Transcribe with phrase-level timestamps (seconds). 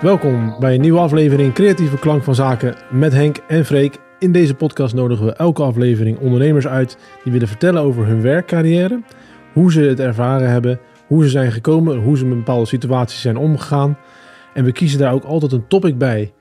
[0.00, 3.98] Welkom bij een nieuwe aflevering Creatieve Klank van Zaken met Henk en Freek.
[4.18, 9.02] In deze podcast nodigen we elke aflevering ondernemers uit die willen vertellen over hun werkcarrière,
[9.52, 13.36] hoe ze het ervaren hebben, hoe ze zijn gekomen, hoe ze met bepaalde situaties zijn
[13.36, 13.98] omgegaan.
[14.54, 16.32] En we kiezen daar ook altijd een topic bij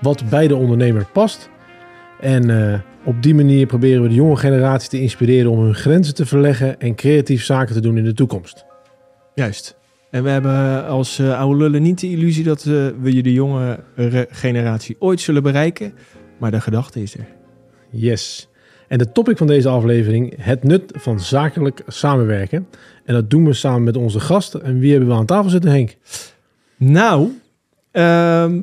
[0.00, 1.50] wat bij de ondernemer past.
[2.20, 6.14] En eh, op die manier proberen we de jonge generatie te inspireren om hun grenzen
[6.14, 8.70] te verleggen en creatief zaken te doen in de toekomst.
[9.34, 9.76] Juist.
[10.10, 13.32] En we hebben als eh, oude lullen niet de illusie dat eh, we je de
[13.32, 15.94] jonge re- generatie ooit zullen bereiken.
[16.38, 17.26] Maar de gedachte is er.
[17.90, 18.48] Yes.
[18.88, 22.66] En de topic van deze aflevering, het nut van zakelijk samenwerken.
[23.04, 24.62] En dat doen we samen met onze gasten.
[24.62, 25.96] En wie hebben we aan tafel zitten, Henk?
[26.76, 27.40] Nou,
[27.90, 28.60] ehm,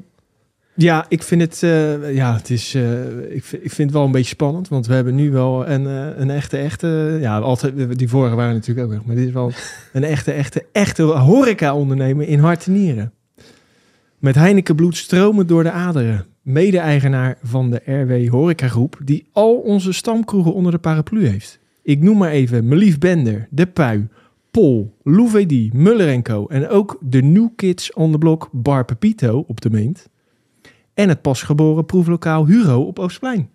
[0.81, 4.05] ja, ik vind het, eh, ja, het is, eh, ik, vind, ik vind het wel
[4.05, 4.67] een beetje spannend.
[4.67, 8.53] Want we hebben nu wel een, eh, een echte, echte, ja, altijd, die vorige waren
[8.53, 9.05] natuurlijk ook weg.
[9.05, 9.51] Maar dit is wel
[9.93, 13.13] een echte, echte, echte horeca-ondernemer in hart en nieren.
[14.19, 16.25] Met Heineken bloed stromen door de aderen.
[16.41, 21.59] Mede-eigenaar van de RW Horeca Groep, die al onze stamkroegen onder de paraplu heeft.
[21.83, 24.07] Ik noem maar even Melief Bender, De Pui,
[24.51, 26.45] Pol, Louvedi, Muller Co.
[26.47, 30.09] En ook de New Kids on the Block Bar Pepito op de Meent.
[30.99, 33.49] En het pasgeboren proeflokaal Huro op Oostplein.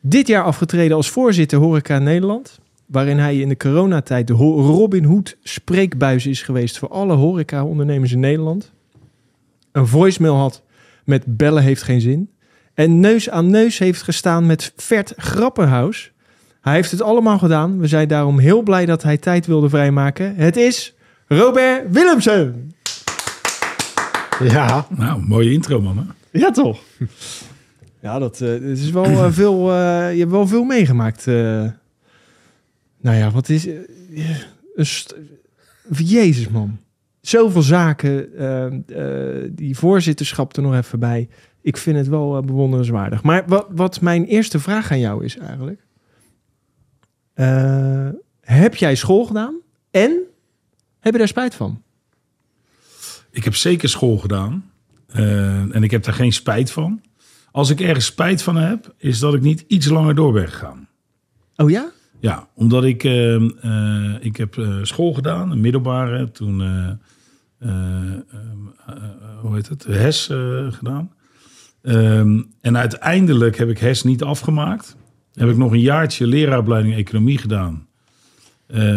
[0.00, 2.60] Dit jaar afgetreden als voorzitter Horeca Nederland.
[2.86, 8.20] Waarin hij in de coronatijd de Robin Hood spreekbuis is geweest voor alle horeca-ondernemers in
[8.20, 8.72] Nederland.
[9.72, 10.62] Een voicemail had
[11.04, 12.30] met bellen heeft geen zin.
[12.74, 16.12] En neus aan neus heeft gestaan met Vert Grapperhaus.
[16.60, 17.78] Hij heeft het allemaal gedaan.
[17.78, 20.34] We zijn daarom heel blij dat hij tijd wilde vrijmaken.
[20.36, 20.94] Het is
[21.26, 22.72] Robert Willemsen.
[24.40, 26.06] Ja, Nou, mooie intro, man.
[26.30, 26.80] Ja, toch?
[28.00, 29.70] Ja, dat eh, het is wel eh, veel.
[29.70, 31.26] eh, je hebt wel veel meegemaakt.
[31.26, 31.72] nou
[33.16, 33.68] ja, wat is.
[35.88, 36.78] Jezus, man.
[37.20, 38.84] Zoveel zaken.
[39.54, 41.28] die voorzitterschap er nog even bij.
[41.60, 43.22] Ik vind het wel bewonderenswaardig.
[43.22, 45.80] Maar wat, wat mijn eerste vraag aan jou is eigenlijk.
[48.40, 49.54] heb jij school gedaan?
[49.90, 50.20] En
[51.00, 51.82] heb je daar spijt van?
[53.32, 54.70] Ik heb zeker school gedaan.
[55.06, 57.00] Eh, en ik heb daar geen spijt van.
[57.50, 60.88] Als ik ergens spijt van heb, is dat ik niet iets langer door ben gegaan.
[61.56, 61.90] Oh ja?
[62.20, 66.88] Ja, omdat ik, eh, eh, ik heb eh, school gedaan, een middelbare, toen, eh,
[67.58, 68.12] eh,
[68.86, 68.94] eh,
[69.40, 70.26] hoe heet het, HES
[70.70, 71.12] gedaan.
[71.82, 74.96] Ehm, en uiteindelijk heb ik HES niet afgemaakt.
[75.34, 77.86] Heb ik nog een jaartje leraaropleiding economie gedaan.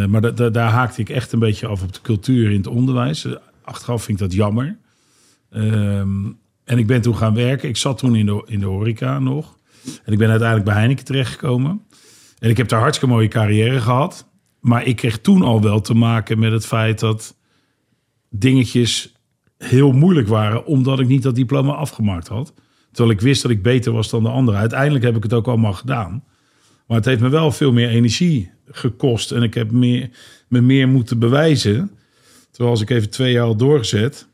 [0.07, 2.67] Maar da- da- daar haakte ik echt een beetje af op de cultuur in het
[2.67, 3.27] onderwijs.
[3.65, 4.77] Achteraf vind ik dat jammer.
[5.49, 6.25] Ehm,
[6.63, 7.69] en ik ben toen gaan werken.
[7.69, 9.57] Ik zat toen in de, in de horeca nog.
[10.03, 11.81] En ik ben uiteindelijk bij Heineken terechtgekomen.
[12.39, 14.27] En ik heb daar hartstikke mooie carrière gehad.
[14.59, 17.35] Maar ik kreeg toen al wel te maken met het feit dat
[18.29, 19.15] dingetjes
[19.57, 22.53] heel moeilijk waren, omdat ik niet dat diploma afgemaakt had.
[22.91, 24.59] Terwijl ik wist dat ik beter was dan de anderen.
[24.59, 26.23] Uiteindelijk heb ik het ook allemaal gedaan.
[26.87, 29.31] Maar het heeft me wel veel meer energie gekost.
[29.31, 30.09] En ik heb meer,
[30.47, 31.94] me meer moeten bewijzen.
[32.55, 34.27] Terwijl als ik even twee jaar al doorgezet.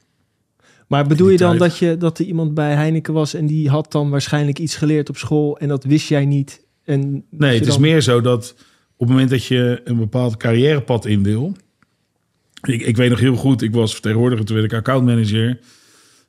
[0.87, 1.69] Maar bedoel je dan tijd.
[1.69, 5.09] dat, je, dat er iemand bij Heineken was en die had dan waarschijnlijk iets geleerd
[5.09, 6.65] op school en dat wist jij niet?
[6.83, 8.55] En Nee, het is meer zo dat
[8.93, 11.55] op het moment dat je een bepaald carrièrepad in wil.
[12.61, 15.59] Ik, ik weet nog heel goed, ik was vertegenwoordiger, toen werd ik accountmanager.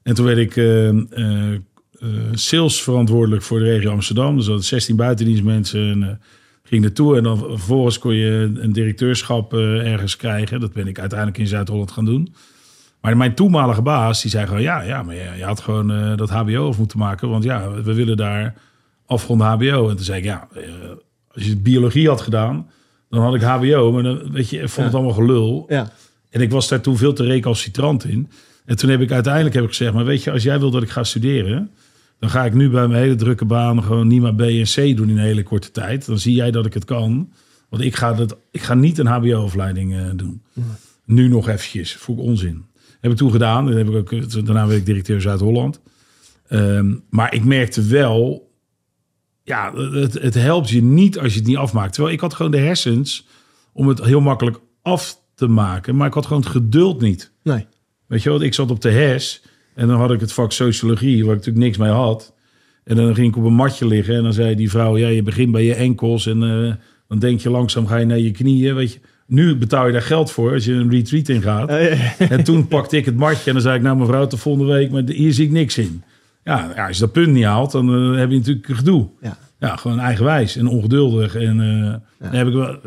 [0.02, 1.58] En toen werd ik eh, eh, eh,
[2.32, 4.36] sales verantwoordelijk voor de regio Amsterdam.
[4.36, 6.20] Dus dat 16 buitendienstmensen en,
[6.62, 7.16] ging naartoe.
[7.16, 10.60] En dan vervolgens kon je een directeurschap eh, ergens krijgen.
[10.60, 12.34] Dat ben ik uiteindelijk in Zuid-Holland gaan doen.
[13.00, 14.62] Maar mijn toenmalige baas, die zei gewoon...
[14.62, 17.28] ja, ja maar je, had gewoon eh, dat hbo af moeten maken.
[17.28, 18.54] Want ja, we willen daar
[19.06, 19.88] afgerond hbo.
[19.88, 20.62] En toen zei ik, ja, eh,
[21.34, 22.70] als je biologie had gedaan...
[23.10, 23.92] dan had ik hbo.
[23.92, 25.64] Maar dan, weet je, ik vond het allemaal gelul.
[25.68, 25.92] Ja,
[26.30, 28.30] En ik was daar toen veel te recalcitrant in.
[28.64, 29.92] En toen heb ik uiteindelijk heb ik gezegd...
[29.92, 31.70] maar weet je, als jij wil dat ik ga studeren...
[32.22, 33.82] dan ga ik nu bij mijn hele drukke baan...
[33.82, 36.06] gewoon niet maar B en C doen in een hele korte tijd.
[36.06, 37.32] Dan zie jij dat ik het kan.
[37.68, 40.42] Want ik ga, dat, ik ga niet een hbo-opleiding eh, doen.
[41.04, 41.96] Nu nog eventjes.
[41.96, 42.64] Voel ik onzin.
[43.00, 43.66] Heb ik toen gedaan.
[43.66, 45.80] Dan heb ik ook, daarna werd ik directeur Zuid-Holland.
[46.46, 48.50] Ehm, maar ik merkte wel...
[49.42, 51.92] Ja, het, het helpt je niet als je het niet afmaakt.
[51.92, 53.26] Terwijl ik had gewoon de hersens...
[53.72, 55.96] om het heel makkelijk af te maken.
[55.96, 57.32] Maar ik had gewoon het geduld niet.
[57.42, 57.66] nee.
[58.06, 59.42] Weet je wel, ik zat op de HES
[59.74, 62.34] en dan had ik het vak sociologie, waar ik natuurlijk niks mee had.
[62.84, 65.22] En dan ging ik op een matje liggen en dan zei die vrouw, ja, je
[65.22, 66.72] begint bij je enkels en eh,
[67.08, 69.00] dan denk je langzaam ga je naar je knieën, weet je.
[69.26, 71.68] Nu betaal je daar geld voor als je een retreat in gaat.
[72.18, 74.90] En toen pakte ik het matje en dan zei ik, nou mevrouw, de volgende week,
[74.90, 76.02] maar hier zie ik niks in.
[76.44, 79.08] Ja, ja als je dat punt niet haalt, dan eh, heb je natuurlijk gedoe.
[79.20, 79.38] Ja.
[79.58, 81.34] Ja, gewoon eigenwijs en ongeduldig.
[81.34, 82.78] En eh, daar heb ik wel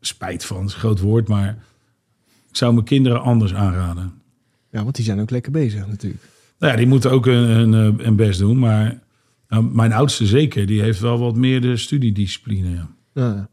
[0.00, 1.58] spijt van, dat is een groot woord, maar
[2.48, 4.12] ik zou mijn kinderen anders aanraden.
[4.70, 6.22] Ja, want die zijn ook lekker bezig natuurlijk.
[6.58, 8.58] Nou ja, die moeten ook een, een, een best doen.
[8.58, 9.00] Maar
[9.48, 12.70] nou, mijn oudste zeker, die heeft wel wat meer de studiediscipline.
[12.70, 12.88] Ja.
[13.14, 13.48] Ja,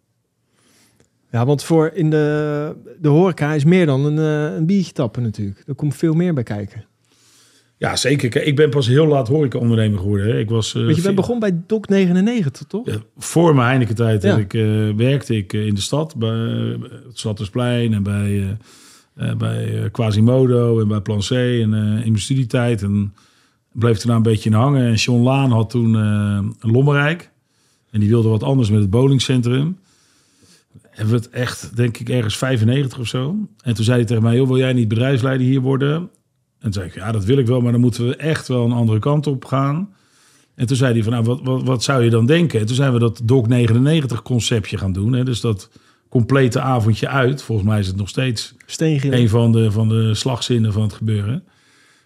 [1.32, 5.24] ja want voor in de, de horeca is meer dan een, eh, een biertje tappen
[5.24, 5.64] natuurlijk.
[5.68, 6.86] Er komt veel meer bij kijken.
[7.78, 8.46] Ja, zeker.
[8.46, 10.28] Ik ben pas heel laat horeca-ondernemer geworden.
[10.28, 10.40] Hè.
[10.40, 12.86] Ik was, uh, je bent begonnen bij Doc 99, toch?
[12.86, 14.38] Ja, voor mijn Heineken-tijd Ja.
[14.38, 16.78] ik, eh, werkte ik in de stad, bij
[17.08, 18.58] het Zattersplein en bij,
[19.14, 22.82] bij eh, Quasimodo en bij Plan C en eh, in mijn studietijd.
[22.82, 23.14] En
[23.72, 24.86] bleef daarna een beetje in hangen.
[24.86, 27.32] En John Laan had toen eh, een Lommerrijk.
[27.92, 29.78] En die wilde wat anders met het bowlingcentrum.
[30.82, 33.36] Hebben we het echt, denk ik, ergens 95 of zo.
[33.64, 35.96] En toen zei hij tegen mij, wil jij niet bedrijfsleider hier worden?
[35.96, 36.10] En
[36.60, 38.72] toen zei ik, ja, dat wil ik wel, maar dan moeten we echt wel een
[38.72, 39.94] andere kant op gaan.
[40.56, 42.60] En toen zei hij van, nou, wat, wat, wat zou je dan denken?
[42.60, 45.14] En toen zijn we dat Doc 99 conceptje gaan doen.
[45.14, 45.24] Hè?
[45.24, 45.70] Dus dat
[46.14, 47.42] complete avondje uit.
[47.42, 49.20] Volgens mij is het nog steeds Steengillen.
[49.20, 51.44] een van de, van de slagzinnen van het gebeuren.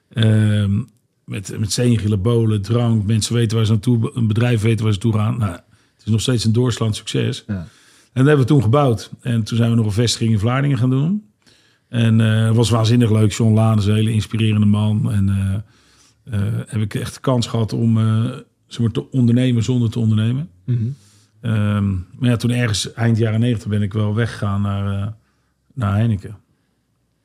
[0.10, 0.82] Ehm,
[1.24, 3.06] met, met bolen, drank.
[3.06, 5.38] Mensen weten waar ze naartoe, een bedrijf weten waar ze toe gaan.
[5.38, 7.44] Nou, het is nog steeds een doorslaand succes.
[7.48, 7.54] Ja.
[7.54, 7.68] En
[8.14, 9.12] dat hebben we toen gebouwd.
[9.22, 11.30] En toen zijn we nog een vestiging in Vlaardingen gaan doen.
[11.90, 13.32] En eh, het was waanzinnig leuk.
[13.32, 15.12] John Laan is een hele inspirerende man.
[15.12, 15.30] En
[16.24, 17.98] eh, heb ik echt de kans gehad om
[18.68, 20.50] zeg maar, te ondernemen zonder te ondernemen.
[20.66, 20.88] Mhm.
[21.48, 25.08] Ehm, maar ja, toen ergens eind jaren 90 ben ik wel weggegaan naar, eh,
[25.74, 26.38] naar Heineken.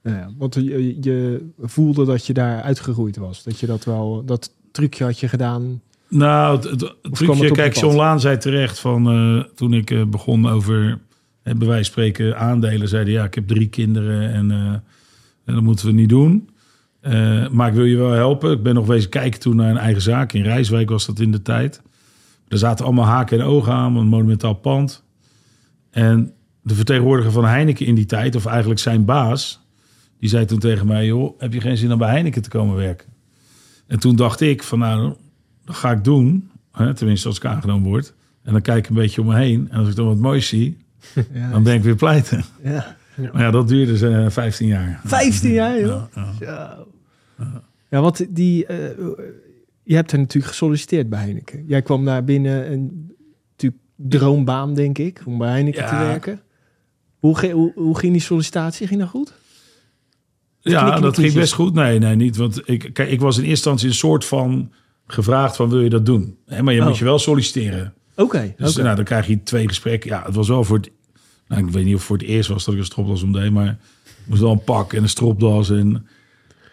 [0.03, 3.43] Ja, ja, want je, je voelde dat je daar uitgegroeid was.
[3.43, 5.81] Dat je dat wel, dat trucje had je gedaan.
[6.09, 7.97] Nou, het, trucje, het kijk, John?
[7.97, 10.99] Laan zei terecht van eh, toen ik eh, begon over,
[11.43, 14.51] eh, bij wijze van spreken, aandelen, zeiden ja, ik heb drie kinderen en,
[15.45, 16.49] en dat moeten we niet doen.
[17.51, 18.53] Maar ik wil je wel helpen.
[18.53, 20.33] Ik ben nog wezen kijken toen naar een eigen zaak.
[20.33, 21.83] In Rijswijk was dat in de tijd.
[22.53, 25.05] Er zaten allemaal haken en ogen aan, een monumentaal pand.
[25.91, 26.33] En
[26.63, 29.61] de vertegenwoordiger van Heineken in die tijd, of eigenlijk zijn baas,
[30.19, 32.77] die zei toen tegen mij, joh, heb je geen zin om bij Heineken te komen
[32.77, 33.09] werken?
[33.87, 35.15] En toen dacht ik van, nou,
[35.65, 36.51] dat ga ik doen.
[36.73, 38.15] Hè, tenminste, als ik aangenomen word.
[38.43, 39.69] En dan kijk ik een beetje om me heen.
[39.71, 40.77] En als ik dan wat moois zie,
[41.33, 42.45] Ja, dan ben ik weer pleiten.
[42.63, 42.97] ja.
[43.33, 45.01] Maar ja, dat duurde ze 15 jaar.
[45.05, 46.03] 15 jaar, joh.
[46.15, 46.79] Ja, ja.
[47.91, 49.07] Ja, want die, eh,
[49.83, 51.65] je hebt er natuurlijk gesolliciteerd bij Heineken.
[51.67, 53.07] Jij kwam daar binnen en
[53.51, 56.41] natuurlijk droombaan, denk ik, om bij Heineken te werken.
[57.19, 58.87] Hoe, hoe, hoe ging die sollicitatie?
[58.87, 59.33] Ging dat goed?
[60.61, 61.75] Ja, dat ging best goed.
[61.75, 62.37] Nee, nee, niet.
[62.37, 64.73] Want ik, kijk, ik was in eerste instantie een soort van
[65.07, 66.39] gevraagd van wil je dat doen?
[66.61, 66.87] Maar je Oh.
[66.87, 67.95] moet je wel solliciteren.
[68.17, 70.11] Oké, Dus nou, dan krijg je twee gesprekken.
[70.11, 70.91] Ja, het was wel voor het...
[71.49, 73.33] Nou, ik weet niet of het voor het eerst was dat ik een stropdas om
[73.33, 73.69] deed, maar
[74.05, 75.71] ik moest wel een pak en een stropdas.
[75.71, 76.07] En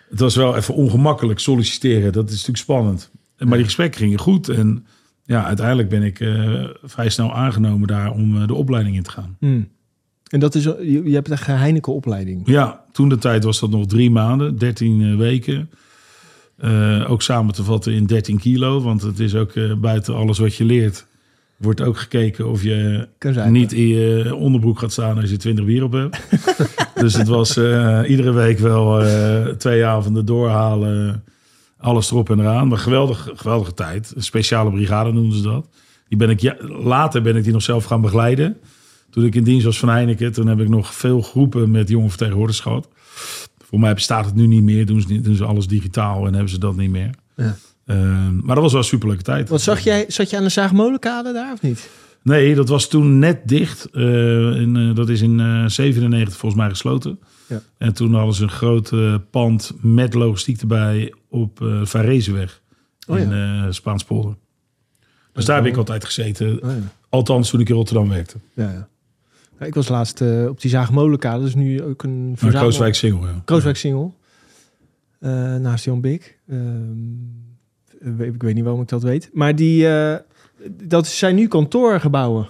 [0.10, 2.12] het was wel even ongemakkelijk solliciteren.
[2.12, 3.12] Dat is natuurlijk spannend.
[3.38, 4.50] En- Maar die gesprekken gingen goed.
[4.50, 4.86] En
[5.24, 9.12] ja, uiteindelijk ben ik eh, vrij snel aangenomen daar om eh, de opleiding in te
[9.12, 9.36] gaan.
[9.40, 9.68] Hmm.
[10.30, 12.42] En dat is, je, je hebt een Heineken opleiding.
[12.48, 15.70] Ja, toen de tijd was dat nog drie maanden, 13 eh, weken.
[17.08, 18.82] Ook samen te vatten in 13 kilo.
[18.82, 21.06] Want het is ook buiten alles wat je leert.
[21.60, 23.08] Wordt ook gekeken of je
[23.50, 26.20] niet in je onderbroek gaat staan als je 20 bier op hebt.
[27.02, 31.24] dus het was eh, iedere week wel eh, twee avonden doorhalen.
[31.78, 32.68] Alles erop en eraan.
[32.68, 34.14] Maar geweldig, geweldige tijd.
[34.16, 35.68] Een speciale brigade noemden ze dat.
[36.08, 38.58] Die ben ik, ja, later ben ik die nog zelf gaan begeleiden.
[39.10, 42.10] Toen ik in dienst was van Heineken, toen heb ik nog veel groepen met jonge
[42.10, 42.88] vertegenwoordigers gehad.
[43.70, 44.86] Voor mij bestaat het nu niet meer.
[44.86, 47.10] Doen ze, doen ze alles digitaal en hebben ze dat niet meer.
[47.36, 47.56] Ja.
[47.90, 49.50] Ehm, maar dat was wel een superleuke tijd.
[49.50, 51.90] Wat zag jij, zat je aan de Zaagmolenkade daar of niet?
[52.24, 53.90] Nee, dat was toen net dicht.
[53.92, 54.04] Eh,
[54.62, 57.20] in, eh, dat is in eh 97 volgens mij gesloten.
[57.48, 57.62] Ja.
[57.78, 58.94] En toen hadden ze een groot
[59.30, 62.62] pand met logistiek erbij op eh Varezeweg
[63.08, 64.36] Oh in eh Spaanspolder.
[65.34, 66.64] Dus daar heb ik altijd gezeten.
[66.64, 66.78] Oh, ja.
[67.10, 68.38] Althans, toen ik in Rotterdam werkte.
[68.54, 68.88] Ja, ja.
[69.60, 71.40] Ja, ik was laatst op die Zaagmolenkade.
[71.40, 72.62] Dat is nu ook een verzamel...
[72.62, 73.42] Krooswijk Single, ja.
[73.46, 74.12] Krooswijk Single.
[75.60, 76.40] Naast Jan Bik.
[76.48, 77.49] Ehm, eh,
[78.20, 79.30] ik weet niet waarom ik dat weet.
[79.34, 80.16] Maar die, eh,
[80.84, 82.48] dat zijn nu kantoorgebouwen.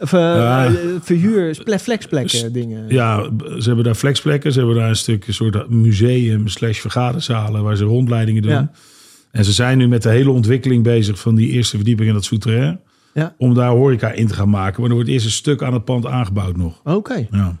[0.00, 0.70] Of eh, Ja.
[1.00, 2.84] verhuur, ple- flexplekken dingen.
[2.88, 4.52] Ja, ze hebben daar flexplekken.
[4.52, 8.50] Ze hebben daar een stuk een soort museum slash vergaderzalen waar ze rondleidingen doen.
[8.50, 8.70] Ja.
[9.30, 12.24] En ze zijn nu met de hele ontwikkeling bezig van die eerste verdieping in dat
[12.24, 12.80] souterrain.
[13.14, 13.34] Ja.
[13.38, 14.80] Om daar horeca in te gaan maken.
[14.80, 16.80] Maar er wordt eerst een stuk aan het pand aangebouwd nog.
[16.84, 17.26] Oké.
[17.30, 17.56] Ja.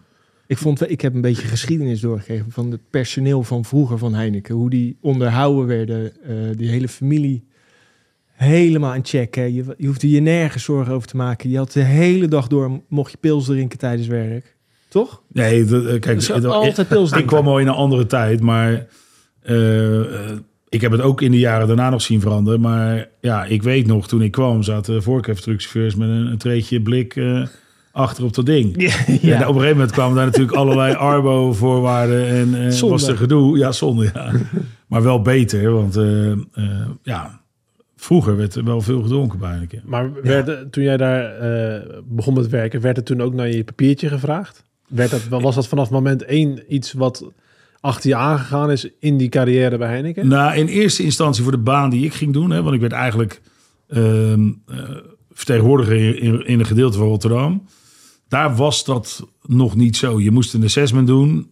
[0.48, 4.14] Ik, vond, wel- ik heb een beetje geschiedenis doorgegeven van het personeel van vroeger van
[4.14, 4.54] Heineken.
[4.54, 6.12] Hoe die onderhouden werden.
[6.22, 7.44] eh, die hele familie
[8.32, 9.34] helemaal in check.
[9.34, 9.42] Hè.
[9.42, 11.50] Je, je hoefde je nergens zorgen over te maken.
[11.50, 14.56] Je had de hele dag door, mocht je pils drinken tijdens werk.
[14.88, 15.22] Toch?
[15.32, 17.26] Nee, dat, eh, kijk, Dus altijd pils ik drinken.
[17.36, 18.40] kwam al in een andere tijd.
[18.40, 18.86] Maar
[19.42, 20.00] eh,
[20.68, 22.60] ik heb het ook in de jaren daarna nog zien veranderen.
[22.60, 27.16] Maar ja, ik weet nog, toen ik kwam, zaten voorkeftruckchauffeurs met een, een treetje blik...
[27.16, 27.46] eh
[27.98, 28.82] achter op dat ding.
[28.82, 32.94] Ja, En op een gegeven moment kwamen daar natuurlijk allerlei Arbo-voorwaarden en Zonde.
[32.94, 33.58] was er gedoe.
[33.58, 34.32] Ja, zonde, ja.
[34.88, 36.38] maar wel beter, want eh, eh,
[37.02, 37.40] ja,
[37.96, 39.82] vroeger werd er wel veel gedronken bij Heineken.
[39.84, 43.64] Maar werd, toen jij daar eh, begon met werken, werd er toen ook naar je
[43.64, 44.64] papiertje gevraagd?
[44.88, 47.32] Werd dat, was dat vanaf moment één iets wat
[47.80, 50.28] achter je aangegaan is in die carrière bij Heineken?
[50.28, 52.92] Nou, in eerste instantie voor de baan die ik ging doen, hè, want ik werd
[52.92, 53.40] eigenlijk
[53.88, 54.78] ehm, eh,
[55.32, 57.66] vertegenwoordiger in, in een gedeelte van Rotterdam.
[58.28, 60.20] Daar was dat nog niet zo.
[60.20, 61.50] Je moest een assessment doen.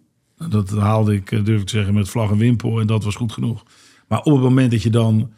[0.48, 2.80] Dat haalde ik, eh, durf ik te zeggen, met vlag en wimpel.
[2.80, 3.62] En dat was goed genoeg.
[4.08, 5.30] Maar op het moment dat je dan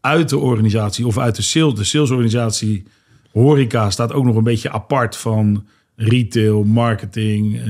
[0.00, 2.84] uit de organisatie of uit de sales, de salesorganisatie
[3.32, 5.66] horeca staat ook nog een beetje apart van
[5.96, 7.68] retail, marketing, eh,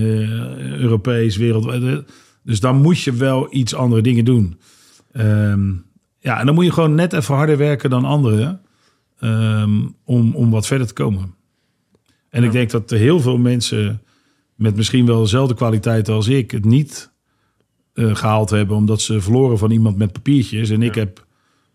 [0.78, 1.82] Europees, wereldwijd.
[1.82, 1.96] eh,
[2.42, 4.58] Dus dan moet je wel iets andere dingen doen.
[5.12, 5.70] Ehm,
[6.20, 8.60] ja, en dan moet je gewoon net even harder werken dan anderen
[9.20, 11.34] ehm, om, om wat verder te komen.
[12.38, 14.02] En ik denk dat er heel veel mensen
[14.54, 17.10] met misschien wel dezelfde kwaliteit als ik het niet
[17.92, 20.70] eh, gehaald hebben, omdat ze verloren van iemand met papiertjes.
[20.70, 21.26] En ik heb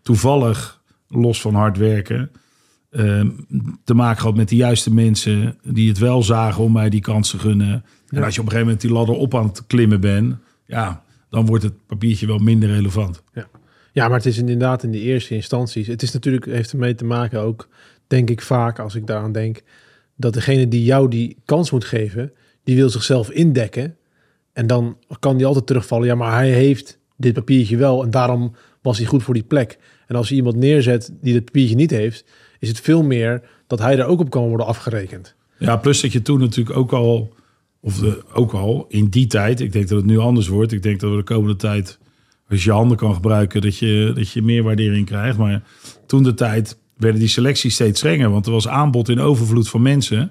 [0.02, 2.30] toevallig, los van hard werken,
[2.90, 3.28] ehm,
[3.84, 7.30] te maken gehad met de juiste mensen die het wel zagen om mij die kans
[7.30, 7.84] te gunnen.
[8.08, 11.02] En als je op een gegeven moment die ladder op aan het klimmen bent, ja,
[11.30, 13.22] dan wordt het papiertje wel minder relevant.
[13.92, 15.86] Ja, maar het is inderdaad in de eerste instanties.
[15.86, 17.68] Het is natuurlijk, heeft ermee te maken ook,
[18.06, 19.62] denk ik vaak, als ik daaraan denk,
[20.16, 22.32] dat degene die jou die kans moet geven,
[22.64, 23.96] die wil zichzelf indekken.
[24.52, 26.06] En dan kan die altijd terugvallen.
[26.06, 29.78] Ja, maar hij heeft dit papiertje wel en daarom was hij goed voor die plek.
[30.06, 32.24] En als je iemand neerzet die dit papiertje niet heeft,
[32.58, 35.34] is het veel meer dat hij er ook op kan worden afgerekend.
[35.58, 37.34] Ja, plus dat je toen natuurlijk ook al,
[37.80, 38.02] of
[38.32, 40.72] ook al in die tijd, ik denk dat het nu anders wordt.
[40.72, 41.98] Ik denk dat we de komende tijd,
[42.48, 45.38] als je je handen kan gebruiken, dat je, dat je meer waardering krijgt.
[45.38, 45.62] Maar
[46.06, 49.82] toen de tijd werden die selecties steeds strenger, want er was aanbod in overvloed van
[49.82, 50.30] mensen.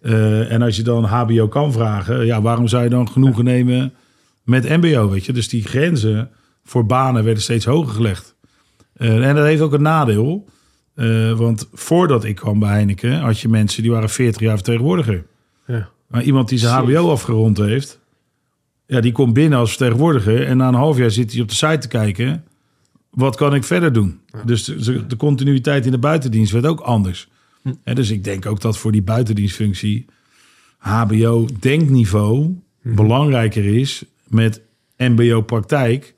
[0.00, 3.92] Eh, en als je dan HBO kan vragen, ja, waarom zou je dan genoegen nemen
[4.42, 5.08] met MBO?
[5.08, 6.30] Weet je, dus die grenzen
[6.64, 8.34] voor banen werden steeds hoger gelegd.
[8.94, 10.48] Eh, en dat heeft ook een nadeel.
[10.94, 15.26] Eh, want voordat ik kwam bij Heineken, had je mensen die waren 40 jaar vertegenwoordiger.
[15.66, 15.88] Ja.
[16.06, 16.74] Maar iemand die zijn.
[16.74, 18.00] HBO afgerond heeft,
[18.86, 20.46] ja, die komt binnen als vertegenwoordiger.
[20.46, 22.44] En na een half jaar zit hij op de site te kijken.
[23.14, 24.20] Wat kan ik verder doen?
[24.44, 27.28] Dus de, de continuïteit in de buitendienst werd ook anders.
[27.82, 30.06] Hè, dus ik denk ook dat voor die buitendienstfunctie
[30.78, 34.62] HBO denkniveau belangrijker is met
[34.96, 36.14] MBO praktijk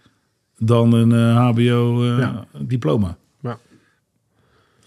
[0.59, 2.47] dan een eh, HBO eh, Ja.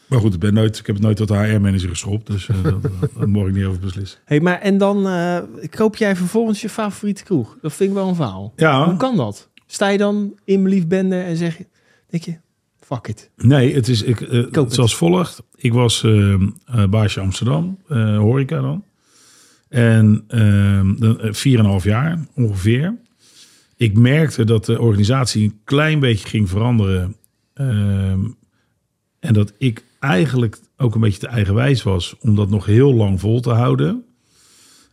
[0.10, 2.63] Maar goed, ik, ben nooit, ik heb het nooit tot de HR-manager geschopt, dus eh,
[2.63, 2.82] dat,
[3.18, 4.20] daar mag ik niet over beslissen.
[4.25, 5.38] Hey, maar en dan eh,
[5.70, 7.58] koop jij vervolgens je favoriete kroeg.
[7.62, 8.54] Dat vind ik wel een verhaal.
[8.56, 9.50] Ja, Hoe kan dat?
[9.66, 11.68] Sta je dan in mijn liefbende en zeg je,
[12.10, 12.38] denk je,
[12.80, 13.30] fuck it.
[13.36, 14.74] Nee, het is ik, eh, het.
[14.74, 15.44] zoals volgt.
[15.56, 18.84] Ik was eh eh, baasje Amsterdam, eh, horeca dan.
[19.70, 22.98] En ehm, eh, en een half jaar ongeveer.
[23.75, 27.16] Ik merkte dat de organisatie een klein beetje ging veranderen.
[27.54, 28.20] Ehm,
[29.20, 33.20] en dat ik eigenlijk ook een beetje te eigenwijs was om dat nog heel lang
[33.20, 34.04] vol te houden.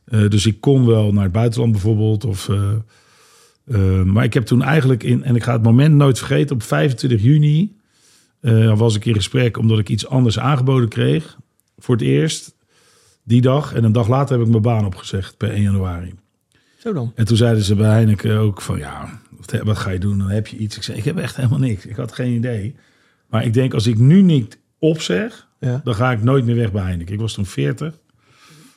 [0.07, 2.25] Dus ik kon wel naar het buitenland bijvoorbeeld.
[2.25, 2.49] Of,
[3.67, 6.63] eh, maar ik heb toen eigenlijk in, en ik ga het moment nooit vergeten, op
[6.63, 7.77] 25 juni
[8.41, 11.37] eh, was ik in gesprek omdat ik iets anders aangeboden kreeg.
[11.79, 12.55] Voor het eerst
[13.23, 13.75] die dag.
[13.75, 16.15] En een dag later heb ik mijn baan opgezegd per 1 januari.
[16.79, 17.13] Zo dan.
[17.15, 20.19] En toen zeiden ze bij Heineken ook van ja, wat, wat ga je doen?
[20.19, 20.77] Dan heb je iets.
[20.77, 21.87] Ik zei, ik heb echt helemaal niks.
[21.87, 22.75] Ik had geen idee.
[23.29, 25.81] Maar ik denk, als ik nu niet opzeg, Ja.
[25.85, 27.15] dan ga ik nooit meer weg bij Heineken.
[27.15, 27.99] Ik was toen 40.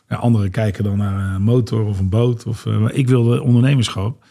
[0.09, 2.45] Ja, anderen kijken dan naar een motor of een boot.
[2.45, 4.23] Of, eh, maar ik wilde ondernemerschap.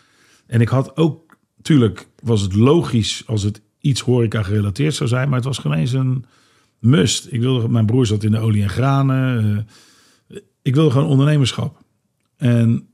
[0.49, 5.29] En ik had ook, tuurlijk was het logisch als het iets horeca gerelateerd zou zijn.
[5.29, 6.25] Maar het was geen eens een
[6.79, 7.33] must.
[7.33, 9.67] Ik wilde, mijn broer zat in de olie en granen.
[10.29, 11.83] eh, ik wilde gewoon ondernemerschap.
[12.37, 12.89] En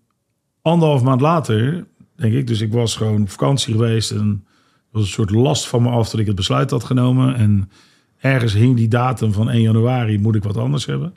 [0.62, 4.11] anderhalf maand later, denk ik, dus ik was gewoon op vakantie geweest.
[4.11, 4.44] En
[4.90, 7.34] was een soort last van me af dat ik het besluit had genomen.
[7.34, 7.70] En
[8.18, 11.14] ergens hing die datum van 1 januari, moet ik wat anders hebben.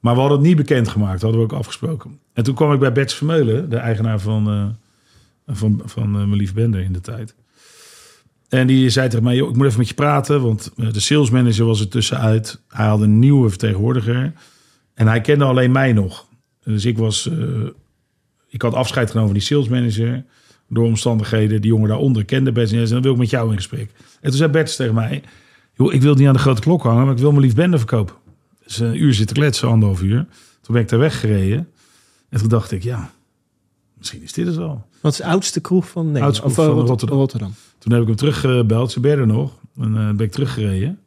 [0.00, 2.18] Maar we hadden het niet bekendgemaakt, hadden we ook afgesproken.
[2.32, 4.66] En toen kwam ik bij Bets Vermeulen, de eigenaar van, eh,
[5.46, 7.34] van, van eh, mijn lief Bender in de tijd.
[8.48, 11.64] En die zei tegen mij, ik moet even met je praten, want eh, de salesmanager
[11.64, 12.60] was er tussenuit.
[12.68, 14.32] Hij had een nieuwe vertegenwoordiger
[14.94, 16.26] en hij kende alleen mij nog.
[16.64, 17.38] Dus ik was, eh,
[18.48, 20.24] ik had afscheid genomen van die salesmanager
[20.68, 21.60] door omstandigheden.
[21.60, 23.90] Die jongen daaronder kende eens en dan wil ik met jou in gesprek.
[24.20, 25.22] En toen zei Bets tegen mij,
[25.74, 27.78] joh, ik wil niet aan de grote klok hangen, maar ik wil mijn lief Bender
[27.78, 28.14] verkopen.
[28.64, 30.26] Dus een uur zitten kletsen, anderhalf uur.
[30.60, 31.68] Toen ben ik daar weggereden.
[32.28, 33.10] En toen dacht ik, ja,
[33.98, 34.86] misschien is dit het wel.
[35.00, 36.24] Wat is de oudste kroeg van Nederland?
[36.40, 37.18] Oudste kroeg Of, eh, van Rot- Rotterdam.
[37.18, 37.52] Rotterdam.
[37.78, 39.52] Toen heb ik hem teruggebeld, ze ben er nog.
[39.76, 40.98] En eh, ben ik teruggereden.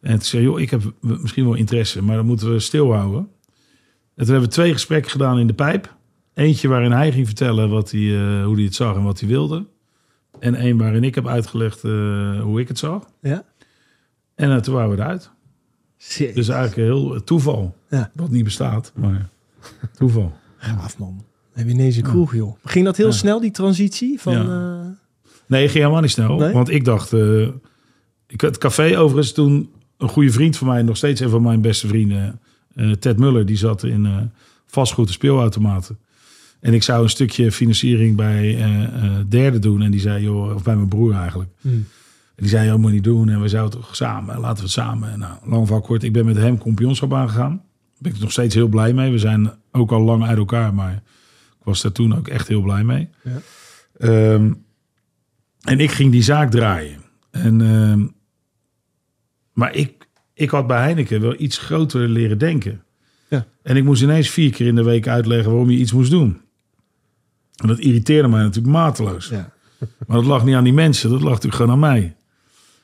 [0.00, 3.20] En toen zei joh, ik heb misschien wel interesse, maar dan moeten we stilhouden.
[3.20, 5.94] En toen hebben we twee gesprekken gedaan in de pijp.
[6.34, 9.28] Eentje waarin hij ging vertellen wat hij, eh, hoe hij het zag en wat hij
[9.28, 9.66] wilde.
[10.38, 11.82] En één waarin ik heb uitgelegd
[12.42, 13.04] hoe ik het zag.
[13.20, 13.44] Ja.
[14.34, 15.30] En uh, toen waren we eruit.
[15.98, 16.34] Shit.
[16.34, 17.76] Dus eigenlijk heel toeval.
[17.90, 18.10] Ja.
[18.14, 19.28] Wat niet bestaat, maar
[19.98, 20.32] toeval.
[20.56, 21.24] Gaaf, man.
[21.56, 22.56] Heb je ineens een kroeg, joh.
[22.64, 24.20] Ging dat heel snel, die transitie?
[24.20, 24.86] Van, eh,
[25.46, 26.36] Nee, ging helemaal niet snel.
[26.36, 26.52] Nee?
[26.52, 27.12] Want ik dacht...
[27.12, 27.42] eh,
[28.26, 29.70] ik, het café overigens toen...
[29.96, 32.40] Een goede vriend van mij, nog steeds een van mijn beste vrienden...
[32.74, 34.30] eh, Ted Muller, die zat in
[34.66, 35.98] vastgoed en speelautomaten.
[36.60, 39.82] En ik zou een stukje financiering bij eh, derde doen.
[39.82, 41.50] En die zei, joh, of bij mijn broer eigenlijk.
[41.60, 41.72] hmm.
[41.72, 43.28] En die zei, joh, moet niet doen.
[43.28, 45.10] En we zouden toch samen, laten we het samen.
[45.12, 47.50] En nou, lang van kort, ik ben met hem kampioenschap aangegaan.
[47.50, 47.62] Daar
[47.98, 49.10] ben ik nog steeds heel blij mee.
[49.10, 51.02] We zijn ook al lang uit elkaar, maar
[51.66, 53.08] was daar toen ook echt heel blij mee.
[53.22, 53.40] Ja.
[53.98, 54.52] Ehm,
[55.60, 57.00] en ik ging die zaak draaien.
[57.30, 58.06] En, ehm,
[59.52, 62.82] maar ik, ik had bij Heineken wel iets groter leren denken.
[63.28, 63.46] Ja.
[63.62, 66.40] En ik moest ineens vier keer in de week uitleggen waarom je iets moest doen.
[67.56, 69.28] En dat irriteerde mij natuurlijk mateloos.
[69.28, 69.54] ja.
[69.78, 72.16] Maar dat lag niet aan die mensen, dat lag natuurlijk gewoon aan mij.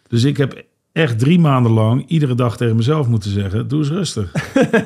[0.09, 3.89] Dus ik heb echt drie maanden lang iedere dag tegen mezelf moeten zeggen: doe eens
[3.89, 4.33] rustig.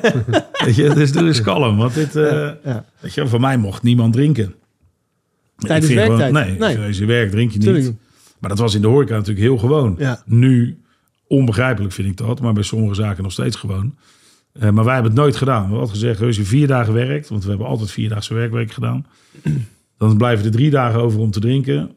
[0.65, 1.77] weet je, dus doe eens kalm.
[1.77, 2.85] Want dit, eh, ja.
[2.99, 4.55] weet je, van mij mocht niemand drinken.
[5.57, 6.35] Tijdens werktijd?
[6.35, 6.87] Gewoon, nee, Nee.
[6.87, 7.93] als je werkt drink je niet.
[8.39, 9.95] Maar dat was in de horeca natuurlijk heel gewoon.
[9.97, 10.21] Ja.
[10.25, 10.81] Nu,
[11.27, 13.95] onbegrijpelijk vind ik dat, maar bij sommige zaken nog steeds gewoon.
[14.53, 15.63] Eh, maar wij hebben het nooit gedaan.
[15.65, 19.05] We hadden gezegd, als je vier dagen werkt, want we hebben altijd vierdaagse werkweek gedaan,
[19.97, 21.91] dan blijven er drie dagen over om te drinken.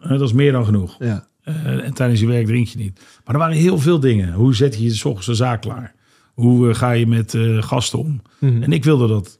[0.00, 0.96] Eh, dat is meer dan genoeg.
[0.98, 1.28] Ja.
[1.64, 3.00] Eh, en tijdens je werk drink je niet.
[3.24, 4.32] Maar er waren heel veel dingen.
[4.32, 5.94] Hoe zet je je 's ochtends de zaak klaar?
[6.34, 8.20] Hoe eh, ga je met eh, gasten om?
[8.38, 8.62] Mhm.
[8.62, 9.38] En ik wilde dat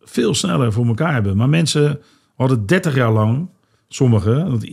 [0.00, 1.36] veel sneller voor elkaar hebben.
[1.36, 2.00] Maar mensen
[2.36, 3.48] hadden 30 jaar lang,
[3.88, 4.66] sommige, want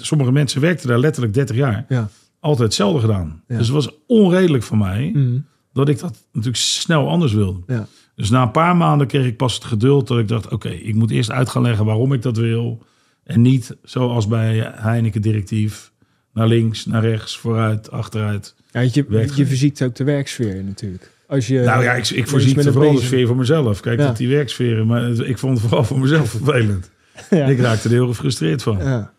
[0.00, 2.08] sommige mensen werkten daar letterlijk 30 jaar, Ja.
[2.40, 3.42] altijd hetzelfde gedaan.
[3.48, 3.56] Ja.
[3.56, 5.38] Dus het was onredelijk voor mij Mhm.
[5.72, 7.60] dat ik dat natuurlijk snel anders wilde.
[7.66, 7.86] Ja.
[8.14, 10.94] Dus na een paar maanden kreeg ik pas het geduld dat ik dacht: oké, ik
[10.94, 12.82] moet eerst uit gaan leggen waarom ik dat wil.
[13.24, 15.92] En niet zoals bij Heineken directief
[16.36, 18.54] naar links, naar rechts, vooruit, achteruit.
[18.70, 21.10] Ja, je, Werkt je verziekt ook de werksfeer natuurlijk.
[21.28, 23.80] Als je, nou ja, ik, ik voorzie vooral de sfeer voor mezelf.
[23.80, 24.06] Kijk, Ja.
[24.06, 26.90] dat die werksferen, maar ik vond het vooral voor mezelf vervelend.
[27.30, 27.46] Ja.
[27.46, 28.78] Ik raakte er heel gefrustreerd van.
[28.78, 29.12] Ja.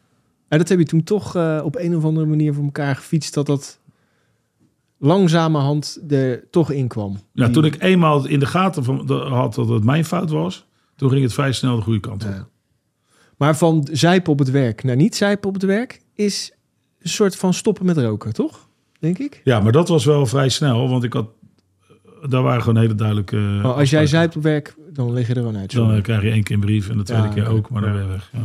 [0.47, 3.33] En dat heb je toen toch eh, op een of andere manier voor elkaar gefietst,
[3.33, 3.79] dat dat
[4.97, 7.19] langzamerhand er toch in kwam.
[7.33, 10.65] Ja, Die- toen ik eenmaal in de gaten van, had dat het mijn fout was,
[10.95, 12.29] toen ging het vrij snel de goede kant op.
[12.29, 12.47] Ja.
[13.37, 16.51] Maar van zijpen op het werk naar niet zijpen op het werk is
[17.07, 18.67] een soort van stoppen met roken, toch?
[18.99, 19.41] Denk ik.
[19.43, 21.29] Ja, maar dat was wel vrij snel, want ik had,
[22.29, 23.59] daar waren gewoon hele duidelijke...
[23.63, 25.73] Oh, als jij op werk, dan lig je er gewoon uit.
[25.73, 27.81] Dan eh, krijg je één keer een brief en de tweede Ja, keer ook, maar
[27.81, 27.99] dan Ja.
[28.01, 28.29] je weg.
[28.33, 28.39] Ja.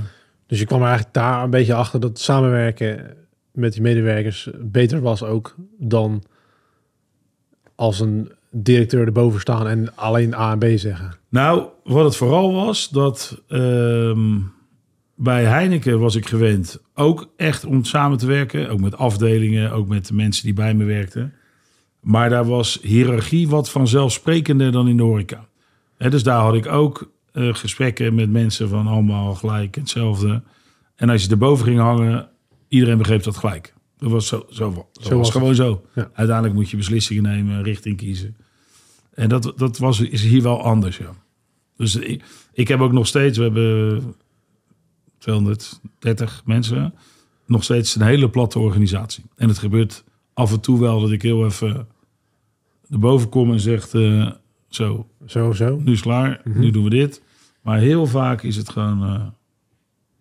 [0.46, 3.16] Dus je kwam er eigenlijk daar een beetje achter dat samenwerken
[3.52, 6.22] met die medewerkers beter was ook dan
[7.74, 11.14] als een directeur erboven staan en alleen A en B zeggen.
[11.28, 14.38] Nou, wat het vooral was, dat ehm,
[15.16, 18.68] bij Heineken was ik gewend ook echt om samen te werken.
[18.68, 21.32] Ook met afdelingen, ook met de mensen die bij me werkten.
[22.00, 25.48] Maar daar was hiërarchie wat vanzelfsprekender dan in de horeca.
[25.96, 30.42] Dus daar had ik ook eh, gesprekken met mensen van allemaal gelijk hetzelfde.
[30.96, 32.28] En als je erboven ging hangen,
[32.68, 33.74] iedereen begreep dat gelijk.
[33.98, 35.84] Dat was zo, zo, zo, Zo was gewoon zo.
[35.94, 36.10] Ja.
[36.14, 38.36] Uiteindelijk moet je beslissingen nemen, richting kiezen.
[39.14, 41.14] En dat, dat was, is hier wel anders, ja.
[41.76, 42.22] Dus ik,
[42.52, 44.14] ik heb ook nog steeds, we hebben
[45.22, 46.94] 230 mensen,
[47.46, 49.24] nog steeds een hele platte organisatie.
[49.36, 50.04] En het gebeurt
[50.34, 51.86] af en toe wel dat ik heel even
[52.90, 54.30] erboven kom en zeg, eh,
[54.68, 55.76] zo, Zo, zo.
[55.84, 56.58] nu is klaar, Mhm.
[56.60, 57.22] nu doen we dit.
[57.62, 59.26] Maar heel vaak is het gewoon, eh,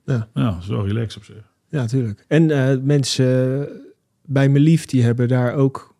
[0.06, 0.28] Ja.
[0.34, 1.50] ja, zo relaxed op zich.
[1.70, 2.26] Ja, tuurlijk.
[2.28, 3.68] En eh, mensen
[4.26, 5.96] bij mijn lief, die hebben daar ook...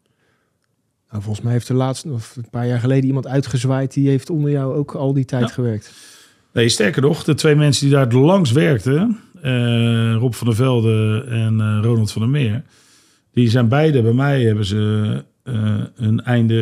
[1.12, 3.94] Nou, volgens mij heeft er laatst, of een paar jaar geleden, iemand uitgezwaaid.
[3.94, 5.54] Die heeft onder jou ook al die tijd Ja.
[5.54, 5.92] gewerkt.
[6.54, 10.56] Nee, sterker nog, de twee mensen die daar het langst werkten, eh, Rob van der
[10.56, 12.64] Velde en eh, Ronald van der Meer,
[13.34, 16.56] die zijn beide bij mij hebben ze eh, een einde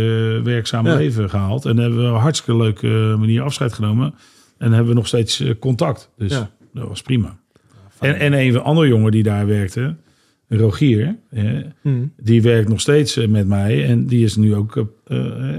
[0.44, 0.96] werkzame Ja.
[0.96, 1.66] leven gehaald.
[1.66, 4.14] En hebben we een hartstikke leuke manier afscheid genomen.
[4.58, 6.10] En hebben we nog steeds contact.
[6.18, 6.50] Dus Ja.
[6.74, 7.38] dat was prima.
[8.00, 9.96] En, en een andere jongen die daar werkte,
[10.48, 11.44] Rogier, eh,
[11.82, 11.90] Hm.
[12.18, 13.86] die werkt nog steeds met mij.
[13.88, 14.72] En die is nu ook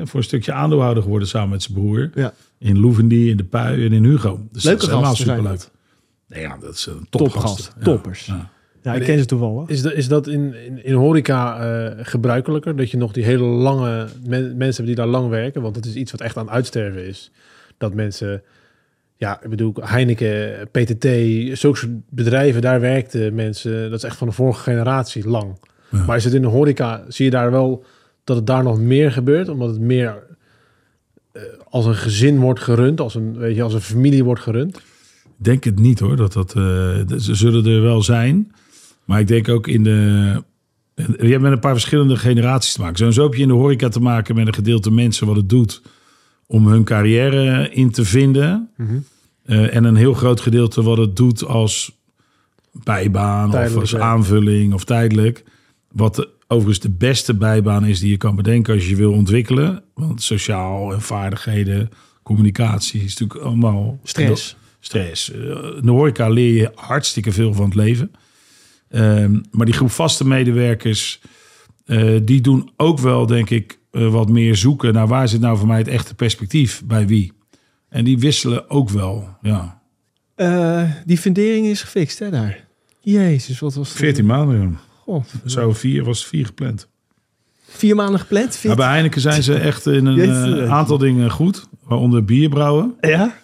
[0.04, 2.10] voor een stukje aandeelhouder geworden samen met zijn broer.
[2.14, 2.32] Ja.
[2.60, 4.40] In Loevendi, in De Pui en in Hugo.
[4.52, 5.68] Dus Leuke dat is helemaal gasten superleuk.
[6.28, 7.72] Nee, ja, dat is een Topgasten, topgast.
[7.76, 7.84] Ja.
[7.84, 8.26] toppers.
[8.26, 8.50] Ja.
[8.82, 9.68] Ja, ik En ken ze toevallig.
[9.68, 12.76] Is, dat is dat in, in, in horeca eh, gebruikelijker?
[12.76, 15.62] Dat je nog die hele lange men- mensen hebt die daar lang werken?
[15.62, 17.30] Want dat is iets wat echt aan het uitsterven is.
[17.78, 18.42] Dat mensen,
[19.16, 21.04] ja, ik bedoel, Heineken, PTT,
[21.58, 25.58] zulke soort bedrijven, daar werkten mensen, dat is echt van de vorige generatie lang.
[25.90, 26.04] Ja.
[26.04, 27.84] Maar is het in de horeca, zie je daar wel
[28.24, 29.48] dat het daar nog meer gebeurt?
[29.48, 30.29] Omdat het meer eh,
[31.68, 34.76] als een gezin wordt gerund, als een, weet je, als een familie wordt gerund?
[34.76, 36.16] Ik denk het niet hoor.
[36.16, 38.52] Dat dat, eh, dat- ze zullen er wel zijn.
[39.04, 40.42] Maar ik denk ook in de.
[40.94, 42.96] Je hebt met een paar verschillende generaties te maken.
[42.96, 45.82] Sowieso heb je in de horeca te maken met een gedeelte mensen wat het doet
[46.46, 48.70] om hun carrière in te vinden.
[49.44, 51.98] Eh, en een heel groot gedeelte wat het doet als
[52.84, 55.44] bijbaan Tijdelijk, of als aanvulling of tijdelijk.
[55.92, 59.82] Wat overigens de beste bijbaan is die je kan bedenken als je wil ontwikkelen.
[59.94, 61.90] Want sociaal en vaardigheden,
[62.22, 64.56] communicatie is natuurlijk allemaal Stress.
[64.80, 65.32] stress.
[65.32, 65.38] Eh,
[65.76, 68.10] In de horeca leer je hartstikke veel van het leven.
[68.88, 71.20] Ehm, maar die groep vaste medewerkers,
[71.84, 75.58] eh, die doen ook wel, denk ik, eh, wat meer zoeken naar waar zit nou
[75.58, 77.32] voor mij het echte perspectief bij wie.
[77.88, 79.82] En die wisselen ook wel, ja.
[80.34, 82.66] Eh, die fundering is gefixt, hè, daar.
[83.00, 83.98] Jezus, wat was het?
[83.98, 84.70] 14 maanden, ja.
[85.10, 86.88] Goh, Zo vier, was vier gepland.
[87.66, 88.56] vier maanden gepland?
[88.56, 88.76] Fit.
[88.76, 90.20] bij Heineken zijn ze echt in een
[90.62, 91.68] eh, aantal dingen goed.
[91.82, 92.94] Waaronder bierbrouwen.
[93.00, 93.34] Ja?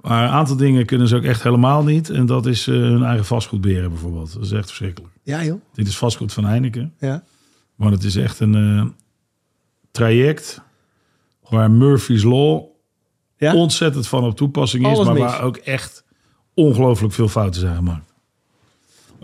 [0.00, 2.10] Maar een aantal dingen kunnen ze ook echt helemaal niet.
[2.10, 4.32] En dat is eh, hun eigen vastgoed beheren bijvoorbeeld.
[4.34, 5.12] Dat is echt verschrikkelijk.
[5.22, 5.60] Ja, joh.
[5.72, 6.94] Dit is vastgoed van Heineken.
[6.98, 7.24] Ja.
[7.74, 8.86] Maar het is echt een eh,
[9.90, 10.60] traject
[11.48, 12.62] waar Murphy's Law
[13.36, 13.54] Ja?
[13.54, 14.92] ontzettend van op toepassing is.
[14.92, 15.22] Alles maar mis.
[15.22, 16.04] waar ook echt
[16.54, 18.11] ongelooflijk veel fouten zijn gemaakt.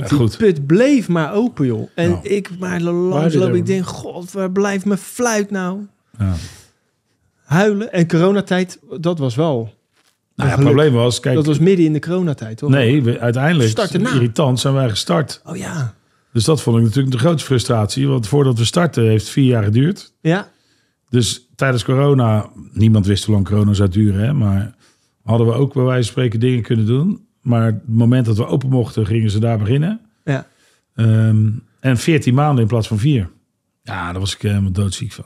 [0.07, 1.89] Die goed, put bleef maar open, joh.
[1.95, 2.29] En Nou.
[2.29, 3.55] ik maar langs loop.
[3.55, 5.81] Ik denk, god, waar blijft mijn fluit nou?
[6.19, 6.35] ja.
[7.45, 7.93] Huilen.
[7.93, 9.77] En coronatijd, dat was wel...
[10.35, 12.71] Nou ja, het probleem was, kijk, Dat was midden in de coronatijd, toch?
[12.71, 15.41] nee, we, uiteindelijk, irritant, zijn wij gestart.
[15.45, 15.95] Oh ja.
[16.33, 18.09] Dus dat vond ik natuurlijk de grootste frustratie.
[18.09, 20.13] Want voordat we starten heeft het vier jaar geduurd.
[20.21, 20.51] Ja.
[21.09, 24.21] Dus tijdens corona, niemand wist hoe lang corona zou duren.
[24.21, 24.75] Hè, maar
[25.23, 27.28] hadden we ook bij wijze van spreken dingen kunnen doen.
[27.49, 30.01] Maar het moment dat we open mochten, gingen ze daar beginnen.
[30.25, 30.47] Ja.
[30.95, 31.49] Ehm,
[31.81, 33.31] en 14 maanden in plaats van vier.
[33.83, 35.25] Ja, daar was ik helemaal doodziek van.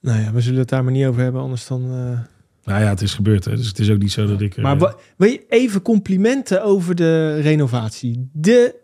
[0.00, 1.82] Nou ja, we zullen het daar maar niet over hebben, anders dan...
[1.82, 2.18] eh,
[2.64, 3.44] Nou ja, het is gebeurd.
[3.44, 4.56] Hè, dus het is ook niet zo dat ik...
[4.56, 8.28] er, Maar eh, wa- wil je even complimenten over de renovatie?
[8.32, 8.74] De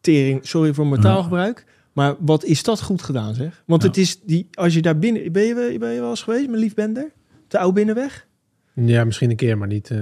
[0.00, 1.64] tering, sorry voor mijn taalgebruik.
[1.92, 3.62] Maar wat is dat goed gedaan, zeg?
[3.66, 3.88] Want Ja.
[3.88, 5.32] het is die, als je daar binnen...
[5.32, 7.10] Ben je, ben je wel eens geweest, mijn lief Bender?
[7.48, 8.26] De oude binnenweg?
[8.74, 9.90] Ja, misschien een keer, maar niet...
[9.90, 9.98] eh,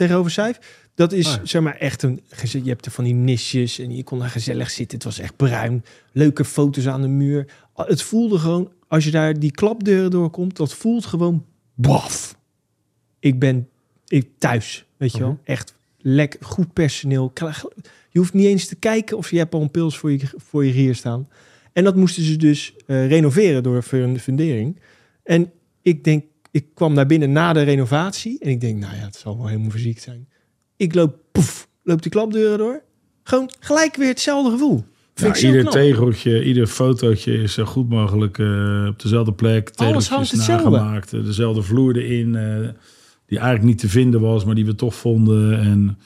[0.00, 0.58] Tegenover Sijf.
[0.94, 1.40] Dat is Ah, ja.
[1.46, 2.20] zeg maar echt een...
[2.50, 4.98] Je hebt er van die nisjes en je kon daar gezellig zitten.
[4.98, 5.84] Het was echt bruin.
[6.12, 7.46] Leuke foto's aan de muur.
[7.74, 8.72] Het voelde gewoon...
[8.88, 11.44] Als je daar die klapdeuren doorkomt, dat voelt gewoon...
[11.74, 12.38] Baf!
[13.18, 13.68] Ik ben
[14.06, 15.30] ik, thuis, weet je wel.
[15.30, 15.40] Mhm.
[15.44, 17.32] Echt lekker, goed personeel.
[18.10, 20.64] Je hoeft niet eens te kijken of je hebt al een pils voor je, voor
[20.64, 21.28] je hier staan.
[21.72, 24.80] En dat moesten ze dus eh, renoveren door een fundering.
[25.22, 28.38] En ik denk, ik kwam naar binnen na de renovatie.
[28.40, 30.28] En ik denk, nou ja, het zal wel helemaal verziekt zijn.
[30.76, 32.82] Ik loop, poef, loop die klapdeuren door.
[33.22, 34.84] Gewoon gelijk weer hetzelfde gevoel.
[35.14, 35.72] ja, ieder knap.
[35.72, 39.70] tegeltje, ieder fotootje is zo goed mogelijk eh, op dezelfde plek.
[39.74, 40.70] Alles Tegeltjes hangt hetzelfde.
[40.70, 41.12] nagemaakt.
[41.12, 42.34] eh, Dezelfde vloer erin.
[42.34, 42.68] eh,
[43.26, 45.58] die eigenlijk niet te vinden was, maar die we toch vonden.
[45.60, 45.98] En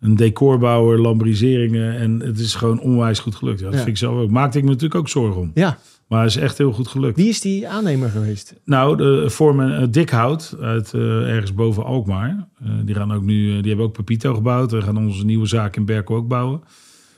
[0.00, 1.96] een decorbouwer, lambriseringen.
[1.96, 3.58] En het is gewoon onwijs goed gelukt.
[3.58, 3.78] Ja, dat Ja.
[3.80, 4.30] vind ik zelf ook.
[4.30, 5.50] Maakte ik me natuurlijk ook zorgen om.
[5.54, 5.78] Ja,
[6.10, 7.16] Maar is echt heel goed gelukt.
[7.16, 8.54] wie is die aannemer geweest?
[8.64, 11.00] Nou, de voorman uh, Dikhout uit eh,
[11.34, 12.46] ergens boven Alkmaar.
[12.64, 14.70] Eh, die, gaan ook nu, eh, die hebben ook Pepito gebouwd.
[14.70, 16.62] We gaan onze nieuwe zaak in Berkel ook bouwen.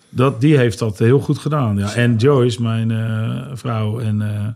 [0.09, 1.77] Dat, die heeft dat heel goed gedaan.
[1.77, 1.95] Ja.
[1.95, 4.47] En Joyce, mijn eh, vrouw en eh,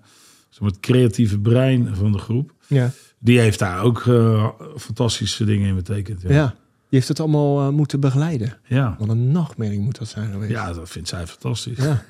[0.66, 2.52] het creatieve brein van de groep.
[2.66, 2.90] Ja.
[3.18, 6.22] Die heeft daar ook eh, fantastische dingen in betekend.
[6.22, 6.30] Ja.
[6.34, 6.54] Ja, Die
[6.88, 8.58] heeft het allemaal eh, moeten begeleiden.
[8.66, 8.96] ja.
[8.98, 10.50] Wat een nachtmerrie moet dat zijn geweest.
[10.50, 11.78] ja dat vindt zij fantastisch.
[11.78, 12.02] Ja.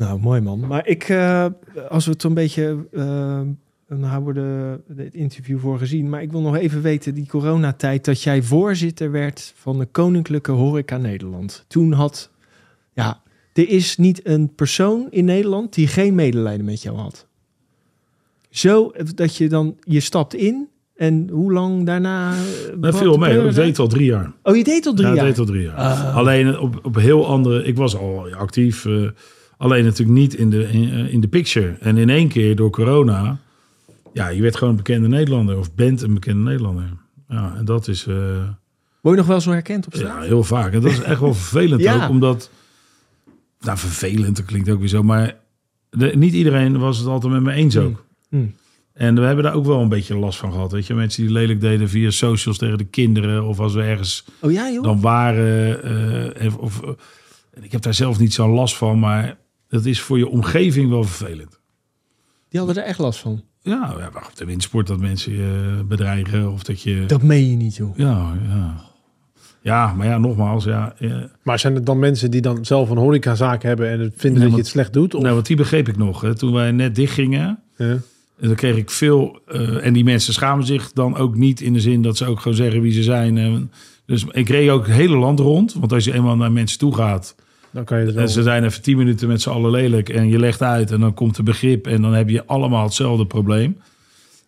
[0.00, 0.66] Nou, mooi man.
[0.66, 1.46] Maar ik, eh,
[1.88, 3.40] als we het een beetje, eh,
[3.88, 6.08] dan hebben we het interview voor gezien.
[6.08, 10.52] Maar ik wil nog even weten, die coronatijd, dat jij voorzitter werd van de Koninklijke
[10.52, 11.64] Horeca Nederland.
[11.68, 12.30] Toen had,
[12.92, 13.20] ja,
[13.52, 17.26] er is niet een persoon in Nederland die geen medelijden met jou had.
[18.50, 22.32] Zo dat je dan, je stapt in en hoe lang daarna...
[22.32, 22.40] eh,
[22.80, 23.46] Dat viel mee.
[23.48, 24.32] Ik deed al drie jaar.
[24.42, 25.24] Oh, je deed al drie ja, jaar?
[25.26, 25.74] ik deed al drie jaar.
[25.76, 26.16] Ah.
[26.16, 27.64] Alleen op, op heel andere...
[27.64, 28.86] Ik was al actief.
[28.86, 29.08] eh,
[29.60, 31.76] alleen natuurlijk niet in de, in, eh, in de picture.
[31.80, 33.38] En in één keer door corona...
[34.12, 35.58] Ja, je werd gewoon een bekende Nederlander.
[35.58, 36.84] Of bent een bekende Nederlander.
[37.28, 38.06] Ja, en dat is...
[38.06, 38.14] eh,
[39.00, 40.22] Word je nog wel zo herkend op straat?
[40.22, 40.72] ja, heel vaak.
[40.72, 42.02] En dat is echt wel vervelend Ja.
[42.04, 42.10] ook.
[42.10, 42.50] Omdat...
[43.60, 45.02] Nou, vervelend, dat klinkt ook weer zo.
[45.02, 45.36] Maar
[45.90, 48.04] de, niet iedereen was het altijd met me eens ook.
[48.28, 48.54] Hmm.
[48.92, 50.72] En we hebben daar ook wel een beetje last van gehad.
[50.72, 53.44] Weet je, mensen die lelijk deden via socials tegen de kinderen.
[53.44, 54.82] Of als we ergens Oh ja, joh.
[54.82, 55.82] dan waren.
[56.34, 56.80] eh, of,
[57.60, 59.38] ik heb daar zelf niet zo'n last van, maar
[59.70, 61.60] dat is voor je omgeving wel vervelend.
[62.48, 63.42] Die hadden er echt last van.
[63.62, 67.04] Ja, ja wacht, de windsport dat mensen je bedreigen of dat je.
[67.06, 67.96] Dat meen je niet, joh.
[67.96, 68.88] Ja, ja.
[69.62, 70.94] Ja, maar ja, nogmaals, ja.
[71.42, 74.48] Maar zijn het dan mensen die dan zelf een horecazaak hebben en het vinden Nee,
[74.48, 75.14] dat je het slecht doet?
[75.14, 76.20] Of, nou, want die begreep ik nog.
[76.20, 76.34] Hè.
[76.34, 77.98] Toen wij net dichtgingen, Ja.
[78.40, 79.40] En dan kreeg ik veel...
[79.46, 82.40] eh, en die mensen schamen zich dan ook niet in de zin dat ze ook
[82.40, 83.38] gewoon zeggen wie ze zijn.
[83.38, 83.72] En,
[84.06, 85.72] dus ik reed ook het hele land rond.
[85.72, 87.34] Want als je eenmaal naar mensen toe gaat...
[87.70, 88.12] Dan kan je.
[88.12, 91.00] En ze zijn even tien minuten met z'n allen lelijk en je legt uit en
[91.00, 93.76] dan komt er begrip en dan heb je allemaal hetzelfde probleem.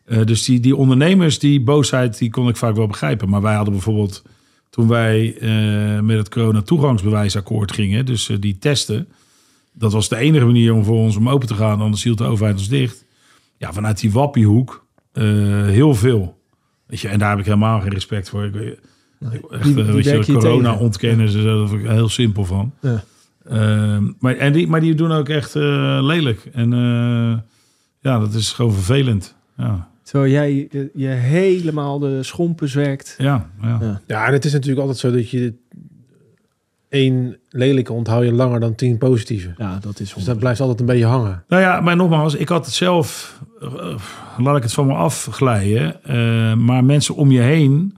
[0.04, 3.28] Eh, dus die, die ondernemers, die boosheid, die kon ik vaak wel begrijpen.
[3.28, 4.22] Maar wij hadden bijvoorbeeld,
[4.70, 9.08] toen wij eh, met het corona-toegangsbewijsakkoord gingen, dus eh, die testen,
[9.72, 12.24] dat was de enige manier om voor ons om open te gaan, anders hield de
[12.24, 13.04] overheid ons dicht.
[13.56, 15.24] Ja, vanuit die wappiehoek eh,
[15.66, 16.40] heel veel.
[16.87, 18.44] Weet je, en daar heb ik helemaal geen respect voor.
[18.44, 22.72] Ik, echt, die- die weet je, corona ontkennen, ze daar vind ik heel simpel van.
[22.80, 23.04] Ja.
[23.48, 26.48] Ehm, maar, en die, maar die doen ook echt eh, lelijk.
[26.52, 27.38] En eh,
[28.00, 29.35] ja, dat is gewoon vervelend.
[29.57, 33.14] Ja, Terwijl jij je, je helemaal de schompens werkt.
[33.18, 33.78] ja, ja.
[33.81, 34.00] Ja.
[34.07, 35.55] Ja, en het is natuurlijk altijd zo dat je
[36.88, 39.55] één lelijke onthoud je langer dan tien positieve.
[39.57, 41.44] Ja, dat is Dus dat blijft altijd een beetje hangen.
[41.48, 43.94] Nou ja, maar nogmaals, ik had het zelf, eh,
[44.38, 46.05] laat ik het van me afglijden.
[46.05, 47.94] eh, maar mensen om je heen,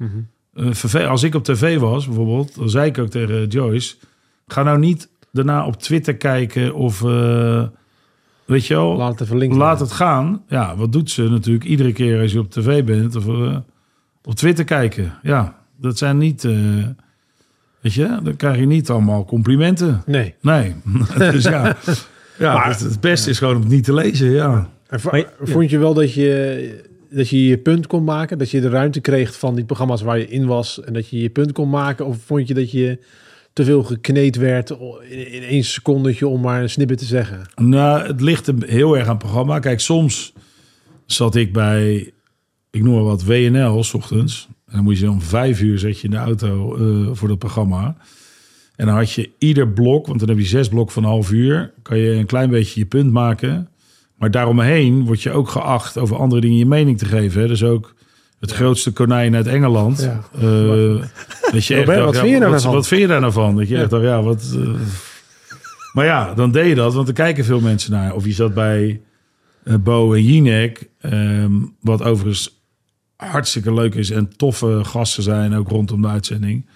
[0.54, 3.94] eh, verve- als ik op tv was bijvoorbeeld, dan zei ik ook tegen Joyce,
[4.46, 7.62] ga nou niet daarna op Twitter kijken of, eh,
[8.44, 9.56] weet je wel, Laat het even links.
[9.56, 10.42] Laat het gaan.
[10.48, 13.56] Ja, wat doet ze natuurlijk iedere keer als je op tv bent of eh,
[14.24, 15.12] op Twitter kijken?
[15.22, 16.52] Ja, dat zijn niet, eh,
[17.80, 20.02] weet je, dan krijg je niet allemaal complimenten.
[20.06, 20.34] Nee.
[20.40, 20.74] Nee,
[21.18, 21.76] dus ja,
[22.38, 24.68] ja Maar- het, het beste is gewoon om het niet te lezen, ja.
[24.88, 28.38] En Maar vond je wel dat je, dat je je punt kon maken?
[28.38, 31.20] Dat je de ruimte kreeg van die programma's waar je in was en dat je
[31.20, 32.06] je punt kon maken?
[32.06, 32.98] Of vond je dat je
[33.54, 34.70] te veel gekneed werd
[35.08, 37.40] in, één secondetje om maar een snippet te zeggen?
[37.56, 39.58] Nou, het ligt heel erg aan programma.
[39.58, 40.32] Kijk, soms
[41.06, 42.12] zat ik bij,
[42.70, 44.48] ik noem maar wat, WNL, s ochtends.
[44.66, 47.38] En dan moet je om vijf uur zet je in de auto eh, voor dat
[47.38, 47.96] programma.
[48.76, 51.30] En dan had je ieder blok, want dan heb je zes blok van een half
[51.30, 51.72] uur.
[51.82, 53.68] Kan je een klein beetje je punt maken.
[54.16, 57.48] Maar daaromheen word je ook geacht over andere dingen je mening te geven.
[57.48, 57.94] Dus ook
[58.44, 60.00] het grootste konijn uit Engeland.
[60.00, 60.20] Ja.
[60.34, 61.02] Eh,
[61.52, 63.20] dat je echt Robert, dacht, wat ja, vind je daar wat, nou vind je daar
[63.20, 63.56] nou van?
[63.56, 64.54] Dat je echt dacht, ja, wat...
[64.56, 64.68] eh.
[65.92, 68.14] Maar ja, dan deed je dat, want er kijken veel mensen naar.
[68.14, 69.00] Of je zat bij
[69.64, 72.62] eh, Bo en Jinek, ehm, wat overigens
[73.16, 76.66] hartstikke leuk is en toffe gasten zijn, ook rondom de uitzending.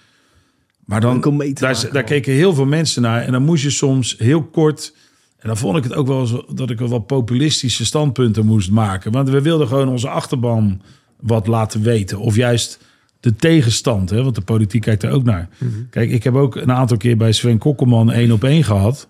[0.85, 4.15] Maar dan, daar, maken, daar keken heel veel mensen naar en dan moest je soms
[4.17, 4.93] heel kort...
[5.39, 8.71] En dan vond ik het ook wel eens dat ik wel wat populistische standpunten moest
[8.71, 9.11] maken.
[9.11, 10.81] Want we wilden gewoon onze achterban
[11.19, 12.19] wat laten weten.
[12.19, 12.79] Of juist
[13.19, 14.23] de tegenstand, hè?
[14.23, 15.49] want de politiek kijkt er ook naar.
[15.89, 19.09] Kijk, ik heb ook een aantal keer bij Sven Kokkelman één op één gehad.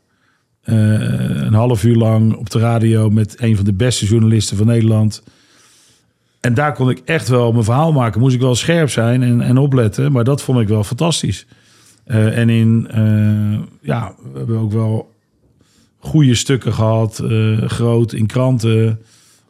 [0.61, 0.75] Eh,
[1.45, 5.23] een half uur lang op de radio met een van de beste journalisten van Nederland.
[6.39, 8.19] En daar kon ik echt wel mijn verhaal maken.
[8.19, 10.11] Moest ik wel scherp zijn en, en opletten.
[10.11, 11.45] Maar dat vond ik wel fantastisch.
[12.03, 15.11] Eh, en in, eh, ja, we hebben ook wel
[15.99, 17.19] goede stukken gehad.
[17.19, 18.99] eh, groot in kranten.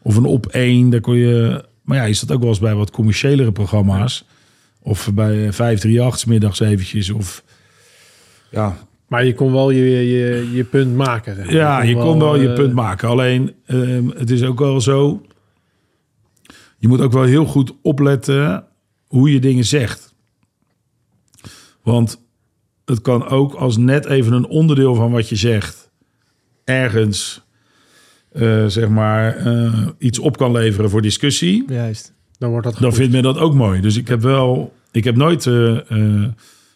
[0.01, 0.89] Of een op één.
[0.89, 1.67] Daar kon je.
[1.89, 4.25] Maar ja, je zat ook wel eens bij wat commerciëlere programma's.
[4.81, 7.09] Of bij eh, 538 's middags eventjes.
[7.09, 7.43] Of
[8.51, 11.35] ja, Maar je kon wel je, je, je punt maken.
[11.35, 11.53] zeg maar.
[11.53, 13.09] ja, je kon wel je eh, punt maken.
[13.09, 15.21] Alleen, ehm, het is ook wel zo...
[16.77, 18.65] Je moet ook wel heel goed opletten
[19.07, 20.15] hoe je dingen zegt.
[21.83, 22.21] Want
[22.85, 25.91] het kan ook als net even een onderdeel van wat je zegt...
[26.63, 27.41] ergens,
[28.31, 32.13] eh, zeg maar, eh, iets op kan leveren voor discussie Juist.
[32.37, 33.81] Dan wordt dat dan vindt men dat ook mooi.
[33.81, 35.77] Dus ik heb wel, ik heb nooit eh,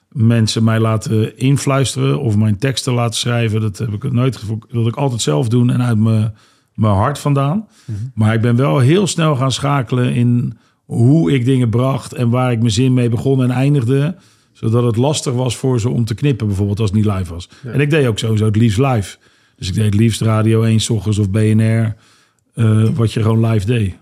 [0.09, 3.61] mensen mij laten influisteren of mijn teksten laten schrijven.
[3.61, 6.33] Dat heb ik nooit gevo- Dat ik altijd zelf doen en uit mijn,
[6.73, 7.67] mijn hart vandaan.
[8.13, 12.51] Maar ik ben wel heel snel gaan schakelen in hoe ik dingen bracht en waar
[12.51, 14.15] ik mijn zin mee begon en eindigde.
[14.51, 17.49] Zodat het lastig was voor ze om te knippen, bijvoorbeeld als het niet live was.
[17.65, 19.17] En ik deed ook sowieso het liefst live.
[19.55, 21.95] Dus ik deed het liefst Radio 1 's ochtends of BNR.
[22.53, 23.95] eh, wat je gewoon live deed.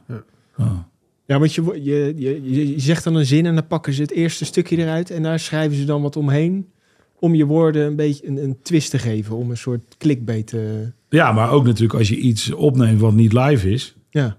[0.57, 0.89] Ja.
[1.25, 4.01] Ja, want je, je, je, je- je zegt dan een zin en dan pakken ze
[4.01, 6.67] het eerste stukje eruit en daar schrijven ze dan wat omheen
[7.19, 10.91] om je woorden een beetje een, een twist te geven, om een soort clickbait te...
[11.09, 13.95] Ja, maar ook natuurlijk als je iets opneemt wat niet live is.
[14.09, 14.37] Ja,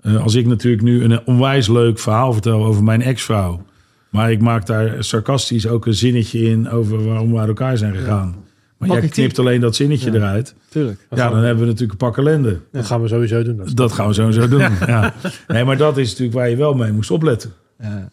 [0.00, 3.62] Eh, als ik natuurlijk nu een onwijs leuk verhaal vertel over mijn ex-vrouw.
[4.10, 7.94] Maar ik maak daar sarcastisch ook een zinnetje in over waarom we uit elkaar zijn
[7.94, 8.43] gegaan.
[8.86, 10.16] Maar jij knipt alleen dat zinnetje Ja.
[10.16, 10.54] eruit.
[10.68, 11.06] tuurlijk.
[11.10, 12.60] Ja, dan we- hebben we natuurlijk een pak ellende.
[12.72, 13.60] Dat gaan we sowieso doen.
[13.74, 14.60] Dat gaan we sowieso doen.
[14.86, 15.14] ja.
[15.48, 17.52] Nee, maar dat is natuurlijk waar je wel mee moest opletten.
[17.78, 18.10] Ja.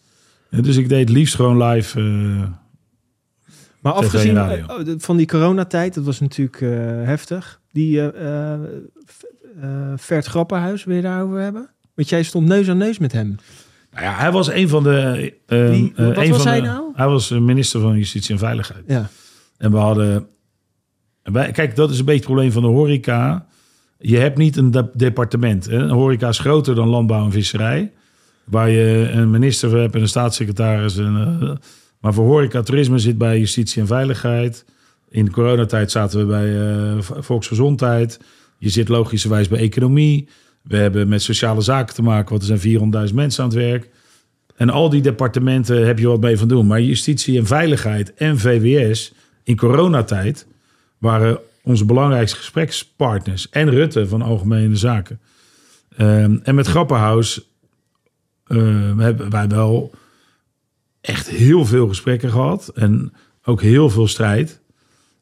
[0.50, 2.00] Dus ik deed liefst gewoon live.
[2.00, 2.42] eh,
[3.80, 4.64] Maar afgezien eh,
[4.98, 6.70] van die coronatijd, dat was natuurlijk eh,
[7.04, 7.60] heftig.
[7.72, 8.00] Die
[9.96, 11.68] Vert Grapperhuis, wil je daarover hebben?
[11.94, 13.36] Want jij stond neus aan neus met hem.
[13.92, 15.32] nou ja, hij was een van de.
[15.46, 16.90] eh, Wie- eh, wat was van hij de- nou?
[16.94, 18.84] Hij was minister van Justitie en Veiligheid.
[18.86, 19.08] Ja,
[19.58, 20.26] En we hadden.
[21.52, 23.46] Kijk, dat is een beetje het probleem van de horeca.
[23.98, 25.70] je hebt niet een de- departement.
[25.70, 27.92] Horeca is groter dan landbouw en visserij.
[28.44, 30.96] Waar je een minister voor hebt en een staatssecretaris.
[30.96, 31.50] En, eh,
[32.00, 34.64] maar voor horeca, toerisme zit bij justitie en veiligheid.
[35.08, 38.20] In de coronatijd zaten we bij eh, volksgezondheid.
[38.58, 40.28] Je zit logischerwijs bij economie.
[40.62, 43.88] We hebben met sociale zaken te maken, want er zijn 400.000 mensen aan het werk.
[44.56, 46.66] En al die departementen heb je wat mee van doen.
[46.66, 49.12] Maar justitie en veiligheid en VWS
[49.44, 50.46] in coronatijd
[51.02, 53.48] waren onze belangrijkste gesprekspartners.
[53.48, 55.20] En Rutte van Algemene Zaken.
[55.96, 57.50] Ehm, en met Grappenhaus
[58.46, 59.90] eh, hebben wij wel
[61.00, 62.68] echt heel veel gesprekken gehad.
[62.68, 63.12] En
[63.44, 64.60] ook heel veel strijd.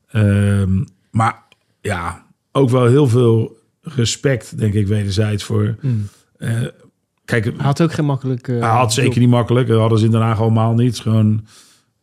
[0.09, 1.43] Ehm, maar
[1.81, 5.77] ja, ook wel heel veel respect, denk ik, wederzijds voor.
[6.39, 6.61] eh,
[7.25, 8.53] kijk, Hij had ook geen makkelijke...
[8.53, 9.69] hij had zeker niet makkelijk.
[9.69, 10.99] Dat hadden ze in Den Haag allemaal niet.
[10.99, 11.47] Gewoon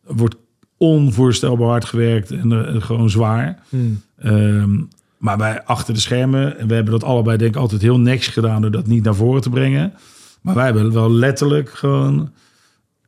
[0.02, 0.36] wordt
[0.78, 3.58] onvoorstelbaar hard gewerkt en eh, gewoon zwaar.
[3.68, 4.00] Hmm.
[4.18, 4.70] Ehm,
[5.18, 8.26] maar wij achter de schermen, en we hebben dat allebei denk ik altijd heel niks
[8.26, 9.92] gedaan door dat niet naar voren te brengen.
[10.40, 12.30] Maar wij hebben wel letterlijk gewoon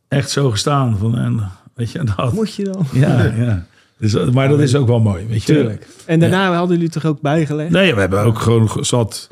[0.09, 0.99] echt zo gestaan.
[0.99, 1.41] Van, en,
[1.75, 2.33] weet je, dat.
[2.33, 2.87] Moet je dan?
[2.93, 3.67] Ja, ja.
[3.99, 5.53] Dus, eh, maar dat is ook wel mooi, weet je.
[5.53, 5.87] Tuurlijk.
[6.07, 7.71] En daarna hadden jullie toch ook bijgelegd?
[7.71, 9.31] Nee, we hebben ook gewoon ge- zat.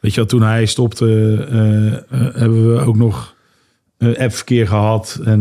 [0.00, 3.34] Weet je toen hij stopte, eh, hebben we ook nog
[3.98, 5.20] eh appverkeer gehad.
[5.24, 5.40] En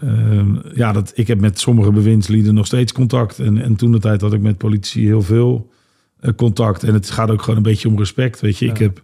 [0.00, 3.38] eh, ehm, ja, dat, ik heb met sommige bewindslieden nog steeds contact.
[3.38, 5.70] En, en toen de tijd had ik met politici heel veel
[6.20, 6.82] eh, contact.
[6.82, 8.40] En het gaat ook gewoon een beetje om respect.
[8.40, 9.02] Weet je, ik, heb,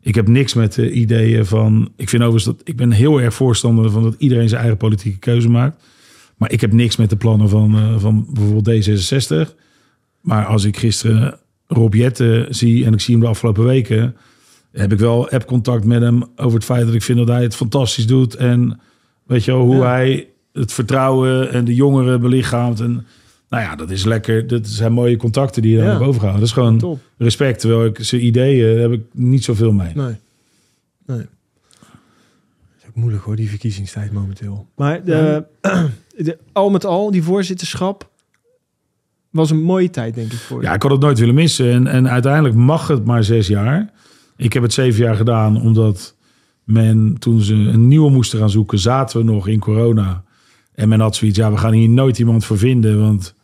[0.00, 1.92] ik heb niks met de ideeën van.
[1.96, 5.18] Ik vind overigens dat ik ben heel erg voorstander van dat iedereen zijn eigen politieke
[5.18, 5.82] keuze maakt.
[6.36, 9.54] Maar ik heb niks met de plannen van, eh, van bijvoorbeeld D66.
[10.20, 14.16] Maar als ik gisteren Rob Jetten zie en ik zie hem de afgelopen weken,
[14.72, 17.56] heb ik wel app-contact met hem over het feit dat ik vind dat hij het
[17.56, 18.34] fantastisch doet.
[18.34, 18.80] En
[19.26, 19.86] weet je wel, hoe Ja.
[19.90, 22.80] hij het vertrouwen en de jongeren belichaamt.
[22.80, 23.06] En
[23.48, 24.46] nou ja, dat is lekker.
[24.46, 26.32] Dat zijn mooie contacten die je dan Ja.
[26.32, 27.00] Dat is gewoon Top.
[27.18, 27.60] respect.
[27.60, 29.92] Terwijl ik zijn ideeën heb ik niet zoveel mee.
[29.94, 30.14] Nee.
[31.06, 31.18] Nee.
[31.18, 31.26] Dat
[32.78, 34.66] is ook moeilijk hoor, die verkiezingstijd momenteel.
[34.76, 35.44] Maar de,
[36.16, 38.10] de, al met al, die voorzitterschap
[39.30, 40.66] was een mooie tijd, denk ik, voor je.
[40.66, 41.70] Ja, ik had het nooit willen missen.
[41.72, 43.90] En, en uiteindelijk mag het maar zes jaar.
[44.36, 46.15] Ik heb het zeven jaar gedaan omdat
[46.66, 50.24] men, toen ze een nieuwe moesten gaan zoeken, zaten we nog in corona.
[50.74, 53.34] En men had zoiets, ja, we gaan hier nooit iemand voor vinden, want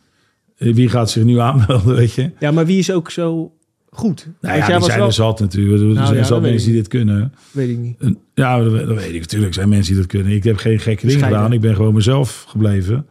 [0.57, 2.31] eh, wie gaat zich nu aanmelden, weet je?
[2.39, 3.53] Ja, maar wie is ook zo
[3.89, 4.27] goed?
[4.41, 5.81] Nou ja, die was zijn wel- er zat natuurlijk.
[5.81, 7.33] Er Nou zijn ja, zat mensen die dit kunnen.
[7.51, 8.15] Weet ik niet.
[8.33, 9.49] Ja, dat, dat weet ik natuurlijk.
[9.49, 10.31] Er zijn mensen die dat kunnen.
[10.31, 11.53] Ik heb geen gekke dingen gedaan.
[11.53, 13.05] Ik ben gewoon mezelf gebleven.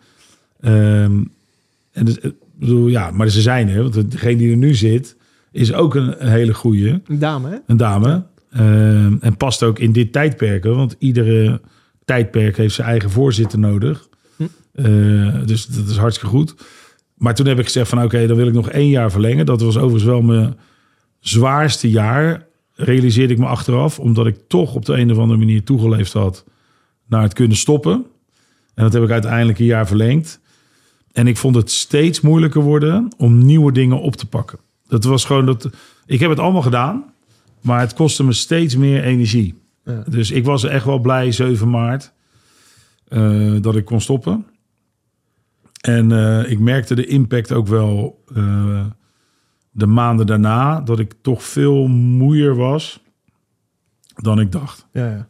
[0.61, 1.23] Ehm,
[1.93, 2.19] en dus,
[2.59, 3.83] bedoel, ja, maar ze zijn er.
[3.83, 5.17] Want degene die er nu zit,
[5.53, 7.01] is ook een, een hele goeie.
[7.07, 7.57] Een dame, hè?
[7.67, 8.23] Een dame.
[8.53, 10.65] Ehm, en past ook in dit tijdperk.
[10.65, 11.61] hoor, Want iedere
[12.05, 14.09] tijdperk heeft zijn eigen voorzitter nodig.
[14.37, 14.45] Hm.
[14.73, 16.55] Eh, dus dat is hartstikke goed.
[17.15, 19.47] Maar toen heb ik gezegd van oké, dan wil ik nog één jaar verlengen.
[19.47, 20.57] Dat was overigens wel mijn
[21.21, 22.47] zwaarste jaar.
[22.75, 23.99] Realiseerde ik me achteraf.
[23.99, 26.45] Omdat ik toch op de een of andere manier toegeleefd had
[27.07, 28.07] naar het kunnen stoppen.
[28.75, 30.41] En dat heb ik uiteindelijk een jaar verlengd.
[31.13, 34.59] En ik vond het steeds moeilijker worden om nieuwe dingen op te pakken.
[34.89, 35.71] Dat was gewoon dat.
[36.07, 37.12] Ik heb het allemaal gedaan.
[37.63, 39.61] Maar het kostte me steeds meer energie.
[39.85, 40.05] Ja.
[40.09, 42.13] Dus ik was echt wel blij 7 maart
[43.09, 44.47] eh, dat ik kon stoppen.
[45.81, 48.87] En eh, ik merkte de impact ook wel eh,
[49.71, 50.81] de maanden daarna.
[50.81, 53.03] Dat ik toch veel moeier was
[54.15, 54.87] dan ik dacht.
[54.93, 55.29] Ja, ja.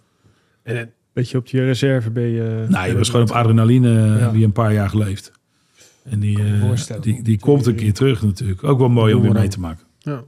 [0.63, 2.67] En een beetje op je reserve ben je...
[2.69, 4.31] Nou, je was gewoon op adrenaline Ja.
[4.31, 5.33] wie je een paar jaar geleefd.
[6.05, 7.03] En die, eh, voorstellen.
[7.03, 8.65] die, die komt een keer terug natuurlijk.
[8.65, 9.85] Ook wel mooi om weer mee te maken.
[9.99, 10.25] Ja.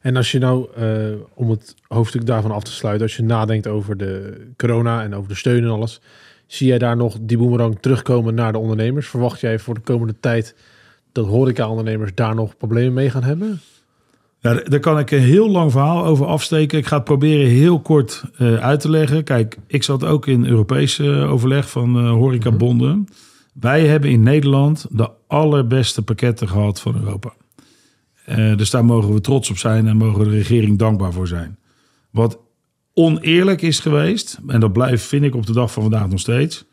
[0.00, 0.86] En als je nou, eh,
[1.34, 5.28] om het hoofdstuk daarvan af te sluiten, als je nadenkt over de corona en over
[5.28, 6.00] de steun en alles,
[6.46, 9.08] zie jij daar nog die boemerang terugkomen naar de ondernemers?
[9.08, 10.54] Verwacht jij voor de komende tijd
[11.12, 13.60] dat horeca-ondernemers daar nog problemen mee gaan hebben?
[14.42, 16.78] Ja, daar kan ik een heel lang verhaal over afsteken.
[16.78, 19.24] Ik ga het proberen heel kort eh, uit te leggen.
[19.24, 23.06] Kijk, ik zat ook in Europees eh, overleg van eh horecabonden.
[23.52, 27.32] Wij hebben in Nederland de allerbeste pakketten gehad van Europa.
[28.24, 31.58] Eh, dus daar mogen we trots op zijn en mogen de regering dankbaar voor zijn.
[32.10, 32.38] Wat
[32.94, 36.68] oneerlijk is geweest, en dat blijft, vind ik op de dag van vandaag nog steeds.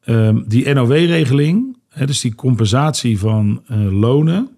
[0.00, 1.76] ehm, die NOW-regeling,
[2.06, 4.48] dus die compensatie van eh, lonen.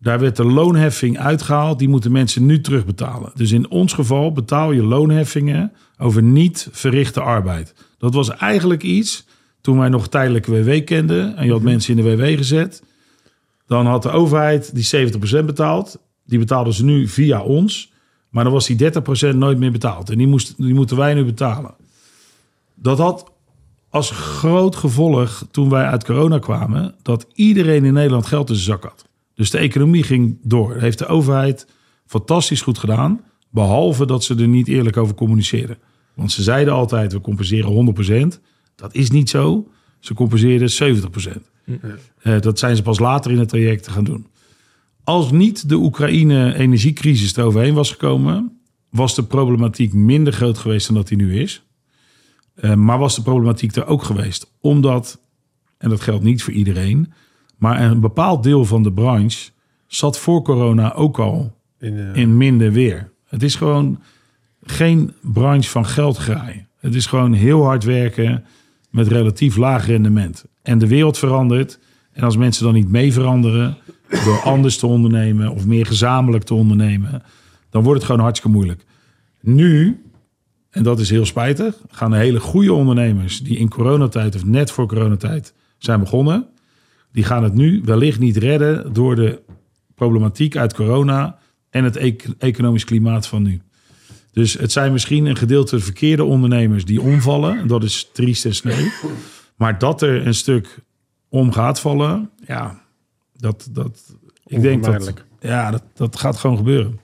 [0.00, 1.78] Daar werd de loonheffing uitgehaald.
[1.78, 3.32] Die moeten mensen nu terugbetalen.
[3.34, 7.74] Dus in ons geval betaal je loonheffingen over niet verrichte arbeid.
[7.98, 9.26] Dat was eigenlijk iets
[9.60, 11.36] toen wij nog tijdelijke WW kenden.
[11.36, 12.82] En je had mensen in de WW gezet.
[13.66, 15.98] Dan had de overheid die 70% betaald.
[16.24, 17.92] Die betaalden ze nu via ons.
[18.28, 18.92] Maar dan was die
[19.32, 20.10] 30% nooit meer betaald.
[20.10, 21.74] En die, moest, die moeten wij nu betalen.
[22.74, 23.32] Dat had
[23.88, 26.94] als groot gevolg toen wij uit corona kwamen...
[27.02, 29.04] dat iedereen in Nederland geld in zijn zak had.
[29.34, 30.76] Dus de economie ging door.
[30.76, 31.66] Heeft de overheid
[32.06, 33.20] fantastisch goed gedaan.
[33.50, 35.78] Behalve dat ze er niet eerlijk over communiceren.
[36.14, 37.94] Want ze zeiden altijd, we compenseren
[38.36, 38.40] 100%.
[38.74, 39.68] Dat is niet zo.
[39.98, 41.53] Ze compenseerden 70%.
[42.22, 44.26] Eh, dat zijn ze pas later in het traject gaan doen.
[45.04, 48.58] Als niet de Oekraïne-energiecrisis eroverheen was gekomen...
[48.90, 51.62] was de problematiek minder groot geweest dan dat die nu is.
[52.54, 54.52] Eh, maar was de problematiek er ook geweest.
[54.60, 55.20] Omdat,
[55.78, 57.12] en dat geldt niet voor iedereen...
[57.56, 59.50] maar een bepaald deel van de branche
[59.86, 63.12] zat voor corona ook al In, eh, in minder weer.
[63.24, 64.02] Het is gewoon
[64.62, 66.68] geen branche van geld graaien.
[66.78, 68.44] Het is gewoon heel hard werken
[68.90, 70.44] met relatief laag rendement.
[70.64, 71.78] En de wereld verandert.
[72.12, 73.76] En als mensen dan niet mee veranderen
[74.08, 77.22] door anders te ondernemen of meer gezamenlijk te ondernemen,
[77.70, 78.84] dan wordt het gewoon hartstikke moeilijk.
[79.40, 80.02] Nu,
[80.70, 84.70] en dat is heel spijtig, gaan de hele goede ondernemers die in coronatijd of net
[84.70, 86.46] voor coronatijd zijn begonnen,
[87.12, 89.40] die gaan het nu wellicht niet redden door de
[89.94, 91.38] problematiek uit corona
[91.70, 93.60] en het ec- economisch klimaat van nu.
[94.32, 97.58] Dus het zijn misschien een gedeelte verkeerde ondernemers die omvallen.
[97.58, 98.92] En dat is triest en.
[99.56, 100.78] Maar dat er een stuk
[101.28, 102.80] om gaat vallen, ja,
[103.36, 104.14] dat, dat,
[104.46, 107.00] ik denk dat, ja, dat, dat gaat gewoon gebeuren.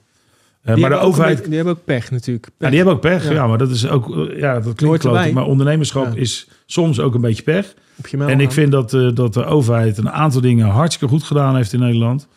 [0.62, 2.48] Eh, Die maar de ook overheid, die hebben ook pech natuurlijk.
[2.59, 3.24] ja, die hebben ook pech.
[3.24, 3.32] Ja.
[3.32, 3.46] Ja.
[3.46, 5.32] maar dat is ook, eh, ja, dat klinkt kloot.
[5.32, 6.20] Maar ondernemerschap Ja.
[6.20, 7.74] is soms ook een beetje pech.
[7.98, 11.14] Op je mail En ik vind dat, eh, dat de overheid een aantal dingen hartstikke
[11.14, 12.28] goed gedaan heeft in Nederland.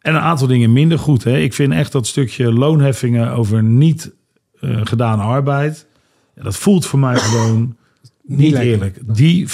[0.00, 1.24] En een aantal dingen minder goed.
[1.24, 1.36] Hè.
[1.38, 4.12] Ik vind echt dat stukje loonheffingen over niet
[4.60, 5.86] gedane arbeid.
[6.34, 7.76] ja, dat voelt voor mij gewoon
[8.36, 8.70] niet, lekker.
[8.70, 9.16] eerlijk.
[9.16, 9.52] Die 4,5,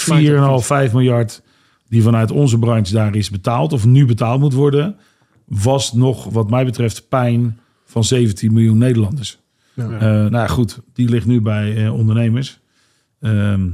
[0.65, 1.41] 5 miljard
[1.89, 3.73] die vanuit onze branche daar is betaald.
[3.73, 4.95] Of nu betaald moet worden.
[5.45, 9.39] Was nog wat mij betreft pijn van 17 miljoen Nederlanders.
[9.73, 9.91] Ja.
[9.91, 12.59] Eh, nou ja, goed, die ligt nu bij eh, ondernemers.
[13.21, 13.67] Ehm,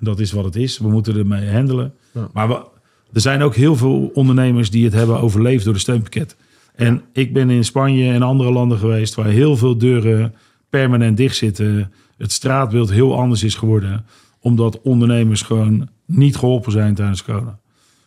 [0.00, 0.78] dat is wat het is.
[0.78, 1.94] We moeten ermee handelen.
[2.12, 2.28] Ja.
[2.32, 2.64] Maar we,
[3.12, 6.36] er zijn ook heel veel ondernemers die het hebben overleefd door de steunpakket.
[6.74, 10.34] En ik ben in Spanje en andere landen geweest waar heel veel deuren
[10.70, 11.92] permanent dicht zitten.
[12.16, 14.04] Het straatbeeld heel anders is geworden.
[14.42, 17.58] Omdat ondernemers gewoon niet geholpen zijn tijdens corona.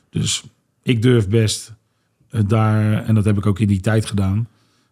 [0.09, 0.43] Dus
[0.83, 1.73] ik durf best
[2.29, 4.47] eh, daar, en dat heb ik ook in die tijd gedaan,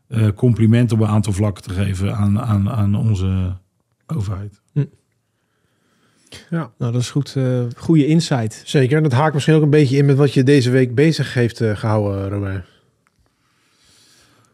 [0.07, 3.55] eh, complimenten op een aantal vlakken te geven aan, aan, aan onze
[4.07, 4.61] overheid.
[6.49, 7.35] Ja, Nou, dat is goed.
[7.35, 8.61] eh, goede insight.
[8.65, 8.97] zeker.
[8.97, 11.61] En dat haakt misschien ook een beetje in met wat je deze week bezig heeft
[11.61, 12.65] eh, gehouden, Robijn.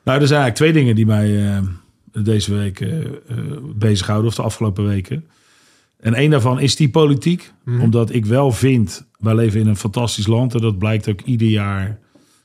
[0.03, 1.61] Nou, er zijn eigenlijk twee dingen die mij eh,
[2.23, 2.87] deze week
[3.75, 5.25] bezighouden, of de afgelopen weken.
[5.99, 7.53] En één daarvan is die politiek.
[7.65, 7.81] Mhm.
[7.81, 10.53] Omdat ik wel vind, wij leven in een fantastisch land.
[10.53, 11.99] En dat blijkt ook ieder jaar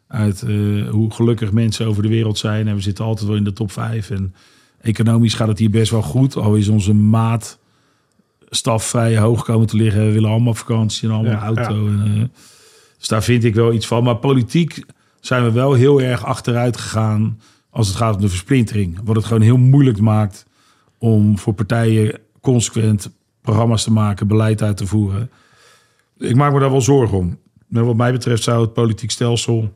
[0.06, 2.68] uit eh, hoe gelukkig mensen over de wereld zijn.
[2.68, 4.10] En we zitten altijd wel in de top vijf.
[4.10, 4.34] En
[4.80, 6.36] economisch gaat het hier best wel goed.
[6.36, 7.58] Al is onze maat
[8.48, 10.06] staf vrij hoog komen te liggen.
[10.06, 11.86] We willen allemaal vakantie en allemaal Ja, auto.
[11.86, 12.40] En, eh,
[12.98, 14.04] dus daar vind ik wel iets van.
[14.04, 14.84] Maar politiek
[15.20, 17.40] zijn we wel heel erg achteruit gegaan
[17.70, 18.98] als het gaat om de versplintering.
[19.04, 20.46] Wat het gewoon heel moeilijk maakt
[20.98, 23.10] om voor partijen consequent
[23.44, 25.30] programma's te maken, beleid uit te voeren.
[26.18, 27.38] Ik maak me daar wel zorgen om.
[27.68, 29.72] Maar wat mij betreft zou het politiek stelsel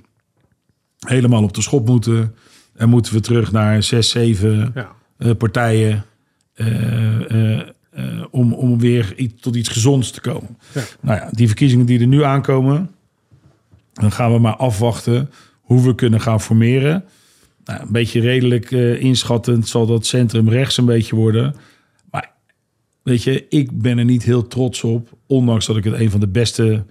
[0.99, 2.35] helemaal op de schop moeten.
[2.75, 4.93] En moeten we terug naar zes, zeven Ja.
[5.19, 6.05] eh, partijen.
[6.55, 7.69] eh, eh,
[8.31, 10.57] om, om weer iets, tot iets gezonds te komen.
[10.75, 10.83] Ja.
[11.01, 12.91] Nou ja, die verkiezingen die er nu aankomen.
[13.93, 17.05] Dan gaan we maar afwachten hoe we kunnen gaan formeren.
[17.65, 21.55] Nou, een beetje redelijk inschattend zal dat centrum rechts een beetje worden.
[23.09, 25.19] Weet je, ik ben er niet heel trots op.
[25.27, 26.85] Ondanks dat ik het een van de beste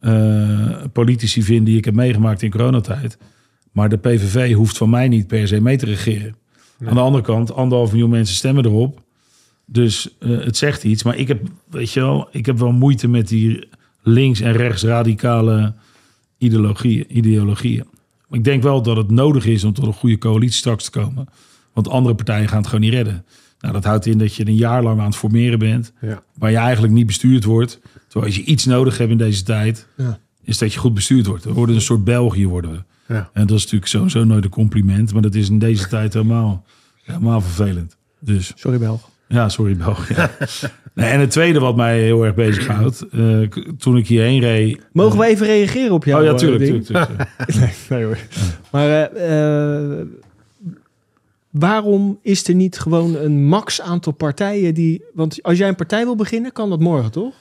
[0.00, 3.18] eh, politici vind die ik heb meegemaakt in coronatijd.
[3.72, 6.36] Maar de PVV hoeft van mij niet per se mee te regeren.
[6.84, 9.02] Aan de andere kant, anderhalf miljoen mensen stemmen erop.
[9.66, 11.02] Dus eh, het zegt iets.
[11.02, 11.40] Maar ik heb,
[11.70, 13.68] weet je wel, ik heb wel moeite met die
[14.02, 15.74] links- en rechts radicale
[16.38, 17.04] ideologieën.
[17.08, 17.84] ideologieën.
[18.28, 20.90] Maar ik denk wel dat het nodig is om tot een goede coalitie straks te
[20.90, 21.28] komen.
[21.72, 23.24] Want andere partijen gaan het gewoon niet redden.
[23.60, 25.92] Nou, dat houdt in dat je een jaar lang aan het formeren bent.
[26.00, 26.22] Ja.
[26.38, 27.80] Waar je eigenlijk niet bestuurd wordt.
[28.08, 30.18] Terwijl als je iets nodig hebt in deze tijd, Ja.
[30.42, 31.44] is dat je goed bestuurd wordt.
[31.44, 32.82] We worden een soort België worden we.
[33.14, 33.30] Ja.
[33.32, 35.12] En dat is natuurlijk sowieso nooit een compliment.
[35.12, 36.64] Maar dat is in deze tijd helemaal,
[37.02, 37.96] helemaal vervelend.
[38.20, 39.08] Dus Sorry, Belg.
[39.28, 39.76] ja, sorry
[40.94, 43.02] nee, en het tweede wat mij heel erg bezighoudt.
[43.10, 44.80] eh k- toen ik hierheen reed...
[44.92, 46.20] Mogen we even reageren op jou?
[46.20, 46.64] oh ja, eh, tuurlijk.
[46.64, 46.84] ding?
[46.86, 47.30] tuurlijk, tuurlijk.
[47.60, 48.18] Nee, nee hoor.
[48.70, 50.06] Maar eh, eh,
[51.50, 55.02] waarom is er niet gewoon een max aantal partijen die...
[55.14, 57.32] Want als jij een partij wil beginnen, kan dat morgen, toch?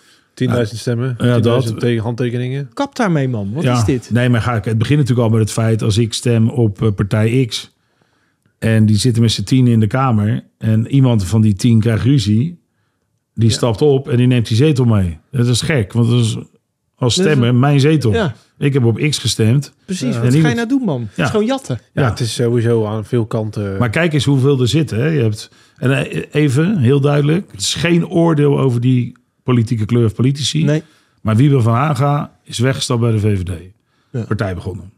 [0.44, 2.70] 10.000 stemmen, 10.000 Ja, dat- tegen handtekeningen.
[2.74, 3.54] Kap daarmee, man.
[3.54, 4.10] Wat Ja, is dit?
[4.12, 5.82] Nee, maar ga ik, het begint natuurlijk al met het feit...
[5.82, 7.76] als ik stem op eh, partij X...
[8.60, 10.44] en die zitten met z'n tien in de Kamer...
[10.58, 12.60] en iemand van die tien krijgt ruzie...
[13.34, 13.56] die Ja.
[13.56, 15.18] stapt op en die neemt die zetel mee.
[15.32, 16.46] Dat is gek, want dat is als
[16.96, 18.14] Dat is stemmer mijn zetel.
[18.14, 19.74] Ja, Ik heb op X gestemd.
[19.86, 20.22] Precies, Ja.
[20.22, 21.02] wat ga je nou doen, man?
[21.02, 21.24] Het Ja.
[21.24, 21.80] is gewoon jatten.
[21.94, 22.10] Ja, Ja.
[22.10, 23.78] het is sowieso aan veel kanten.
[23.78, 24.98] Maar kijk eens hoeveel er zitten.
[25.00, 25.08] Hè.
[25.08, 27.52] Je hebt, en eh, even, heel duidelijk.
[27.52, 30.64] Het is geen oordeel over die politieke kleur of politici.
[30.64, 30.84] Nee.
[31.22, 33.52] Maar Wiebe van Haga is weggestapt bij de VVD.
[34.12, 34.24] Ja.
[34.24, 34.92] Partij begonnen.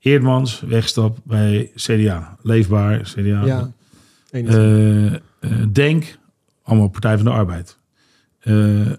[0.00, 2.36] Eerdmans, wegstap bij CDA.
[2.42, 3.44] Leefbaar, CDA.
[3.44, 3.72] Ja.
[4.30, 5.20] Eh, eh,
[5.72, 6.18] Denk,
[6.62, 7.78] allemaal Partij van de Arbeid.
[8.40, 8.96] Eh, eh,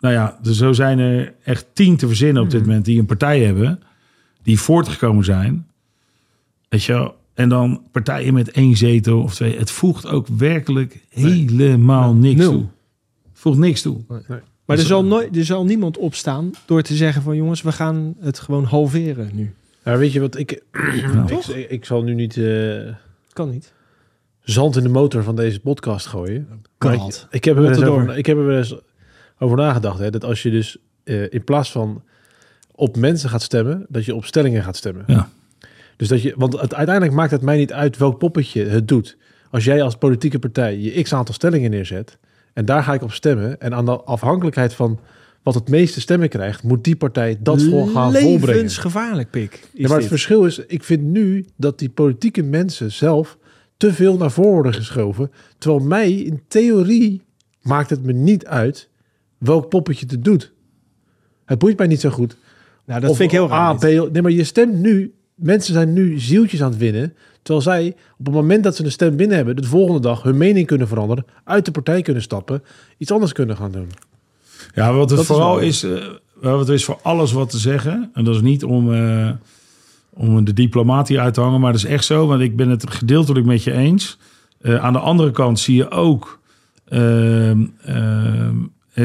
[0.00, 3.06] nou ja, dus zo zijn er echt tien te verzinnen op dit moment die een
[3.06, 3.80] partij hebben,
[4.42, 5.66] die voortgekomen zijn.
[6.68, 7.18] Weet je wel?
[7.34, 9.58] En dan partijen met één zetel of twee.
[9.58, 12.50] Het voegt ook werkelijk helemaal niks Nul.
[12.50, 12.66] toe.
[13.32, 14.00] Voegt niks toe.
[14.64, 17.36] maar er zal, nooit, er zal niemand opstaan door te zeggen van...
[17.36, 19.54] jongens, we gaan het gewoon halveren nu.
[19.84, 20.62] Ja, weet je wat ik...
[21.14, 22.94] Nou, ik, ik zal nu niet eh,
[23.32, 23.72] Kan niet.
[24.40, 26.46] zand in de motor van deze podcast gooien.
[26.48, 27.26] Maar Kaalt.
[27.28, 28.74] Ik, ik, heb er wel eens over, ik heb er wel eens
[29.40, 29.98] over nagedacht.
[29.98, 32.02] Hè, dat als je dus eh, in plaats van
[32.74, 35.04] op mensen gaat stemmen, dat je op stellingen gaat stemmen.
[35.06, 35.28] Ja.
[35.96, 39.16] Dus dat je, want het, uiteindelijk maakt het mij niet uit welk poppetje het doet.
[39.50, 42.18] Als jij als politieke partij je x aantal stellingen neerzet
[42.52, 45.00] en daar ga ik op stemmen en aan de afhankelijkheid van
[45.42, 48.54] wat het meeste stemmen krijgt, moet die partij dat voor gaan volbrengen.
[48.54, 49.52] Levensgevaarlijk, pik.
[49.52, 50.08] Is Ja, maar het dit.
[50.08, 53.38] verschil is, ik vind nu dat die politieke mensen zelf
[53.76, 55.30] te veel naar voren worden geschoven.
[55.58, 57.22] Terwijl mij, in theorie,
[57.62, 58.89] maakt het me niet uit
[59.40, 60.52] welk poppetje het doet.
[61.44, 62.36] Het boeit mij niet zo goed.
[62.86, 63.74] Nou, dat Of vind ik heel raar.
[63.74, 64.08] A, dit.
[64.08, 67.14] B, nee, maar je stemt nu, mensen zijn nu zieltjes aan het winnen.
[67.42, 70.36] Terwijl zij op het moment dat ze een stem binnen hebben, de volgende dag hun
[70.36, 72.62] mening kunnen veranderen, uit de partij kunnen stappen,
[72.98, 73.88] iets anders kunnen gaan doen.
[74.74, 75.90] Ja, wat het Dat is vooral wel- is, eh,
[76.40, 78.10] wel, er is voor alles wat te zeggen.
[78.14, 79.30] En dat is niet om, eh,
[80.10, 82.26] om de diplomatie uit te hangen, maar dat is echt zo.
[82.26, 84.18] Want ik ben het gedeeltelijk met je eens.
[84.60, 86.38] Eh, aan de andere kant zie je ook
[86.88, 88.48] ehm, ehm, eh,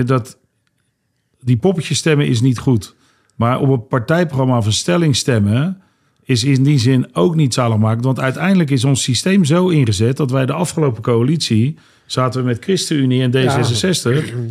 [0.03, 0.37] dat
[1.39, 2.95] die poppetjes stemmen is niet goed.
[3.35, 5.81] Maar op een partijprogramma een stelling stemmen
[6.23, 8.03] is in die zin ook niet zaligmakend.
[8.05, 12.63] Want uiteindelijk is ons systeem zo ingezet dat wij de afgelopen coalitie zaten we met
[12.63, 13.35] ChristenUnie en D66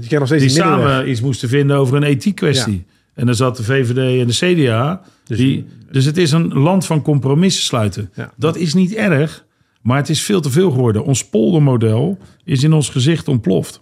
[0.01, 2.85] Je kan nog steeds die samen iets moesten vinden over een ethiekkwestie.
[3.15, 5.03] En dan zat de VVD en de CDA.
[5.25, 8.11] Dus- die, dus het is een land van compromissen sluiten.
[8.15, 8.33] Ja.
[8.37, 9.45] Dat is niet erg,
[9.83, 11.05] maar het is veel te veel geworden.
[11.05, 13.81] Ons poldermodel is in ons gezicht ontploft.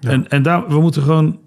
[0.00, 0.10] Ja.
[0.10, 1.38] En, en daar, we moeten gewoon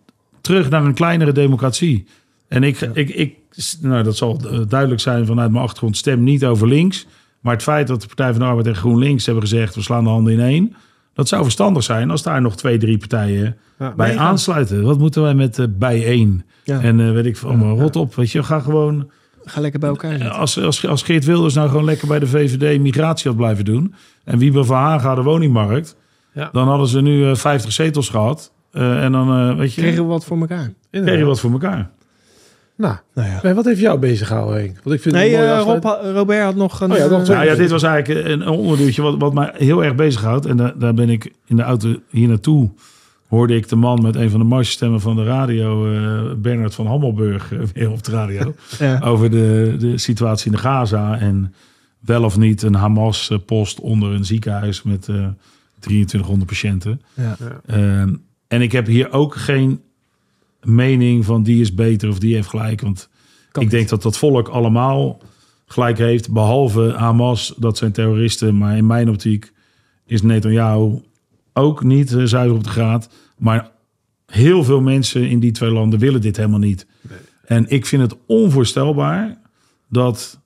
[0.42, 2.06] terug naar een kleinere democratie.
[2.48, 3.36] En ik, ik, ik,
[3.82, 7.08] nou, dat zal eh, duidelijk zijn vanuit mijn achtergrond, stem niet over links.
[7.40, 10.04] Maar het feit dat de Partij van de Arbeid en GroenLinks hebben gezegd, we slaan
[10.04, 10.76] de handen in één.
[11.14, 14.28] Dat zou verstandig zijn als daar nog twee, drie partijen Ja, bij meegaan.
[14.28, 14.84] aansluiten.
[14.84, 16.46] Wat moeten wij met eh, bij één?
[16.64, 16.82] Ja.
[16.82, 18.16] En eh, weet ik allemaal rot op.
[18.16, 19.10] Weet je, ga gewoon.
[19.46, 20.32] Ga lekker bij elkaar zitten.
[20.32, 23.94] Als, als, als Geert Wilders nou gewoon lekker bij de VVD migratie had blijven doen.
[24.24, 25.96] En Wiebe van Haga de woningmarkt.
[26.40, 26.50] Ja.
[26.52, 28.52] Dan hadden ze nu eh 50 zetels gehad.
[28.72, 30.60] Eh, en dan, eh, weet je, Kregen we wat voor elkaar?
[30.64, 31.04] Inderdaad.
[31.04, 31.90] kreeg je wat voor elkaar.
[32.76, 33.54] Nou, Nou ja.
[33.54, 34.80] wat heeft jou bezig gehouden, Henk?
[34.84, 35.84] Want ik vind Nee, eh, Rob,
[36.14, 36.92] Robert had nog een...
[36.92, 37.38] Oh ja, nog eh, twee.
[37.38, 40.46] Nou ja, dit was eigenlijk een een onderdeeltje wat, wat mij heel erg bezighoudt.
[40.46, 42.70] En daar, daar ben ik in de auto hier naartoe.
[43.28, 46.76] Hoorde ik de man met een van de mooiste stemmen van de radio, eh, Bernard
[46.76, 48.54] van Hammelburg, eh, weer op de radio.
[48.80, 49.00] ja.
[49.04, 51.20] over de, de situatie in de Gaza.
[51.20, 51.54] En
[52.00, 55.28] wel of niet een Hamas-post onder een ziekenhuis met eh
[55.80, 57.02] 2300 patiënten.
[57.14, 57.38] Ja.
[57.66, 58.16] Ehm,
[58.48, 59.82] en ik heb hier ook geen
[60.64, 62.82] mening van die is beter of die heeft gelijk.
[62.82, 63.10] Want
[63.52, 63.78] Kan ik niet.
[63.78, 65.22] denk dat dat volk allemaal
[65.66, 66.32] gelijk heeft.
[66.32, 68.58] Behalve Hamas, dat zijn terroristen.
[68.58, 69.52] Maar in mijn optiek
[70.06, 71.02] is Netanyahu
[71.54, 73.10] ook niet eh, zuiver op de graad.
[73.38, 73.72] Maar
[74.26, 76.88] heel veel mensen in die twee landen willen dit helemaal niet.
[77.46, 79.38] En ik vind het onvoorstelbaar
[79.90, 80.40] dat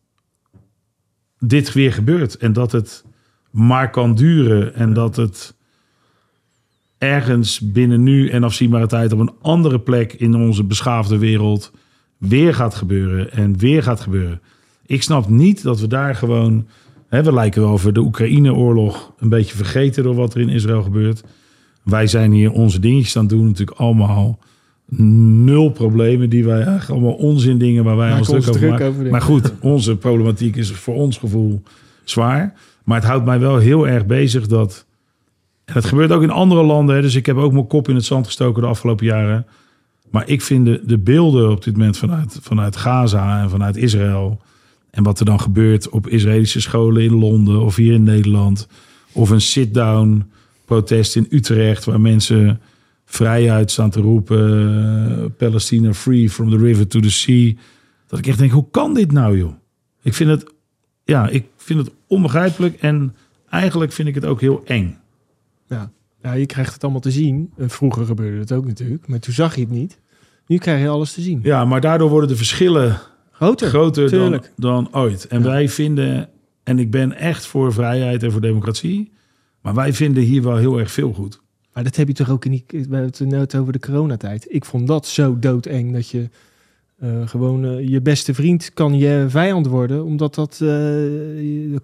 [1.39, 2.37] dit weer gebeurt.
[2.37, 3.03] En dat het
[3.53, 4.75] maar kan duren.
[4.75, 5.55] En dat het
[6.97, 11.71] ergens binnen nu en afzienbare tijd op een andere plek in onze beschaafde wereld
[12.17, 14.41] weer gaat gebeuren en weer gaat gebeuren.
[14.85, 16.67] Ik snap niet dat we daar gewoon.
[17.07, 20.83] Hè, we lijken wel over de Oekraïne-oorlog een beetje vergeten door wat er in Israël
[20.83, 21.23] gebeurt.
[21.83, 24.39] Wij zijn hier onze dingetjes aan het doen, natuurlijk allemaal
[25.45, 28.87] nul problemen die wij eigenlijk allemaal onzin dingen waar wij ons druk over maken.
[28.87, 29.09] over.
[29.09, 31.63] Maar goed, onze problematiek is voor ons gevoel
[32.03, 32.53] zwaar.
[32.83, 34.85] Maar het houdt mij wel heel erg bezig dat.
[35.65, 37.01] En dat gebeurt ook in andere landen.
[37.01, 39.45] Dus ik heb ook mijn kop in het zand gestoken de afgelopen jaren.
[40.11, 44.41] Maar ik vind de, de beelden op dit moment vanuit, vanuit Gaza en vanuit Israël.
[44.89, 48.67] En wat er dan gebeurt op Israëlische scholen in Londen of hier in Nederland.
[49.11, 50.31] Of een sit-down
[50.65, 52.61] protest in Utrecht waar mensen
[53.05, 55.19] vrijheid staan te roepen.
[55.19, 57.53] eh, Palestina free from the river to the sea.
[58.07, 59.53] Dat ik echt denk, hoe kan dit nou joh?
[60.01, 60.52] Ik vind het,
[61.03, 63.15] ja, ik vind het onbegrijpelijk en
[63.49, 64.97] eigenlijk vind ik het ook heel eng.
[65.67, 65.91] Ja.
[66.21, 67.51] ja, je krijgt het allemaal te zien.
[67.57, 69.99] En Vroeger gebeurde het ook natuurlijk, maar toen zag je het niet.
[70.47, 71.39] Nu krijg je alles te zien.
[71.43, 72.99] Ja, maar daardoor worden de verschillen
[73.31, 73.67] Groter.
[73.67, 75.27] groter dan, dan ooit.
[75.27, 76.29] En wij vinden,
[76.63, 79.11] en ik ben echt voor vrijheid en voor democratie,
[79.61, 81.41] maar wij vinden hier wel heel erg veel goed.
[81.73, 82.63] Maar dat heb je toch ook in die...
[82.67, 84.45] We hebben het net over de coronatijd.
[84.49, 86.29] Ik vond dat zo doodeng dat je
[87.03, 87.65] eh, gewoon...
[87.65, 90.03] eh, je beste vriend kan je vijand worden...
[90.03, 90.67] omdat dat eh,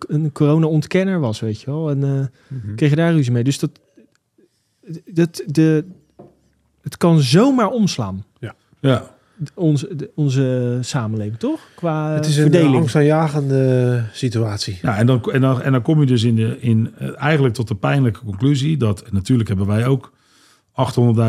[0.08, 1.90] een corona-ontkenner was, weet je wel.
[1.90, 3.44] En eh, kreeg je daar ruzie mee.
[3.44, 3.70] Dus dat...
[5.14, 5.86] dat de,
[6.82, 8.24] het kan zomaar omslaan.
[8.82, 9.12] Ja,
[9.54, 11.60] Onze, de- onze samenleving, toch?
[11.76, 12.76] Qua Het is een verdeling.
[12.76, 14.80] angstaanjagende situatie.
[14.82, 17.68] ja en, dan, en, dan, en dan kom je dus in de, in, eigenlijk tot
[17.68, 20.14] de pijnlijke conclusie dat natuurlijk hebben wij ook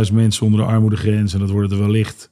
[0.08, 2.30] 800.000 mensen onder de armoedegrens en dat worden er wellicht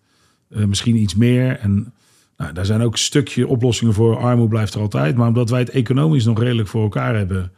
[0.50, 1.58] eh, misschien iets meer.
[1.58, 1.92] En
[2.36, 4.16] nou, daar zijn ook een stukje oplossingen voor.
[4.16, 5.16] Armoede blijft er altijd.
[5.16, 7.52] Maar omdat wij het economisch nog redelijk voor elkaar hebben,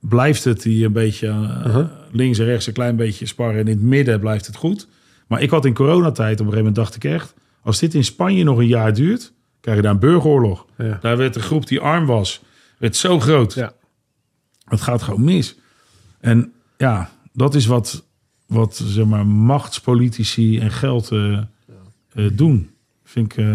[0.00, 1.86] blijft het hier een beetje eh, Uh-huh.
[2.12, 3.60] links en rechts een klein beetje sparren.
[3.60, 4.88] En in het midden blijft het goed.
[5.26, 8.04] Maar ik had in coronatijd op een gegeven moment dacht ik echt, als dit in
[8.04, 10.66] Spanje nog een jaar duurt, krijg je daar een burgeroorlog.
[10.78, 10.98] Ja.
[11.00, 12.42] Daar werd de groep die arm was,
[12.78, 13.54] werd zo groot.
[13.54, 13.72] Ja.
[14.64, 15.56] Het gaat gewoon mis.
[16.20, 18.04] En ja, dat is wat,
[18.46, 21.38] wat zeg maar, machtspolitici en geld eh,
[22.26, 22.70] doen.
[23.04, 23.46] Vind ik, eh,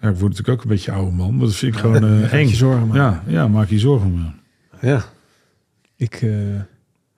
[0.00, 2.32] ja, ik word natuurlijk ook een beetje oude man, maar dat vind ik gewoon eh,
[2.32, 2.48] eng.
[2.48, 2.96] je zorgen maar.
[2.96, 4.16] Ja, ja, maak je zorgen om.
[4.80, 4.88] ja.
[4.88, 5.04] Ja.
[5.96, 6.54] Ik, eh,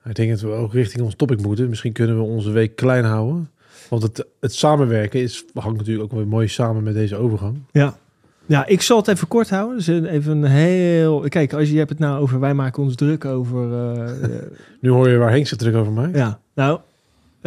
[0.09, 1.69] Ik denk dat we ook richting ons topic moeten.
[1.69, 3.49] Misschien kunnen we onze week klein houden.
[3.89, 7.57] Want het, het samenwerken is, hangt natuurlijk ook weer mooi samen met deze overgang.
[7.71, 7.97] Ja.
[8.45, 9.77] ja, ik zal het even kort houden.
[9.77, 11.19] Dus even een heel...
[11.29, 12.39] Kijk, als je hebt het nou over...
[12.39, 13.73] Wij maken ons druk over...
[13.73, 14.29] eh, eh,
[14.81, 16.15] Nu hoor je waar Henk zich druk over maakt.
[16.15, 16.79] ja, nou...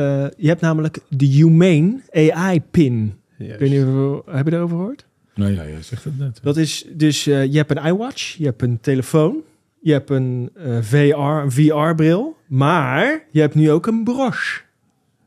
[0.01, 3.14] eh, je hebt namelijk de Humane AI-pin.
[3.36, 3.55] Juist.
[3.55, 5.07] Ik weet niet of we, heb je erover gehoord?
[5.34, 6.40] Nou ja, jij zegt het net.
[6.42, 7.26] Dat is dus...
[7.26, 9.42] eh, je hebt een iWatch, je hebt een telefoon...
[9.82, 12.36] Je hebt een eh, VR, een VR-bril.
[12.46, 14.61] Maar je hebt nu ook een broche.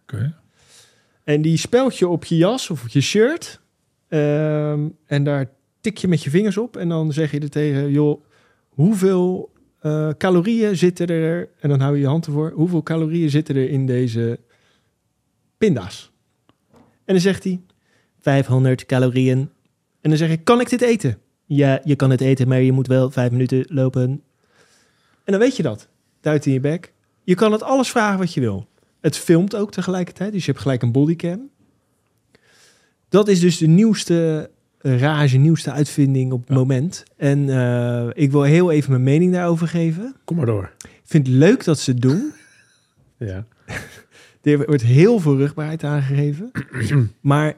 [0.01, 0.35] Oké.
[1.23, 3.61] En die speld je op je jas of op je shirt.
[4.07, 5.49] Ehm, en daar
[5.81, 6.77] tik je met je vingers op.
[6.77, 8.23] En dan zeg je er tegen, joh,
[8.69, 9.51] hoeveel
[10.17, 11.49] calorieën zitten er...
[11.59, 12.51] En dan hou je je hand ervoor.
[12.55, 14.39] Hoeveel calorieën zitten er in deze
[15.65, 16.11] pinda's?
[17.05, 17.61] En dan zegt hij,
[18.19, 19.37] 500 calorieën.
[20.01, 21.17] En dan zeg je, kan ik dit eten?
[21.45, 24.03] Ja, je kan het eten, maar je moet wel vijf minuten lopen.
[25.23, 25.87] En dan weet je dat.
[26.21, 26.93] Duit in je bek.
[27.23, 28.67] Je kan het alles vragen wat je wil.
[29.01, 31.49] Het filmt ook tegelijkertijd, dus je hebt gelijk een bodycam.
[33.09, 34.49] Dat is dus de nieuwste
[34.79, 36.55] rage, nieuwste uitvinding op het Ja.
[36.55, 37.03] moment.
[37.17, 40.15] En eh, ik wil heel even mijn mening daarover geven.
[40.23, 40.71] Kom maar door.
[40.83, 42.33] Ik vind het leuk dat ze het doen.
[43.17, 43.45] Ja.
[44.43, 46.51] Er wordt heel veel rugbaarheid aangegeven.
[47.21, 47.55] maar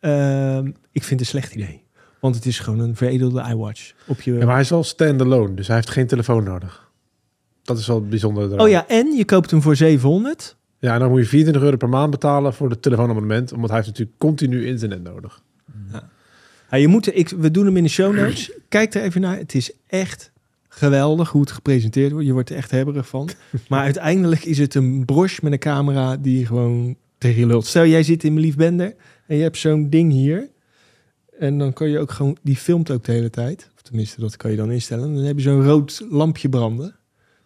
[0.00, 1.82] ehm, ik vind het een slecht idee.
[2.20, 4.32] Want het is gewoon een veredelde iWatch op je...
[4.32, 6.90] Ja, maar hij is wel standalone, dus hij heeft geen telefoon nodig.
[7.62, 8.60] Dat is wel het bijzondere eraan.
[8.60, 10.56] Oh ja, en je koopt hem voor 700.
[10.78, 13.78] Ja, en dan moet je 24 euro per maand betalen voor het telefoonabonnement, omdat hij
[13.78, 15.42] heeft natuurlijk continu internet nodig.
[16.70, 18.52] Ja, je moet, ik, we doen hem in de show notes.
[18.68, 19.36] Kijk er even naar.
[19.36, 20.32] Het is echt
[20.76, 22.26] geweldig hoe het gepresenteerd wordt.
[22.26, 23.28] Je wordt er echt hebberig van.
[23.68, 27.66] Maar uiteindelijk is het een broche met een camera die gewoon tegen je lult.
[27.66, 28.94] Stel, jij zit in mijn lief bender
[29.26, 30.48] en je hebt zo'n ding hier.
[31.38, 33.70] En dan kan je ook gewoon, die filmt ook de hele tijd.
[33.74, 35.14] Of tenminste, dat kan je dan instellen.
[35.14, 36.96] Dan heb je zo'n rood lampje branden.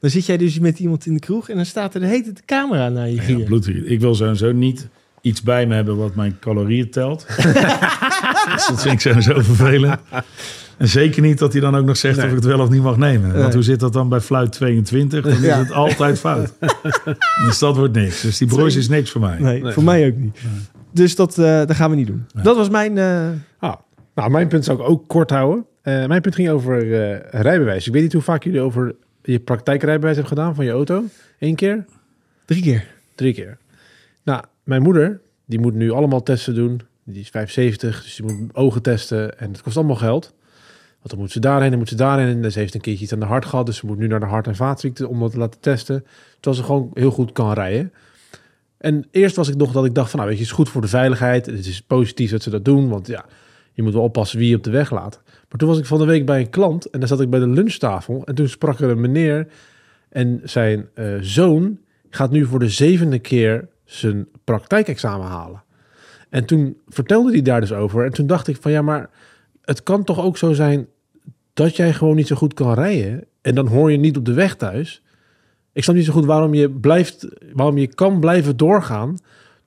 [0.00, 2.32] Dan zit jij dus met iemand in de kroeg en dan staat er de hele
[2.44, 3.84] camera naar je Ja.
[3.84, 4.88] Ik wil sowieso niet
[5.20, 7.26] iets bij me hebben wat mijn calorieën telt.
[8.54, 10.00] dus dat vind ik sowieso vervelend.
[10.78, 12.24] En zeker niet dat hij dan ook nog zegt Nee.
[12.26, 13.28] of ik het wel of niet mag nemen.
[13.32, 13.40] Nee.
[13.42, 15.22] Want hoe zit dat dan bij fluit 22?
[15.24, 15.58] Dan is Ja.
[15.58, 16.52] het altijd fout.
[17.46, 18.20] dus dat wordt niks.
[18.20, 19.38] Dus die broers is niks voor mij.
[19.38, 19.72] Nee, Nee.
[19.72, 20.38] voor mij ook niet.
[20.92, 22.26] Dus dat, eh, dat gaan we niet doen.
[22.34, 22.44] Nee.
[22.44, 22.98] Dat was mijn...
[22.98, 23.74] eh, Ah,
[24.14, 25.64] nou, mijn punt zou ik ook kort houden.
[25.82, 27.86] Eh, mijn punt ging over eh, rijbewijs.
[27.86, 31.04] Ik weet niet hoe vaak jullie over je praktijkrijbewijs hebben gedaan van je auto.
[31.38, 31.84] Eén keer?
[32.44, 32.86] drie keer.
[33.14, 33.58] Drie keer.
[34.24, 36.80] Nou, mijn moeder, die moet nu allemaal testen doen.
[37.04, 39.38] Die is 75, dus die moet ogen testen.
[39.38, 40.34] En het kost allemaal geld.
[41.08, 42.44] Want dan moet ze daarheen, dan moet ze daarheen.
[42.44, 43.66] En ze heeft een keertje iets aan de hart gehad.
[43.66, 46.04] Dus ze moet nu naar de hart- en vaatziekte om dat te laten testen.
[46.40, 47.92] Terwijl ze gewoon heel goed kan rijden.
[48.78, 50.68] En eerst was ik nog dat ik dacht van, nou weet je, het is goed
[50.72, 51.46] voor de veiligheid.
[51.46, 53.24] Het is positief dat ze dat doen, want ja,
[53.72, 55.20] je moet wel oppassen wie je op de weg laat.
[55.24, 57.40] Maar toen was ik van de week bij een klant en daar zat ik bij
[57.40, 58.22] de lunchtafel.
[58.24, 59.46] En toen sprak er een meneer
[60.08, 61.78] en zijn eh, zoon
[62.10, 65.62] gaat nu voor de zevende keer zijn praktijkexamen halen.
[66.28, 68.04] En toen vertelde hij daar dus over.
[68.04, 69.10] En toen dacht ik van ja, maar
[69.64, 70.88] het kan toch ook zo zijn
[71.58, 73.24] dat jij gewoon niet zo goed kan rijden.
[73.42, 75.02] En dan hoor je niet op de weg thuis.
[75.72, 79.16] Ik snap niet zo goed waarom je blijft, waarom je kan blijven doorgaan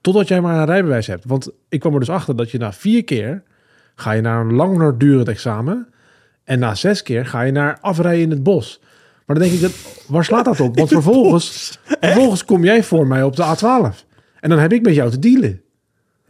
[0.00, 1.24] totdat jij maar een rijbewijs hebt.
[1.24, 3.42] Want ik kwam er dus achter dat je na vier keer
[3.94, 5.88] ga je naar een langer durend examen.
[6.44, 8.80] En na zes keer ga je naar afrijden in het bos.
[9.26, 10.76] Maar dan denk ik, dat, waar slaat dat op?
[10.78, 14.06] Want vervolgens, vervolgens kom jij voor mij op de A12.
[14.40, 15.60] En dan heb ik met jou te dealen.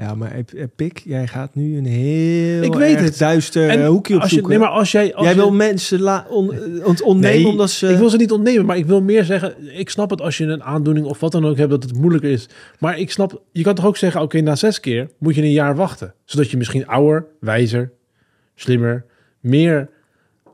[0.02, 3.18] Ja, maar eh, Pik, jij gaat nu een heel Ik weet het.
[3.18, 4.50] duister En eh, hoekje als je, opzoeken.
[4.50, 5.14] nee, maar als jij...
[5.14, 7.88] Als jij je- wil mensen la, on, eh, ont- ontnemen Nee, omdat ze...
[7.88, 9.54] Ik wil ze niet ontnemen, maar ik wil meer zeggen...
[9.78, 12.30] Ik snap het als je een aandoening of wat dan ook hebt, dat het moeilijker
[12.30, 12.48] is.
[12.78, 13.42] Maar ik snap...
[13.52, 16.14] Je kan toch ook zeggen, oké, na zes keer moet je een jaar wachten.
[16.24, 17.92] Zodat je misschien ouder, wijzer,
[18.54, 19.04] slimmer,
[19.40, 19.88] meer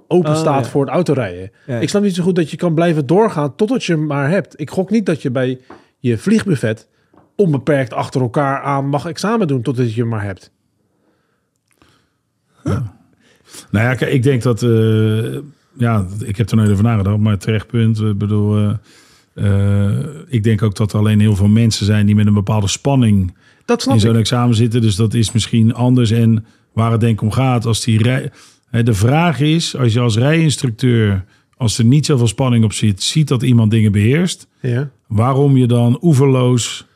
[0.09, 0.71] open Oh, staat ja.
[0.71, 1.51] voor het autorijden.
[1.67, 1.79] Ja.
[1.79, 4.61] Ik snap niet zo goed dat je kan blijven doorgaan totdat je hem maar hebt.
[4.61, 5.59] Ik gok niet dat je bij
[5.99, 6.89] je vliegbuffet
[7.39, 10.51] onbeperkt achter elkaar aan mag examen doen totdat je hem maar hebt.
[13.71, 14.63] Nou ja, kijk, ik denk dat...
[14.63, 15.39] eh,
[15.73, 18.01] ja, ik heb er nooit over nagedacht, maar terecht punt.
[18.01, 18.75] Ik bedoel, eh,
[19.89, 22.69] eh, ik denk ook dat er alleen heel veel mensen zijn die met een bepaalde
[22.69, 23.35] spanning
[23.65, 24.81] Dat in zo'n examen zitten.
[24.81, 26.11] Dus dat is misschien anders.
[26.11, 28.31] En waar het denk ik om gaat, als die rij...
[28.71, 31.25] De vraag is, als je als rijinstructeur,
[31.57, 34.91] als er niet zoveel spanning op zit, ziet dat iemand dingen beheerst, Ja.
[35.07, 36.87] waarom je dan oeverloos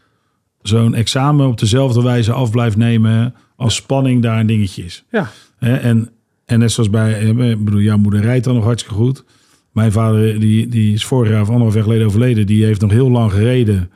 [0.63, 5.05] zo'n examen op dezelfde wijze af blijft nemen als spanning daar een dingetje is.
[5.11, 5.31] Ja.
[5.59, 6.11] Hè, En,
[6.45, 9.25] en net zoals bij, ik bedoel, jouw moeder rijdt dan nog hartstikke goed.
[9.73, 12.47] Mijn vader, die, die is vorig jaar of anderhalf jaar geleden overleden.
[12.47, 13.91] Die heeft nog heel lang gereden.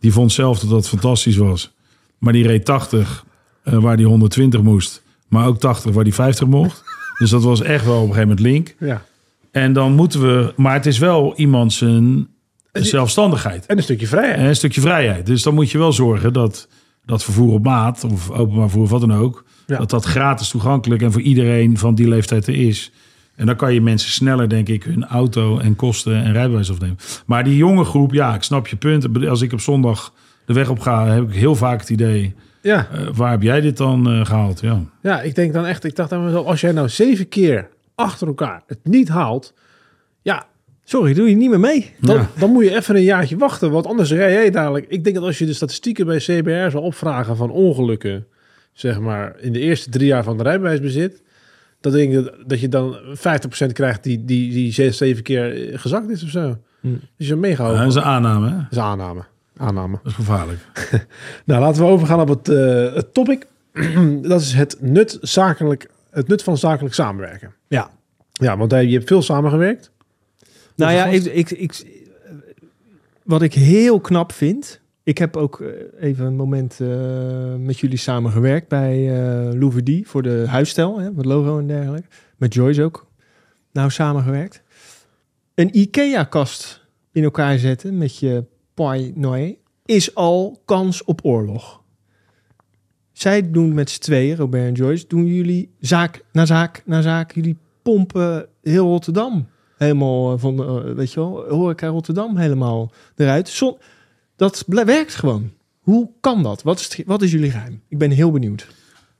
[0.00, 1.74] Die vond zelf dat dat fantastisch was.
[2.18, 3.24] Maar die reed 80
[3.62, 5.02] eh, waar die 120 moest.
[5.28, 6.82] Maar ook 80 waar die 50 mocht.
[7.18, 8.74] Dus dat was echt wel op een gegeven moment link.
[8.78, 9.04] ja.
[9.50, 10.52] En dan moeten we...
[10.56, 12.28] Maar het is wel iemand zijn
[12.72, 13.66] zelfstandigheid.
[13.66, 14.38] En een stukje vrijheid.
[14.38, 15.26] En een stukje vrijheid.
[15.26, 16.68] Dus dan moet je wel zorgen dat
[17.04, 18.04] dat vervoer op maat...
[18.04, 19.44] of openbaar vervoer, of wat dan ook...
[19.66, 19.78] Ja.
[19.78, 22.92] dat dat gratis toegankelijk en voor iedereen van die leeftijd er is.
[23.36, 26.96] En dan kan je mensen sneller, denk ik, hun auto en kosten en rijbewijs afnemen.
[27.26, 29.26] Maar die jonge groep, ja, ik snap je punt.
[29.28, 30.12] Als ik op zondag
[30.46, 32.34] de weg op ga, heb ik heel vaak het idee...
[32.62, 32.88] Ja.
[32.92, 34.60] eh, waar heb jij dit dan eh, gehaald?
[34.60, 34.80] Ja.
[35.02, 38.26] Ja, ik denk dan echt, ik dacht aan mezelf, als jij nou zeven keer achter
[38.26, 39.54] elkaar het niet haalt,
[40.88, 41.94] Sorry, doe je niet meer mee.
[42.00, 42.30] dan, Ja.
[42.38, 44.86] dan moet je even een jaartje wachten, want anders rij jij dadelijk.
[44.88, 48.26] Ik denk dat als je de statistieken bij CBR zou opvragen van ongelukken,
[48.72, 51.22] zeg maar, in de eerste drie jaar van de rijbewijsbezit,
[51.80, 52.96] dat denk ik dat, dat je dan
[53.68, 56.56] 50% krijgt die, die, die zes, zeven keer eh, gezakt is of zo.
[56.80, 56.88] Hm.
[57.16, 57.78] Dus je hoog.
[57.78, 58.56] dat is een aanname, hè?
[58.56, 59.22] Dat is aanname.
[59.56, 59.98] Aanname.
[60.02, 60.60] Dat is gevaarlijk.
[61.44, 63.46] Nou, laten we overgaan op het, eh, het topic.
[64.22, 67.54] dat is het nut, zakelijk, het nut van zakelijk samenwerken.
[67.66, 67.90] Ja.
[68.32, 69.90] Ja, want je hebt veel samengewerkt.
[70.78, 71.86] Nou ja, ik, ik, ik,
[73.24, 74.80] wat ik heel knap vind.
[75.02, 75.68] Ik heb ook eh,
[76.00, 79.10] even een moment eh, met jullie samengewerkt bij
[79.54, 82.08] Louverdie voor de huisstijl, hè, met logo en dergelijke.
[82.36, 83.06] Met Joyce ook.
[83.72, 84.62] Nou, samengewerkt.
[85.54, 91.82] Een IKEA-kast in elkaar zetten met je Pai Noé is al kans op oorlog.
[93.12, 97.32] Zij doen met z'n tweeën, Robert en Joyce, doen jullie zaak na zaak na zaak.
[97.34, 99.48] Jullie pompen heel Rotterdam
[99.78, 103.48] helemaal eh, van, eh, weet je wel, horeca Rotterdam helemaal eruit.
[103.48, 103.76] Zon,
[104.36, 105.50] dat werkt gewoon.
[105.80, 106.62] Hoe kan dat?
[106.62, 107.82] Wat is, wat is jullie geheim?
[107.88, 108.66] Ik ben heel benieuwd.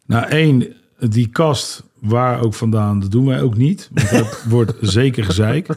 [0.07, 3.91] Nou, één, die kast waar ook vandaan, dat doen wij ook niet.
[3.93, 5.69] Want dat wordt zeker gezeik.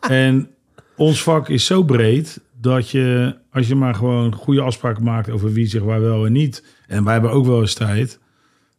[0.00, 0.48] En
[0.96, 5.52] ons vak is zo breed dat je, als je maar gewoon goede afspraken maakt over
[5.52, 6.64] wie zich waar wel en niet.
[6.86, 8.18] En wij hebben ook wel eens tijd.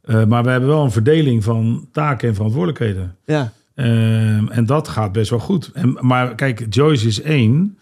[0.02, 3.16] eh, maar we hebben wel een verdeling van taken en verantwoordelijkheden.
[3.26, 5.72] Ja, Ehm, en dat gaat best wel goed.
[5.74, 7.78] En, maar kijk, Joyce is één.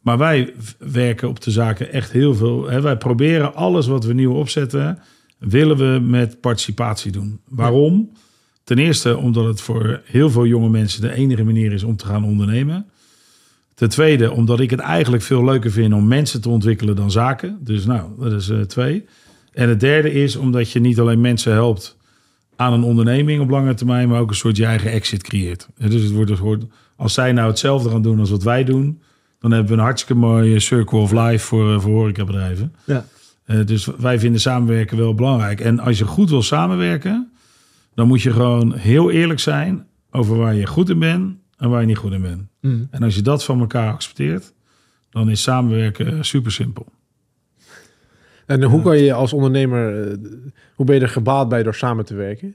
[0.00, 2.68] Maar wij werken op de zaken echt heel veel.
[2.68, 2.80] Hè.
[2.80, 4.98] Wij proberen alles wat we nieuw opzetten,
[5.38, 7.40] willen we met participatie doen.
[7.48, 8.10] Waarom?
[8.64, 12.06] Ten eerste omdat het voor heel veel jonge mensen de enige manier is om te
[12.06, 12.86] gaan ondernemen.
[13.74, 17.58] Ten tweede omdat ik het eigenlijk veel leuker vind om mensen te ontwikkelen dan zaken.
[17.60, 19.04] Dus nou, dat is eh, twee.
[19.52, 21.96] En het derde is omdat je niet alleen mensen helpt
[22.56, 25.68] aan een onderneming op lange termijn, maar ook een soort je eigen exit creëert.
[25.76, 26.64] Dus het wordt
[26.96, 29.00] als zij nou hetzelfde gaan doen als wat wij doen,
[29.38, 32.74] dan hebben we een hartstikke mooie circle of life voor, eh, voor horecabedrijven.
[32.84, 33.04] ja.
[33.44, 35.60] Eh, dus wij vinden samenwerken wel belangrijk.
[35.60, 37.30] En als je goed wil samenwerken,
[37.94, 41.80] dan moet je gewoon heel eerlijk zijn over waar je goed in bent en waar
[41.80, 42.42] je niet goed in bent.
[42.60, 42.88] Mm.
[42.90, 44.52] En als je dat van elkaar accepteert,
[45.10, 46.86] dan is samenwerken super simpel.
[48.46, 50.16] En hoe kan je als ondernemer, eh,
[50.74, 52.54] hoe ben je er gebaat bij door samen te werken?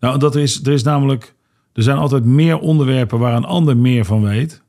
[0.00, 1.34] Nou, dat is, er is namelijk,
[1.72, 4.62] er zijn altijd meer onderwerpen waar een ander meer van weet,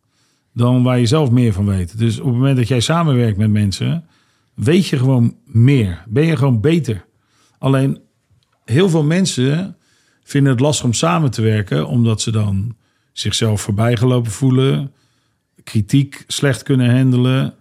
[0.53, 1.97] dan waar je zelf meer van weet.
[1.97, 4.05] Dus op het moment dat jij samenwerkt met mensen,
[4.53, 6.03] weet je gewoon meer.
[6.07, 7.05] Ben je gewoon beter.
[7.57, 7.99] Alleen
[8.65, 9.77] heel veel mensen
[10.23, 12.75] vinden het lastig om samen te werken, omdat ze dan
[13.11, 14.93] zichzelf voorbijgelopen voelen,
[15.63, 17.53] kritiek slecht kunnen handelen,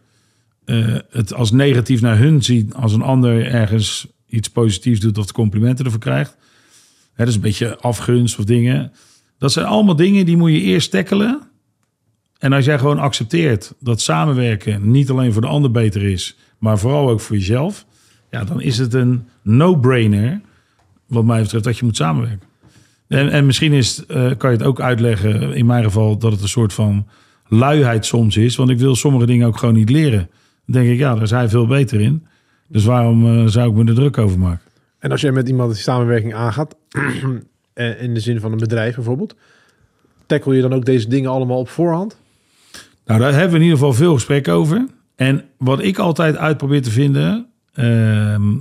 [0.69, 5.33] eh, het als negatief naar hun zien als een ander ergens iets positiefs doet of
[5.33, 6.37] complimenten ervoor krijgt.
[7.13, 8.93] Hè, is een beetje afgunst of dingen.
[9.39, 11.41] Dat zijn allemaal dingen die moet je eerst tackelen.
[12.39, 16.79] En als jij gewoon accepteert dat samenwerken niet alleen voor de ander beter is, maar
[16.79, 17.87] vooral ook voor jezelf.
[18.31, 20.41] Ja, dan is het een no-brainer,
[21.07, 22.49] wat mij betreft, dat je moet samenwerken.
[23.09, 26.43] En, en misschien is, eh, kan je het ook uitleggen, in mijn geval, dat het
[26.43, 27.07] een soort van
[27.47, 28.57] luiheid soms is.
[28.57, 30.31] Want ik wil sommige dingen ook gewoon niet leren.
[30.71, 32.27] Denk ik, ja, daar is hij veel beter in.
[32.67, 34.65] Dus waarom eh, zou ik me er druk over maken?
[34.99, 36.77] En als jij met iemand die samenwerking aangaat,
[37.73, 39.35] eh, in de zin van een bedrijf bijvoorbeeld,
[40.27, 42.19] tackle je dan ook deze dingen allemaal op voorhand?
[43.05, 44.87] Nou, daar hebben we in ieder geval veel gesprek over.
[45.17, 48.57] En wat ik altijd uit probeer te vinden, ehm,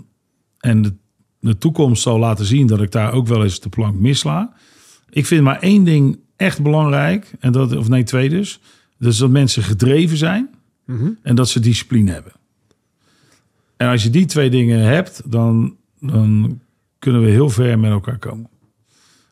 [0.59, 0.93] en de,
[1.39, 4.53] de toekomst zal laten zien dat ik daar ook wel eens de plank misla.
[5.09, 8.59] Ik vind maar één ding echt belangrijk, en dat, of nee, twee dus.
[8.99, 10.49] Dat is dat mensen gedreven zijn
[11.21, 12.31] en dat ze discipline hebben.
[13.77, 16.59] En als je die twee dingen hebt, dan, dan
[16.99, 18.49] kunnen we heel ver met elkaar komen.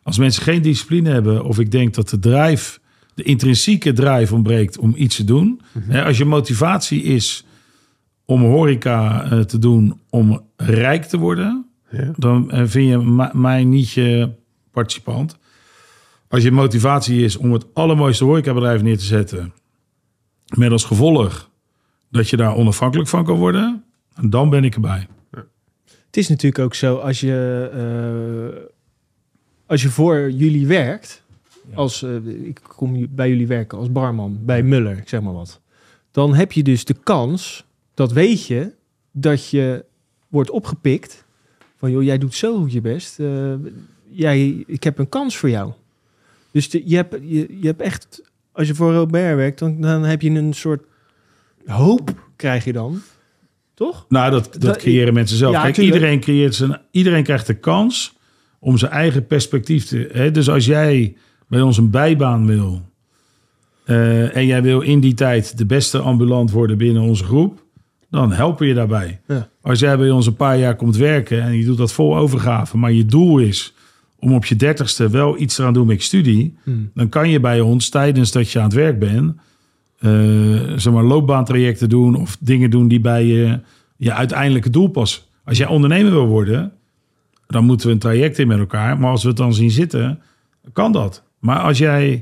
[0.03, 2.79] Als mensen geen discipline hebben, of ik denk dat de drijf,
[3.13, 5.61] de intrinsieke drijf ontbreekt om iets te doen.
[5.79, 7.45] Hè, als je motivatie is
[8.25, 12.11] om horeca eh, te doen om rijk te worden, Ja.
[12.17, 14.29] dan eh, vind je mij niet je
[14.71, 15.37] participant.
[16.27, 19.53] Als je motivatie is om het allermooiste horecabedrijf neer te zetten,
[20.45, 21.49] met als gevolg
[22.09, 23.83] dat je daar onafhankelijk van kan worden,
[24.21, 25.07] dan ben ik erbij.
[26.05, 28.63] Het is natuurlijk ook zo, als je, eh,
[29.65, 31.23] als je voor jullie werkt,
[31.73, 35.61] als eh, ik kom bij jullie werken als barman bij Muller, ik zeg maar wat,
[36.11, 38.71] dan heb je dus de kans, dat weet je,
[39.11, 39.85] dat je
[40.27, 41.25] wordt opgepikt
[41.77, 43.53] van joh, jij doet zo goed je best, eh,
[44.09, 45.71] jij, ik heb een kans voor jou.
[46.51, 48.21] Dus de- je, hebt, je, je hebt echt,
[48.55, 50.83] als je voor Robert werkt, dan, dan heb je een soort
[51.65, 53.01] hoop, krijg je dan,
[53.73, 54.05] toch?
[54.09, 55.53] Nou, dat, dat Dat- creëren mensen zelf.
[55.53, 55.95] Ja, Kijk, tuurlijk.
[55.95, 58.15] iedereen, creëert zijn, iedereen krijgt de kans
[58.59, 60.09] om zijn eigen perspectief te...
[60.11, 60.31] Hè?
[60.31, 61.15] Dus als jij
[61.47, 62.81] bij ons een bijbaan wil...
[63.85, 67.63] eh, en jij wil in die tijd de beste ambulant worden binnen onze groep...
[68.09, 69.21] dan helpen je daarbij.
[69.27, 69.49] Ja.
[69.61, 72.77] Als jij bij ons een paar jaar komt werken en je doet dat vol overgave...
[72.77, 73.73] maar je doel is
[74.25, 76.57] om op je dertigste wel iets te gaan doen met je studie...
[76.63, 76.91] Hmm.
[76.93, 79.35] dan kan je bij ons tijdens dat je aan het werk bent...
[79.99, 80.09] eh,
[80.75, 83.59] zeg maar loopbaantrajecten doen of dingen doen die bij je,
[83.97, 85.21] je uiteindelijke doel passen.
[85.43, 86.71] Als jij ondernemer wil worden,
[87.47, 88.99] dan moeten we een traject in met elkaar.
[88.99, 90.21] Maar als we het dan zien zitten,
[90.73, 91.23] kan dat.
[91.39, 92.21] Maar als jij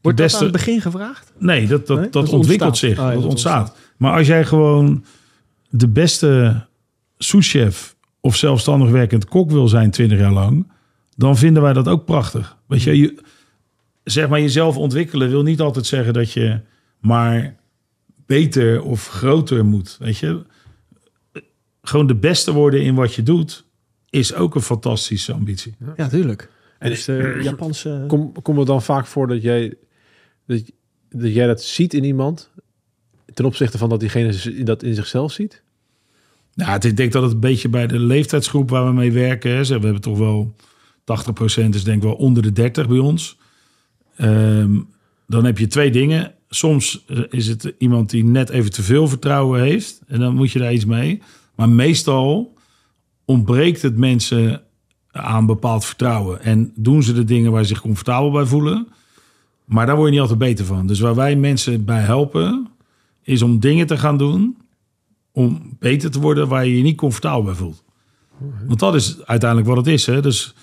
[0.00, 1.32] Wordt beste- dat aan het begin gevraagd?
[1.38, 2.10] Nee, dat, dat, Nee?
[2.10, 2.90] dat, Dat ontwikkelt ontstaat.
[2.90, 2.98] zich.
[2.98, 3.76] Ah, ja, dat dat ontstaat.
[3.96, 5.04] Maar als jij gewoon
[5.70, 6.62] de beste
[7.18, 10.66] souschef of zelfstandig werkend kok wil zijn 20 jaar lang,
[11.16, 12.56] dan vinden wij dat ook prachtig.
[12.66, 13.22] Weet je, je
[14.04, 16.60] zeg maar jezelf ontwikkelen wil niet altijd zeggen dat je
[16.98, 17.56] maar
[18.26, 19.96] beter of groter moet.
[19.98, 20.42] Weet je,
[21.82, 23.64] gewoon de beste worden in wat je doet
[24.10, 25.74] is ook een fantastische ambitie.
[25.96, 26.50] Ja, tuurlijk.
[26.78, 28.04] En dus de Japanse...
[28.06, 29.74] Kom, komt het dan vaak voor dat jij
[30.46, 30.62] dat,
[31.08, 32.50] dat jij dat ziet in iemand
[33.34, 35.62] ten opzichte van dat diegene dat in zichzelf ziet?
[36.54, 39.50] Het, ik denk dat het een beetje bij de leeftijdsgroep waar we mee werken.
[39.50, 40.54] Hè, we hebben toch wel
[41.04, 43.38] 80% is denk ik wel onder de 30 bij ons.
[44.16, 44.80] Ehm,
[45.26, 46.34] dan heb je twee dingen.
[46.48, 50.00] Soms eh, is het iemand die net even te veel vertrouwen heeft.
[50.06, 51.22] En dan moet je daar iets mee.
[51.54, 52.54] Maar meestal
[53.24, 54.62] ontbreekt het mensen
[55.10, 56.42] aan bepaald vertrouwen.
[56.42, 58.88] En doen ze de dingen waar ze zich comfortabel bij voelen.
[59.64, 60.86] Maar daar word je niet altijd beter van.
[60.86, 62.68] Dus waar wij mensen bij helpen,
[63.22, 64.56] is om dingen te gaan doen
[65.32, 67.82] om beter te worden waar je je niet comfortabel bij voelt.
[68.66, 70.06] Want dat is uiteindelijk wat het is.
[70.06, 70.22] Hè?
[70.22, 70.54] Dus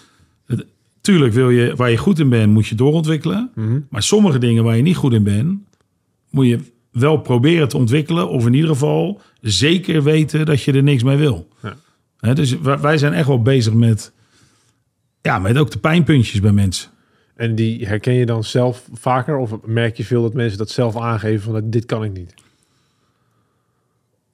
[0.46, 0.66] het,
[1.02, 3.52] tuurlijk wil je waar je goed in bent, moet je doorontwikkelen.
[3.90, 5.60] Maar sommige dingen waar je niet goed in bent,
[6.30, 6.60] moet je
[6.92, 8.30] wel proberen te ontwikkelen.
[8.30, 11.48] Of in ieder geval zeker weten dat je er niks mee wil.
[12.20, 12.34] Ja.
[12.34, 14.12] Dus wij wij zijn echt wel bezig met,
[15.22, 16.90] ja, met ook de pijnpuntjes bij mensen.
[17.36, 19.38] En die herken je dan zelf vaker?
[19.38, 22.34] Of merk je veel dat mensen dat zelf aangeven van dit kan ik niet?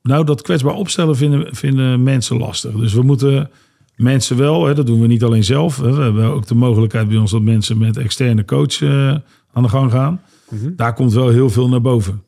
[0.01, 2.72] Nou, dat kwetsbaar opstellen vinden, vinden mensen lastig.
[2.72, 3.49] Dus we moeten
[3.98, 5.78] mensen wel, hè, dat doen we niet alleen zelf.
[5.78, 9.16] Hè, we hebben ook de mogelijkheid bij ons dat mensen met externe coach eh,
[9.54, 10.22] aan de gang gaan.
[10.76, 12.24] Daar komt wel heel veel naar boven.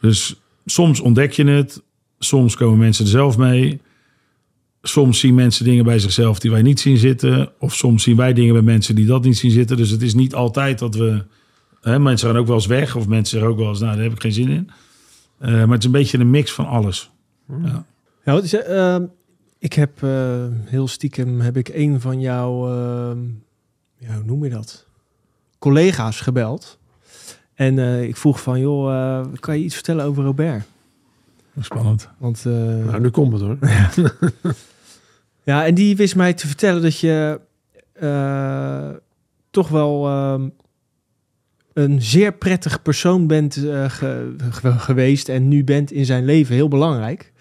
[0.00, 1.82] Dus soms ontdek je het,
[2.18, 3.80] soms komen mensen er zelf mee.
[4.82, 7.52] Soms zien mensen dingen bij zichzelf die wij niet zien zitten.
[7.58, 9.76] Of soms zien wij dingen bij mensen die dat niet zien zitten.
[9.76, 11.24] Dus het is niet altijd dat we.
[11.80, 12.96] Hè, mensen gaan ook wel eens weg.
[12.96, 14.70] Of mensen zeggen ook wel eens, nou, daar heb ik geen zin in.
[15.38, 17.10] Eh, maar het is een beetje een mix van alles.
[17.62, 17.84] Ja.
[18.24, 19.04] Ja, wat is, ehm,
[19.62, 23.18] ik heb eh, heel stiekem heb ik een van jouw, ehm,
[23.98, 24.86] ja, hoe noem je dat?
[25.58, 26.78] Collega's gebeld.
[27.54, 30.64] En eh, ik vroeg van, joh, eh, kan je iets vertellen over Robert?
[31.60, 32.08] Spannend.
[32.18, 33.58] Want eh, Nou, nu komt het hoor.
[35.42, 37.40] ja, en die wist mij te vertellen dat je
[37.92, 38.88] eh,
[39.50, 40.48] toch wel ehm,
[41.72, 46.54] een zeer prettig persoon bent eh, ge- ge- geweest en nu bent in zijn leven
[46.54, 47.31] heel belangrijk.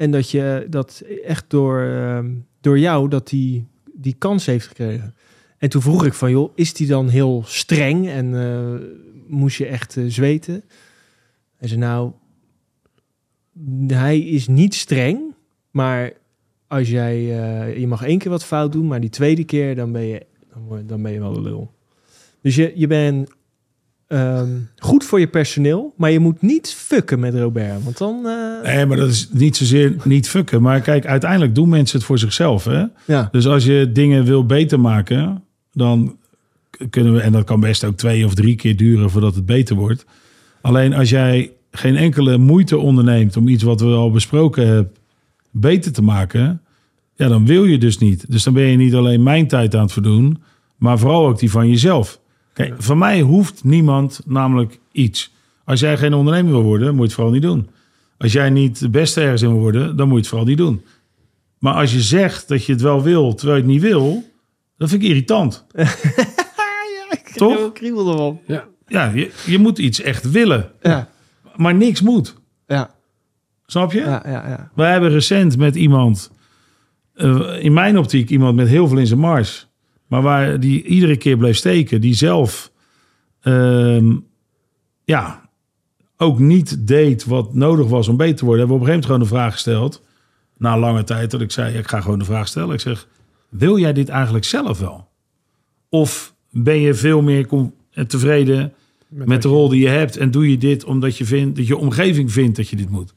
[0.00, 5.14] En dat je dat echt door, ehm, door jou dat die, die kans heeft gekregen.
[5.58, 8.86] En toen vroeg ik van, joh, is die dan heel streng en eh,
[9.26, 10.62] moest je echt eh, zweten?
[11.56, 12.12] Hij zei, nou,
[13.86, 15.34] hij is niet streng,
[15.70, 16.12] maar
[16.66, 19.92] als jij, eh, je mag één keer wat fout doen, maar die tweede keer, dan
[19.92, 20.26] ben je,
[20.86, 21.74] dan ben je wel de lul.
[22.40, 23.30] Dus je, je bent
[24.10, 24.48] ehm,
[24.78, 28.26] goed voor je personeel, maar je moet niet fucken met Robert, want dan...
[28.26, 30.62] eh, Nee, maar dat is niet zozeer niet fucken.
[30.62, 32.64] Maar kijk, uiteindelijk doen mensen het voor zichzelf.
[32.64, 32.84] Hè?
[33.04, 33.28] ja.
[33.32, 35.42] Dus als je dingen wil beter maken,
[35.72, 36.16] dan
[36.90, 39.76] kunnen we, en dat kan best ook twee of drie keer duren voordat het beter
[39.76, 40.04] wordt.
[40.60, 44.92] Alleen als jij geen enkele moeite onderneemt om iets wat we al besproken hebben
[45.50, 46.62] beter te maken,
[47.14, 48.24] ja, dan wil je dus niet.
[48.30, 50.42] Dus dan ben je niet alleen mijn tijd aan het verdoen,
[50.76, 52.20] maar vooral ook die van jezelf.
[52.68, 55.32] Kijk, van mij hoeft niemand namelijk iets.
[55.64, 57.68] Als jij geen ondernemer wil worden, moet je het vooral niet doen.
[58.18, 60.58] Als jij niet de beste ergens in wil worden, dan moet je het vooral niet
[60.58, 60.84] doen.
[61.58, 64.24] Maar als je zegt dat je het wel wil, terwijl je het niet wil,
[64.76, 65.66] dat vind ik irritant.
[67.34, 67.66] Toch?
[67.66, 68.40] Ik kriebel ervan.
[68.46, 68.64] Ja.
[68.86, 71.08] Ja, je, je moet iets echt willen, Ja,
[71.56, 72.34] maar niks moet.
[72.66, 72.94] ja,
[73.66, 74.00] Snap je?
[74.00, 74.70] ja, ja, ja.
[74.74, 76.30] Wij hebben recent met iemand,
[77.14, 79.68] eh, in mijn optiek, iemand met heel veel in zijn mars.
[80.10, 82.72] Maar waar die iedere keer bleef steken, die zelf
[83.40, 84.16] ehm,
[85.04, 85.48] ja,
[86.16, 88.66] ook niet deed wat nodig was om beter te worden.
[88.66, 90.02] Hebben we op een gegeven moment gewoon de vraag gesteld.
[90.56, 92.74] Na lange tijd dat ik zei, ik ga gewoon de vraag stellen.
[92.74, 93.08] Ik zeg,
[93.48, 95.08] wil jij dit eigenlijk zelf wel?
[95.88, 97.74] Of ben je veel meer com-
[98.06, 98.72] tevreden
[99.08, 101.76] met de rol die je hebt en doe je dit omdat je vindt dat je
[101.76, 103.14] omgeving vindt dat je dit moet?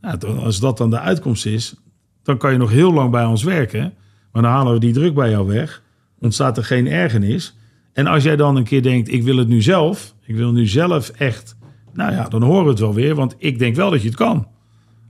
[0.00, 1.74] Nou, als dat dan de uitkomst is,
[2.22, 3.94] dan kan je nog heel lang bij ons werken.
[4.32, 5.82] Maar dan halen we die druk bij jou weg.
[6.20, 7.56] Ontstaat er geen ergernis.
[7.92, 10.14] En als jij dan een keer denkt, ik wil het nu zelf.
[10.26, 11.56] Ik wil nu zelf echt.
[11.92, 13.14] Nou ja, dan horen we het wel weer.
[13.14, 14.48] Want ik denk wel dat je het kan.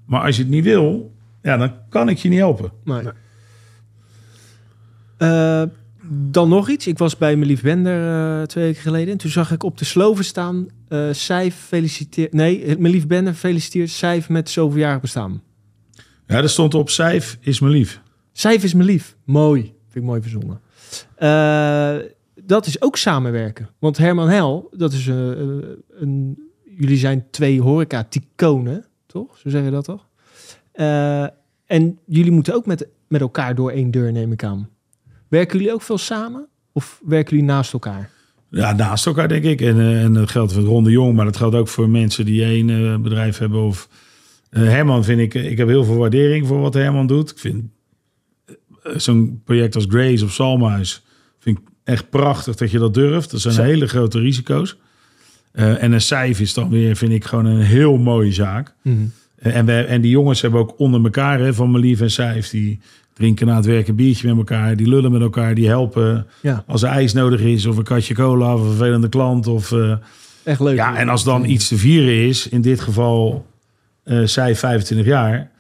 [0.07, 2.73] Maar als je het niet wil, ja, dan kan ik je niet helpen.
[2.85, 3.03] Nee.
[5.17, 5.63] Eh,
[6.13, 6.87] dan nog iets.
[6.87, 9.13] Ik was bij mijn lief Bender eh, twee weken geleden.
[9.13, 10.67] En toen zag ik op de sloven staan...
[10.89, 12.33] eh Sijf feliciteert...
[12.33, 15.43] Nee, mijn lief Bender feliciteert Sijf met zoveeljarig bestaan.
[16.27, 18.01] Ja, er stond op cijf is me lief.
[18.33, 19.17] Sijf is mijn lief.
[19.25, 19.63] Mooi.
[19.63, 20.61] Vind ik mooi verzonnen.
[21.15, 21.97] Eh,
[22.45, 23.69] dat is ook samenwerken.
[23.79, 25.39] Want Herman Hel, dat is eh, eh,
[25.91, 26.39] een...
[26.77, 29.39] Jullie zijn twee horeca-ticonen, toch?
[29.39, 30.09] Zo zeg je dat toch?
[31.67, 34.69] En jullie moeten ook met, met elkaar door één deur, neem ik aan.
[35.29, 36.49] Werken jullie ook veel samen?
[36.73, 38.11] Of werken jullie naast elkaar?
[38.51, 39.61] Ja, naast elkaar denk ik.
[39.61, 43.03] En, en dat geldt voor Ronde Jong, maar dat geldt ook voor mensen die één
[43.03, 43.61] bedrijf hebben.
[43.61, 43.89] Of
[44.51, 47.31] Herman vind ik, ik heb heel veel waardering voor wat Herman doet.
[47.31, 47.65] Ik vind
[48.97, 51.03] zo'n project als Grace of Salmhuis,
[51.39, 53.31] vind ik echt prachtig dat je dat durft.
[53.31, 53.63] Dat zijn Zo.
[53.63, 54.77] hele grote risico's.
[55.53, 58.75] Eh, en een cijf is dan weer, vind ik, gewoon een heel mooie zaak.
[58.83, 62.49] Eh, En, we, en die jongens hebben ook onder elkaar, hè, van Melief en Cijf,
[62.51, 62.81] die
[63.15, 64.77] drinken na het werk een biertje met elkaar.
[64.77, 68.15] Die lullen met elkaar, die helpen Ja, als er ijs nodig is, of een katje
[68.15, 69.47] cola, of een vervelende klant.
[69.47, 69.93] Of, eh,
[70.45, 70.77] echt leuk.
[70.77, 73.47] ja, en als dan iets te vieren is, in dit geval
[74.25, 75.51] zij 25 jaar.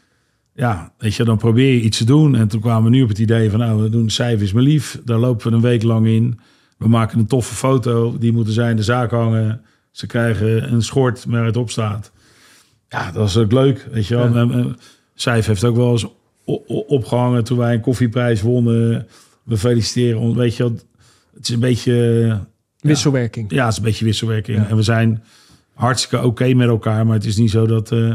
[0.54, 2.36] Ja, weet je, dan probeer je iets te doen.
[2.36, 4.66] En toen kwamen we nu op het idee van, nou, we doen Cijf is mijn
[4.66, 5.00] lief.
[5.04, 6.40] Daar lopen we een week lang in.
[6.78, 8.18] We maken een toffe foto.
[8.18, 9.60] Die moeten zij in de zaak hangen.
[9.90, 12.12] Ze krijgen een schort waar het op staat.
[12.88, 14.48] Ja, dat is ook leuk, weet je wel.
[14.48, 14.74] Ja.
[15.14, 16.06] Cijf heeft ook wel eens
[16.86, 19.06] opgehangen toen wij een koffieprijs wonnen.
[19.42, 20.72] We feliciteren, ons, weet je wel.
[21.34, 22.38] Het is een beetje...
[22.80, 23.50] Wisselwerking.
[23.50, 24.58] Ja, het is een beetje wisselwerking.
[24.58, 24.68] Ja.
[24.68, 25.22] En we zijn
[25.74, 27.06] hartstikke oké met elkaar.
[27.06, 28.14] Maar het is niet zo dat eh,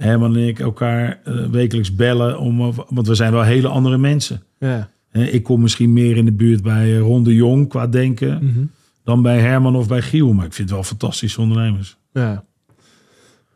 [0.00, 2.38] Herman en ik elkaar eh, wekelijks bellen.
[2.38, 4.42] Om, want we zijn wel hele andere mensen.
[4.58, 4.90] Ja.
[5.10, 8.44] Eh, ik kom misschien meer in de buurt bij eh, Ron de Jong qua denken.
[8.44, 8.64] Mhm.
[9.04, 10.32] Dan bij Herman of bij Giel.
[10.32, 11.96] Maar ik vind het wel fantastische ondernemers.
[12.12, 12.44] Ja,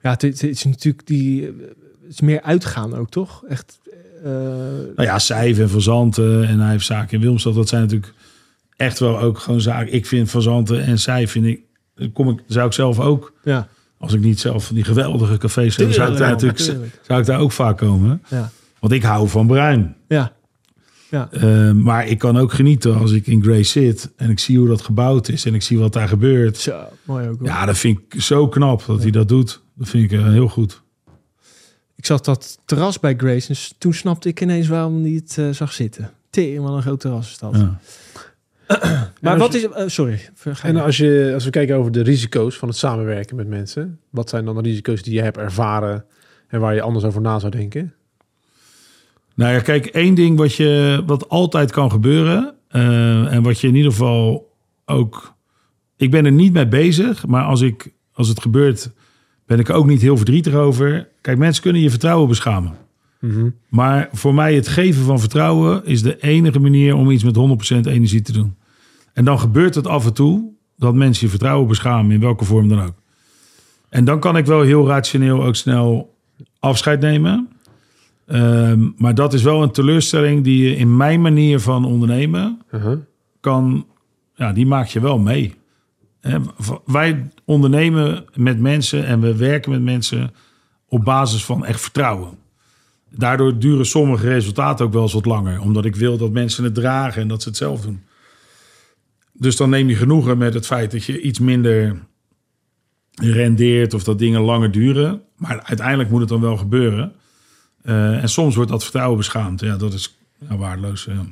[0.03, 1.43] ja het, het is natuurlijk die...
[1.45, 3.45] Het is meer uitgaan ook, toch?
[3.49, 3.81] Echt...
[4.25, 4.31] eh,
[4.97, 6.47] Nou ja, Cijf en Verzanten.
[6.49, 7.55] En hij heeft zaken in Wilmstad.
[7.55, 8.13] Dat zijn natuurlijk
[8.77, 9.93] echt wel ook gewoon zaken.
[9.95, 11.61] Ik vind Verzanten en Cijf vind ik...
[12.13, 13.69] Kom ik, zou ik zelf ook, ja.
[14.05, 17.01] Als ik niet zelf van die geweldige cafés heb, zou ik daar natuurlijk Tuurlijk.
[17.07, 18.23] zou ik daar ook vaak komen.
[18.29, 18.51] Ja.
[18.81, 19.97] Want ik hou van bruin.
[20.09, 20.33] Ja.
[21.11, 21.29] Ja.
[21.31, 24.69] Eh, maar ik kan ook genieten als ik in Grace zit en ik zie hoe
[24.69, 26.57] dat gebouwd is en ik zie wat daar gebeurt.
[26.57, 27.39] Zo, mooi ook.
[27.39, 27.49] hoor.
[27.49, 29.63] Ja, dat vind ik zo knap dat hij dat doet.
[29.75, 30.83] Dat vind ik eh, heel goed.
[31.97, 35.51] Ik zat dat terras bij Grace en toen snapte ik ineens waarom hij het eh,
[35.51, 36.11] zag zitten.
[36.31, 37.57] Tering, wat een groot terras is dat.
[37.57, 37.81] Ja.
[39.21, 39.69] Maar wat is...
[39.69, 40.21] eh, sorry.
[40.63, 44.29] En als, je, als we kijken over de risico's van het samenwerken met mensen, wat
[44.29, 46.05] zijn dan de risico's die je hebt ervaren
[46.49, 47.95] en waar je anders over na zou denken?
[49.35, 53.69] Nou ja, kijk, één ding wat, je, wat altijd kan gebeuren eh, en wat je
[53.69, 54.53] in ieder geval
[54.85, 55.35] ook...
[55.97, 58.91] Ik ben er niet mee bezig, maar als, ik, als het gebeurt
[59.47, 61.09] ben ik er ook niet heel verdrietig over.
[61.21, 62.77] Kijk, mensen kunnen je vertrouwen beschamen.
[63.25, 63.49] Mhm.
[63.69, 67.87] Maar voor mij het geven van vertrouwen is de enige manier om iets met 100%
[67.87, 68.57] energie te doen.
[69.13, 72.69] En dan gebeurt het af en toe dat mensen je vertrouwen beschamen, in welke vorm
[72.69, 72.95] dan ook.
[73.89, 76.15] En dan kan ik wel heel rationeel ook snel
[76.59, 77.49] afscheid nemen.
[78.27, 82.99] Ehm, maar dat is wel een teleurstelling die je in mijn manier van ondernemen Uh-huh.
[83.41, 83.87] kan,
[84.35, 85.55] ja, die maak je wel mee.
[86.85, 90.35] Wij ondernemen met mensen en we werken met mensen
[90.89, 92.43] op basis van echt vertrouwen.
[93.17, 96.75] Daardoor duren sommige resultaten ook wel eens wat langer, omdat ik wil dat mensen het
[96.75, 98.03] dragen en dat ze het zelf doen.
[99.33, 102.03] Dus dan neem je genoegen met het feit dat je iets minder
[103.11, 105.23] rendeert of dat dingen langer duren.
[105.37, 107.13] Maar uiteindelijk moet het dan wel gebeuren.
[107.83, 109.61] Eh, en soms wordt dat vertrouwen beschaamd.
[109.61, 111.05] Ja, dat is ja, waardeloos.
[111.05, 111.25] ja.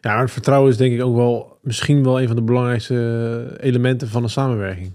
[0.00, 4.08] Ja, maar vertrouwen is denk ik ook wel misschien wel een van de belangrijkste elementen
[4.08, 4.92] van een samenwerking.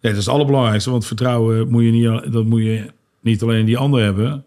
[0.00, 2.90] Ja, dat is het allerbelangrijkste, want vertrouwen moet je niet, dat moet je
[3.20, 4.44] niet alleen in die ander hebben,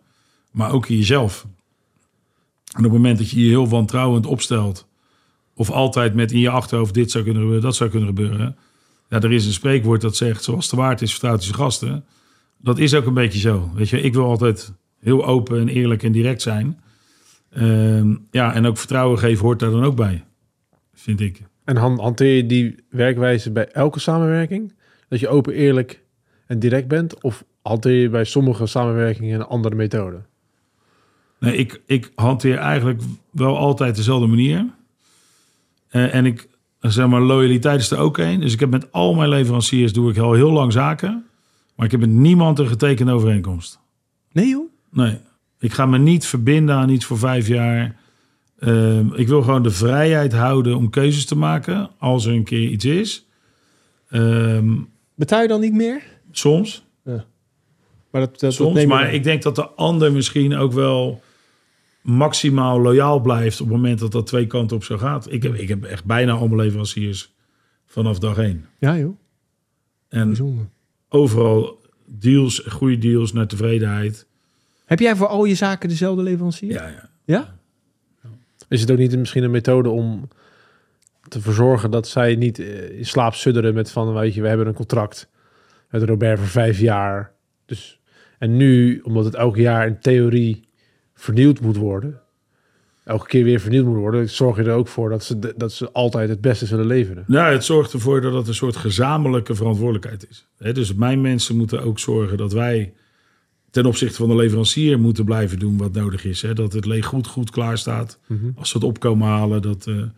[0.51, 1.45] maar ook in jezelf.
[2.71, 4.87] En op het moment dat je je heel wantrouwend opstelt,
[5.53, 8.57] of altijd met in je achterhoofd dit zou kunnen gebeuren, dat zou kunnen gebeuren.
[9.09, 12.05] Ja, er is een spreekwoord dat zegt, zoals de waard is, vertrouwt zijn gasten.
[12.57, 13.71] Dat is ook een beetje zo.
[13.73, 16.79] Weet je, ik wil altijd heel open en eerlijk en direct zijn.
[17.49, 20.23] Ehm, ja, en ook vertrouwen geven hoort daar dan ook bij,
[20.93, 21.41] vind ik.
[21.63, 24.73] En han- hanteer je die werkwijze bij elke samenwerking?
[25.09, 26.03] Dat je open, eerlijk
[26.45, 27.23] en direct bent?
[27.23, 30.21] Of hanteer je bij sommige samenwerkingen een andere methode?
[31.39, 34.65] Nee, ik, ik hanteer eigenlijk wel altijd dezelfde manier.
[35.89, 36.47] Eh, en ik,
[36.79, 38.39] zeg maar, loyaliteit is er ook een.
[38.39, 41.25] Dus ik heb met al mijn leveranciers doe ik al heel lang zaken.
[41.75, 43.79] Maar ik heb met niemand een getekende overeenkomst.
[44.31, 44.69] Nee joh?
[44.91, 45.17] Nee,
[45.59, 47.95] ik ga me niet verbinden aan iets voor vijf jaar.
[48.59, 52.69] Ehm, ik wil gewoon de vrijheid houden om keuzes te maken als er een keer
[52.69, 53.25] iets is.
[54.09, 54.73] Ehm,
[55.15, 56.01] Betaal je dan niet meer?
[56.31, 56.85] soms.
[58.11, 61.21] Maar dat, dat, Soms, maar ik denk dat de ander misschien ook wel
[62.07, 65.31] maximaal loyaal blijft op het moment dat dat twee kanten op zo gaat.
[65.31, 67.33] Ik heb, ik heb echt bijna al mijn leveranciers
[67.85, 68.65] vanaf dag één.
[68.79, 69.17] Ja joh,
[70.09, 70.65] En bijzonder.
[71.09, 74.27] overal deals, goede deals naar tevredenheid.
[74.85, 76.71] Heb jij voor al je zaken dezelfde leverancier?
[76.71, 77.09] Ja, ja.
[77.25, 77.55] Ja?
[78.69, 80.27] Is het ook niet misschien een methode om
[81.27, 84.67] te verzorgen dat zij niet eh, in slaap sudderen met van, weet je, we hebben
[84.67, 85.29] een contract
[85.89, 87.31] met Robert voor vijf jaar.
[87.65, 87.99] Dus,
[88.39, 90.66] en nu, omdat het elk jaar in theorie
[91.17, 92.21] vernieuwd moet worden,
[93.03, 95.71] elke keer weer vernieuwd moet worden, zorg je er ook voor dat ze, de- dat
[95.71, 97.23] ze altijd het beste zullen leveren.
[97.27, 100.47] Nou, het zorgt ervoor dat het een soort gezamenlijke verantwoordelijkheid is.
[100.73, 102.93] Dus mijn mensen moeten ook zorgen dat wij
[103.71, 106.45] ten opzichte van de leverancier moeten blijven doen wat nodig is.
[106.53, 108.19] Dat het leeg goed, goed klaar staat.
[108.55, 110.09] Als ze het op komen halen, dat de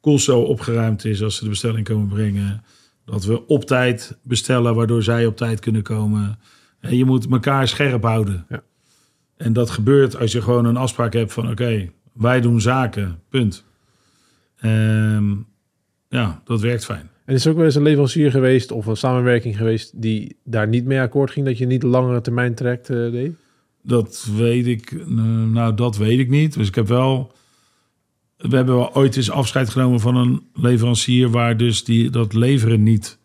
[0.00, 2.64] koelcel opgeruimd is als ze de bestelling komen brengen.
[3.04, 6.38] Dat we op tijd bestellen, waardoor zij op tijd kunnen komen.
[6.80, 8.46] En je moet elkaar scherp houden.
[8.48, 8.62] Ja.
[9.38, 11.50] En dat gebeurt als je gewoon een afspraak hebt van...
[11.50, 13.64] oké, wij doen zaken, punt.
[14.60, 15.34] Ehm,
[16.08, 17.10] ja, dat werkt fijn.
[17.24, 20.68] En is er ook wel eens een leverancier geweest of een samenwerking geweest die daar
[20.68, 23.32] niet mee akkoord ging, dat je niet langere termijn traject eh, deed?
[23.82, 24.90] Dat weet ik.
[24.92, 25.06] eh,
[25.44, 26.54] Nou, dat weet ik niet.
[26.54, 27.32] Dus ik heb wel.
[28.36, 32.82] We hebben wel ooit eens afscheid genomen van een leverancier waar dus die, dat leveren
[32.82, 33.18] niet.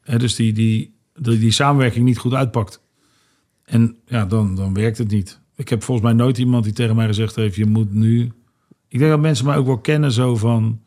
[0.00, 2.82] Hè, dus die, die, die, die samenwerking niet goed uitpakt.
[3.64, 5.40] En ja, dan, dan werkt het niet.
[5.56, 8.32] Ik heb volgens mij nooit iemand die tegen mij gezegd heeft: je moet nu.
[8.88, 10.80] Ik denk dat mensen mij ook wel kennen zo van.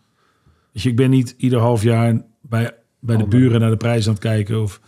[0.71, 4.21] Ik ben niet ieder half jaar bij, bij de buren naar de prijs aan het
[4.21, 4.61] kijken.
[4.61, 4.81] Of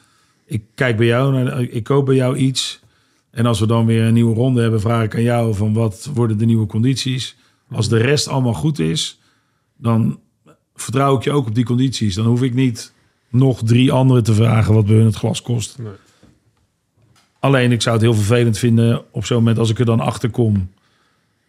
[0.45, 2.82] ik kijk bij jou, naar, ik koop bij jou iets.
[3.32, 6.10] En als we dan weer een nieuwe ronde hebben, vraag ik aan jou van wat
[6.14, 7.38] worden de nieuwe condities.
[7.72, 9.20] Als de rest allemaal goed is,
[9.78, 10.20] dan
[10.76, 12.16] vertrouw ik je ook op die condities.
[12.16, 12.94] Dan hoef ik niet
[13.30, 15.78] nog drie anderen te vragen wat bij hun het glas kost.
[15.78, 15.91] Nee.
[17.40, 20.30] Alleen ik zou het heel vervelend vinden op zo'n moment als ik er dan achter
[20.30, 20.70] kom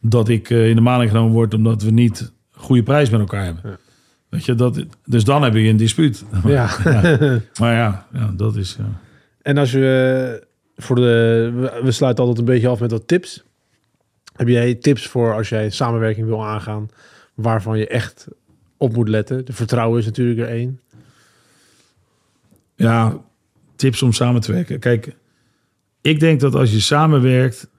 [0.00, 3.44] dat ik eh, in de maling genomen word omdat we niet goede prijs met elkaar
[3.44, 3.70] hebben.
[3.70, 3.76] Ja.
[4.28, 6.24] Weet je, dat, dus dan heb je een dispuut.
[6.46, 6.70] Ja.
[7.60, 8.76] Maar ja, ja dat is.
[8.78, 8.84] Ja.
[9.42, 10.46] En als je
[10.76, 13.42] voor de, we- we sluiten altijd een beetje af met wat tips.
[14.36, 16.88] Heb jij tips voor als jij samenwerking wil aangaan,
[17.34, 18.26] waarvan je echt
[18.76, 19.44] op moet letten?
[19.44, 20.80] De vertrouwen is natuurlijk er één.
[22.76, 23.16] Ja,
[23.76, 24.78] tips om samen te werken.
[24.78, 25.14] Kijk,
[26.01, 27.70] ik denk dat als je samenwerkt,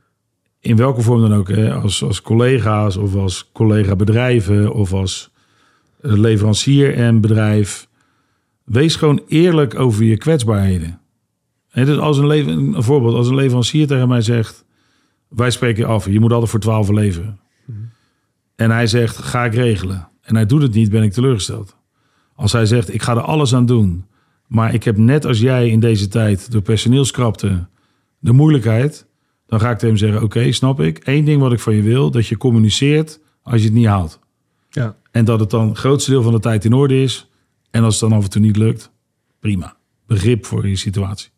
[0.59, 5.31] in welke vorm dan ook, hè, als, als collega's of als collega bedrijven of als
[6.01, 7.87] eh, leverancier en bedrijf,
[8.63, 10.99] wees gewoon eerlijk over je kwetsbaarheden.
[11.69, 14.65] Hè, dus als een, leven, een voorbeeld, als een leverancier tegen mij zegt,
[15.27, 17.39] wij spreken af, je moet altijd voor 12 leveren.
[18.55, 20.09] En hij zegt, ga ik regelen.
[20.21, 21.75] En hij doet het niet, ben ik teleurgesteld.
[22.35, 24.05] Als hij zegt, ik ga er alles aan doen.
[24.47, 27.67] Maar ik heb net als jij in deze tijd door personeelskrapte
[28.21, 29.05] de moeilijkheid.
[29.47, 30.99] Dan ga ik tegen hem zeggen, oké, snap ik.
[31.07, 34.19] Eén ding wat ik van je wil, dat je communiceert als je het niet haalt.
[34.69, 34.95] Ja.
[35.11, 37.29] En dat het dan het grootste deel van de tijd in orde is.
[37.71, 38.91] En als het dan af en toe niet lukt,
[39.39, 39.75] prima.
[40.07, 41.29] Begrip voor je situatie.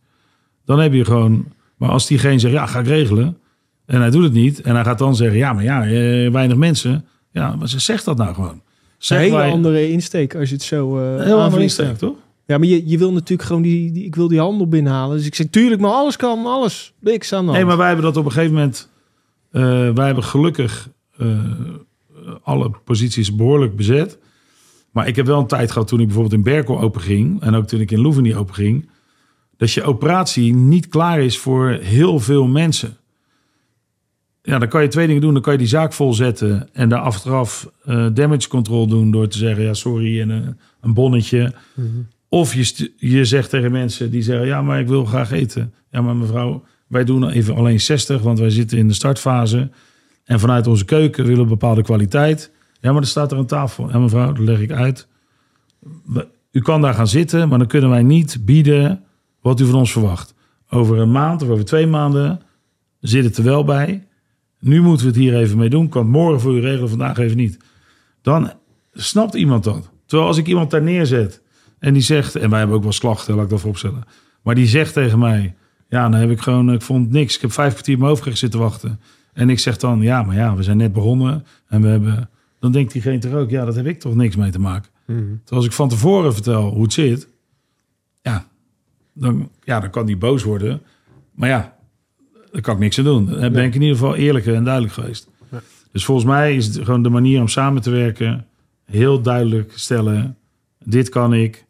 [0.66, 1.46] Dan heb je gewoon...
[1.78, 3.38] Maar als diegene zegt, ja, ga ik regelen.
[3.86, 4.62] En hij doet het niet.
[4.62, 7.06] En hij gaat dan zeggen, ja, maar ja, eh, weinig mensen.
[7.32, 8.50] Ja, maar ze zegt dat nou gewoon.
[8.50, 8.62] Een
[8.98, 12.16] Zeg hele wij- andere insteek als je het zo eh Heel andere insteek, toch?
[12.46, 14.06] Ja, maar je, je wil natuurlijk gewoon die, die...
[14.06, 15.18] Ik wil die handel binnenhalen.
[15.18, 16.94] Dus ik zeg, tuurlijk, maar alles kan, alles.
[17.00, 18.90] Niks aan de Nee, maar wij hebben dat op een gegeven moment.
[19.52, 19.62] eh,
[19.94, 21.40] wij hebben gelukkig eh,
[22.44, 24.18] alle posities behoorlijk bezet.
[24.92, 27.42] Maar ik heb wel een tijd gehad toen ik bijvoorbeeld in Berkel open ging.
[27.42, 28.90] En ook toen ik in Loevenie open ging.
[29.58, 32.98] Dat je operatie niet klaar is voor heel veel mensen.
[34.42, 35.34] Ja, dan kan je twee dingen doen.
[35.34, 39.38] Dan kan je die zaak volzetten en daar achteraf eh, damage control doen door te
[39.38, 41.54] zeggen: ja, sorry, en een, een bonnetje.
[42.34, 45.74] Of je, je zegt tegen mensen die zeggen: Ja, maar ik wil graag eten.
[45.92, 49.70] Ja, maar mevrouw, wij doen even alleen 60, want wij zitten in de startfase.
[50.24, 52.52] En vanuit onze keuken willen we bepaalde kwaliteit.
[52.82, 53.90] Ja, maar er staat er een tafel.
[53.90, 55.08] Ja, mevrouw, dat leg ik uit.
[56.52, 59.04] U kan daar gaan zitten, maar dan kunnen wij niet bieden
[59.42, 60.34] wat u van ons verwacht.
[60.70, 62.42] Over een maand of over twee maanden
[63.00, 64.08] zit het er wel bij.
[64.60, 65.90] Nu moeten we het hier even mee doen.
[65.90, 67.58] Kan morgen voor u regelen, vandaag even niet.
[68.22, 68.52] Dan
[68.94, 69.90] snapt iemand dat.
[70.06, 71.42] Terwijl als ik iemand daar neerzet
[71.84, 74.04] en die zegt, en wij hebben ook wel slachten, laat ik dat vooropstellen.
[74.42, 75.56] Maar die zegt tegen mij,
[75.90, 77.36] ja, dan heb ik gewoon, ik vond niks.
[77.36, 79.00] Ik heb vijf kwartier op mijn hoofdgerecht zitten wachten.
[79.34, 82.30] En ik zeg dan, ja, maar ja, we zijn net begonnen en we hebben,
[82.60, 84.90] dan denkt diegene toch ook, ja, dat heb ik toch niks mee te maken.
[85.06, 87.28] Terwijl als ik van tevoren vertel hoe het zit,
[88.22, 88.48] ja,
[89.14, 90.82] dan, ja, dan kan die boos worden.
[91.32, 91.76] Maar ja,
[92.52, 93.26] daar kan ik niks aan doen.
[93.26, 95.30] Dan ben ik in ieder geval eerlijk en duidelijk geweest.
[95.52, 95.62] Ja.
[95.92, 98.46] Dus volgens mij is het gewoon de manier om samen te werken.
[98.86, 100.38] Heel duidelijk stellen.
[100.84, 101.66] Dit kan ik.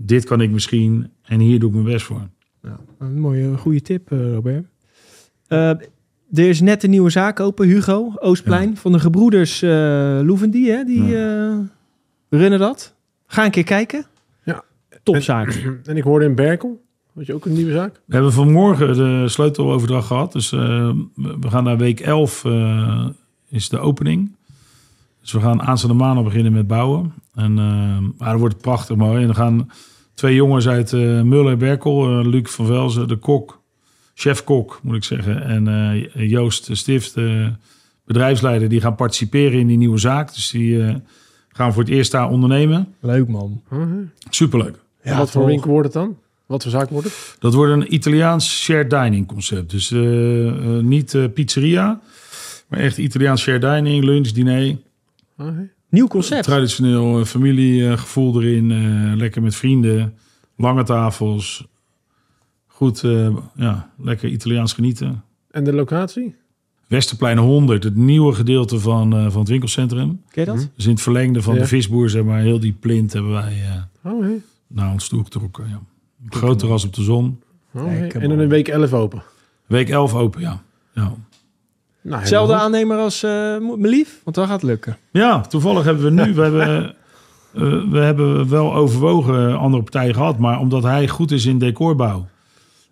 [0.00, 1.10] Dit kan ik misschien.
[1.22, 2.28] En hier doe ik mijn best voor.
[2.62, 4.66] Ja, een mooie, goede tip, eh, Robert.
[5.46, 5.68] Eh,
[6.32, 10.84] er is net een nieuwe zaak open, Hugo, Oostplein, van de gebroeders eh Loevendi, hè?
[10.84, 11.58] Die eh,
[12.28, 12.94] runnen dat.
[13.26, 14.04] Ga een keer kijken.
[14.44, 14.64] Ja.
[15.02, 15.62] Topzaak.
[15.84, 16.80] En ik hoorde in Berkel,
[17.14, 18.00] had je ook een nieuwe zaak?
[18.04, 20.32] We hebben vanmorgen de sleuteloverdracht gehad.
[20.32, 23.06] Dus eh, we gaan naar week 11 eh,
[23.48, 24.36] is de opening.
[25.28, 27.12] Dus we gaan aanstaande maandag beginnen met bouwen.
[27.34, 29.20] En eh, maar dat wordt prachtig mooi.
[29.20, 29.70] En dan gaan
[30.14, 33.60] twee jongens uit eh Muller en Berkel, eh, Luc van Velzen, de kok,
[34.14, 35.42] chef-kok moet ik zeggen.
[35.42, 37.46] En eh, Joost Stift, eh,
[38.04, 40.34] bedrijfsleider, die gaan participeren in die nieuwe zaak.
[40.34, 40.94] Dus die eh,
[41.48, 42.94] gaan voor het eerst daar ondernemen.
[43.00, 43.62] Leuk, man.
[44.30, 44.76] Superleuk.
[45.02, 46.16] en wat voor winkel wordt het dan?
[46.46, 47.36] Wat voor zaak wordt het?
[47.38, 49.70] Dat wordt een Italiaans shared dining concept.
[49.70, 49.90] Dus
[50.82, 52.00] niet eh, pizzeria,
[52.68, 54.76] maar echt Italiaans shared dining, lunch, diner.
[55.90, 56.44] Nieuw concept.
[56.44, 60.14] Traditioneel eh, familiegevoel erin, eh, lekker met vrienden,
[60.56, 61.66] lange tafels.
[62.66, 65.22] Goed, eh, ja, lekker Italiaans genieten.
[65.50, 66.34] En de locatie?
[66.86, 70.22] Westerplein 100, het nieuwe gedeelte van, eh, van het winkelcentrum.
[70.30, 70.68] Ken je dat?
[70.76, 71.60] Dus in het verlengde van Ja.
[71.60, 73.62] de visboer, zeg maar, heel die plint hebben wij
[74.02, 74.40] eh, Oh, hey.
[74.66, 75.68] naar ons toe getrokken.
[75.68, 75.80] Ja.
[76.28, 77.40] Groot terras op de zon.
[77.72, 78.10] Oh, hey.
[78.10, 79.22] En dan in week 11 open.
[79.66, 80.62] Week 11 open, ja.
[80.94, 81.14] ja.
[82.02, 84.96] Nou, Zelfde aannemer als eh mijn lief, want dat gaat lukken.
[85.10, 86.34] Ja, toevallig hebben we nu.
[86.34, 86.94] We hebben,
[87.54, 90.38] eh, we hebben wel overwogen andere partijen gehad.
[90.38, 92.26] Maar omdat hij goed is in decorbouw.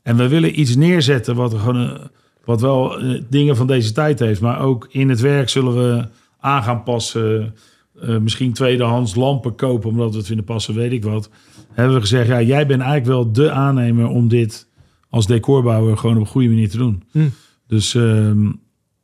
[0.07, 2.05] En we willen iets neerzetten wat, gewoon, eh,
[2.45, 4.41] wat wel eh, dingen van deze tijd heeft.
[4.41, 6.09] Maar ook in het werk zullen we
[6.41, 7.55] aan gaan passen.
[8.01, 11.31] Eh, misschien tweedehands lampen kopen omdat we het vinden passen, weet ik wat.
[11.73, 14.69] Hebben we gezegd, ja, jij bent eigenlijk wel de aannemer om dit
[15.11, 17.03] als decorbouwer gewoon op een goede manier te doen.
[17.11, 17.29] Hm.
[17.67, 18.53] Dus ehm,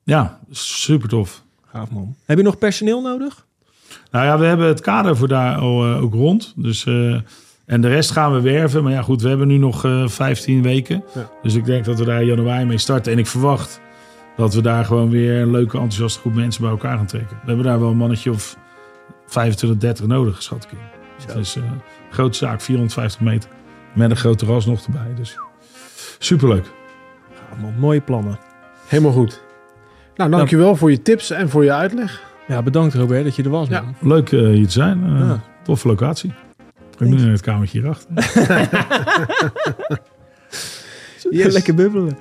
[0.03, 1.43] ja, super tof.
[1.67, 2.15] Gaaf, man.
[2.25, 3.47] Heb je nog personeel nodig?
[4.11, 6.53] Nou ja, we hebben het kader voor daar al, eh, ook rond.
[6.57, 7.21] Dus, eh,
[7.65, 8.83] en de rest gaan we werven.
[8.83, 11.05] Maar ja, goed, we hebben nu nog eh 15 weken.
[11.15, 11.31] Ja.
[11.43, 13.13] Dus ik denk dat we daar in januari mee starten.
[13.13, 13.81] En ik verwacht
[14.37, 17.37] dat we daar gewoon weer een leuke, enthousiaste groep mensen bij elkaar gaan trekken.
[17.41, 18.57] We hebben daar wel een mannetje of
[19.27, 20.79] 25, 30 nodig, schat ik in.
[21.27, 21.81] Het is eh, een
[22.11, 23.51] grote zaak, 450 meter.
[23.95, 25.15] Met een groot terras nog erbij.
[25.17, 25.39] Dus
[26.19, 26.73] superleuk.
[27.35, 27.75] Gaaf, man.
[27.79, 28.39] Mooie plannen.
[28.87, 29.43] Helemaal goed.
[30.17, 32.23] Nou, dankjewel voor je tips en voor je uitleg.
[32.49, 33.81] Ja, bedankt Robert dat je er was, Ja.
[33.81, 33.95] man.
[34.01, 35.05] Leuk eh, hier te zijn.
[35.05, 35.41] Eh, Ja.
[35.65, 36.33] Toffe locatie.
[36.99, 38.09] Ik nu in het kamertje hierachter.
[41.31, 41.53] Yes.
[41.53, 42.19] Lekker bubbelen.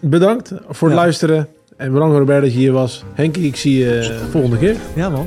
[0.00, 1.02] Bedankt voor het Ja.
[1.02, 1.48] luisteren.
[1.76, 3.04] En bedankt Robert dat je hier was.
[3.14, 4.76] Henkie, ik zie je volgende keer.
[4.94, 5.26] Ja, man.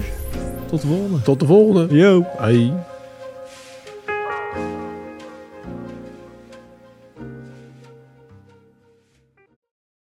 [0.66, 1.22] Tot de volgende.
[1.22, 1.96] Tot de volgende.
[1.98, 2.26] Yo.
[2.38, 2.72] Hoi.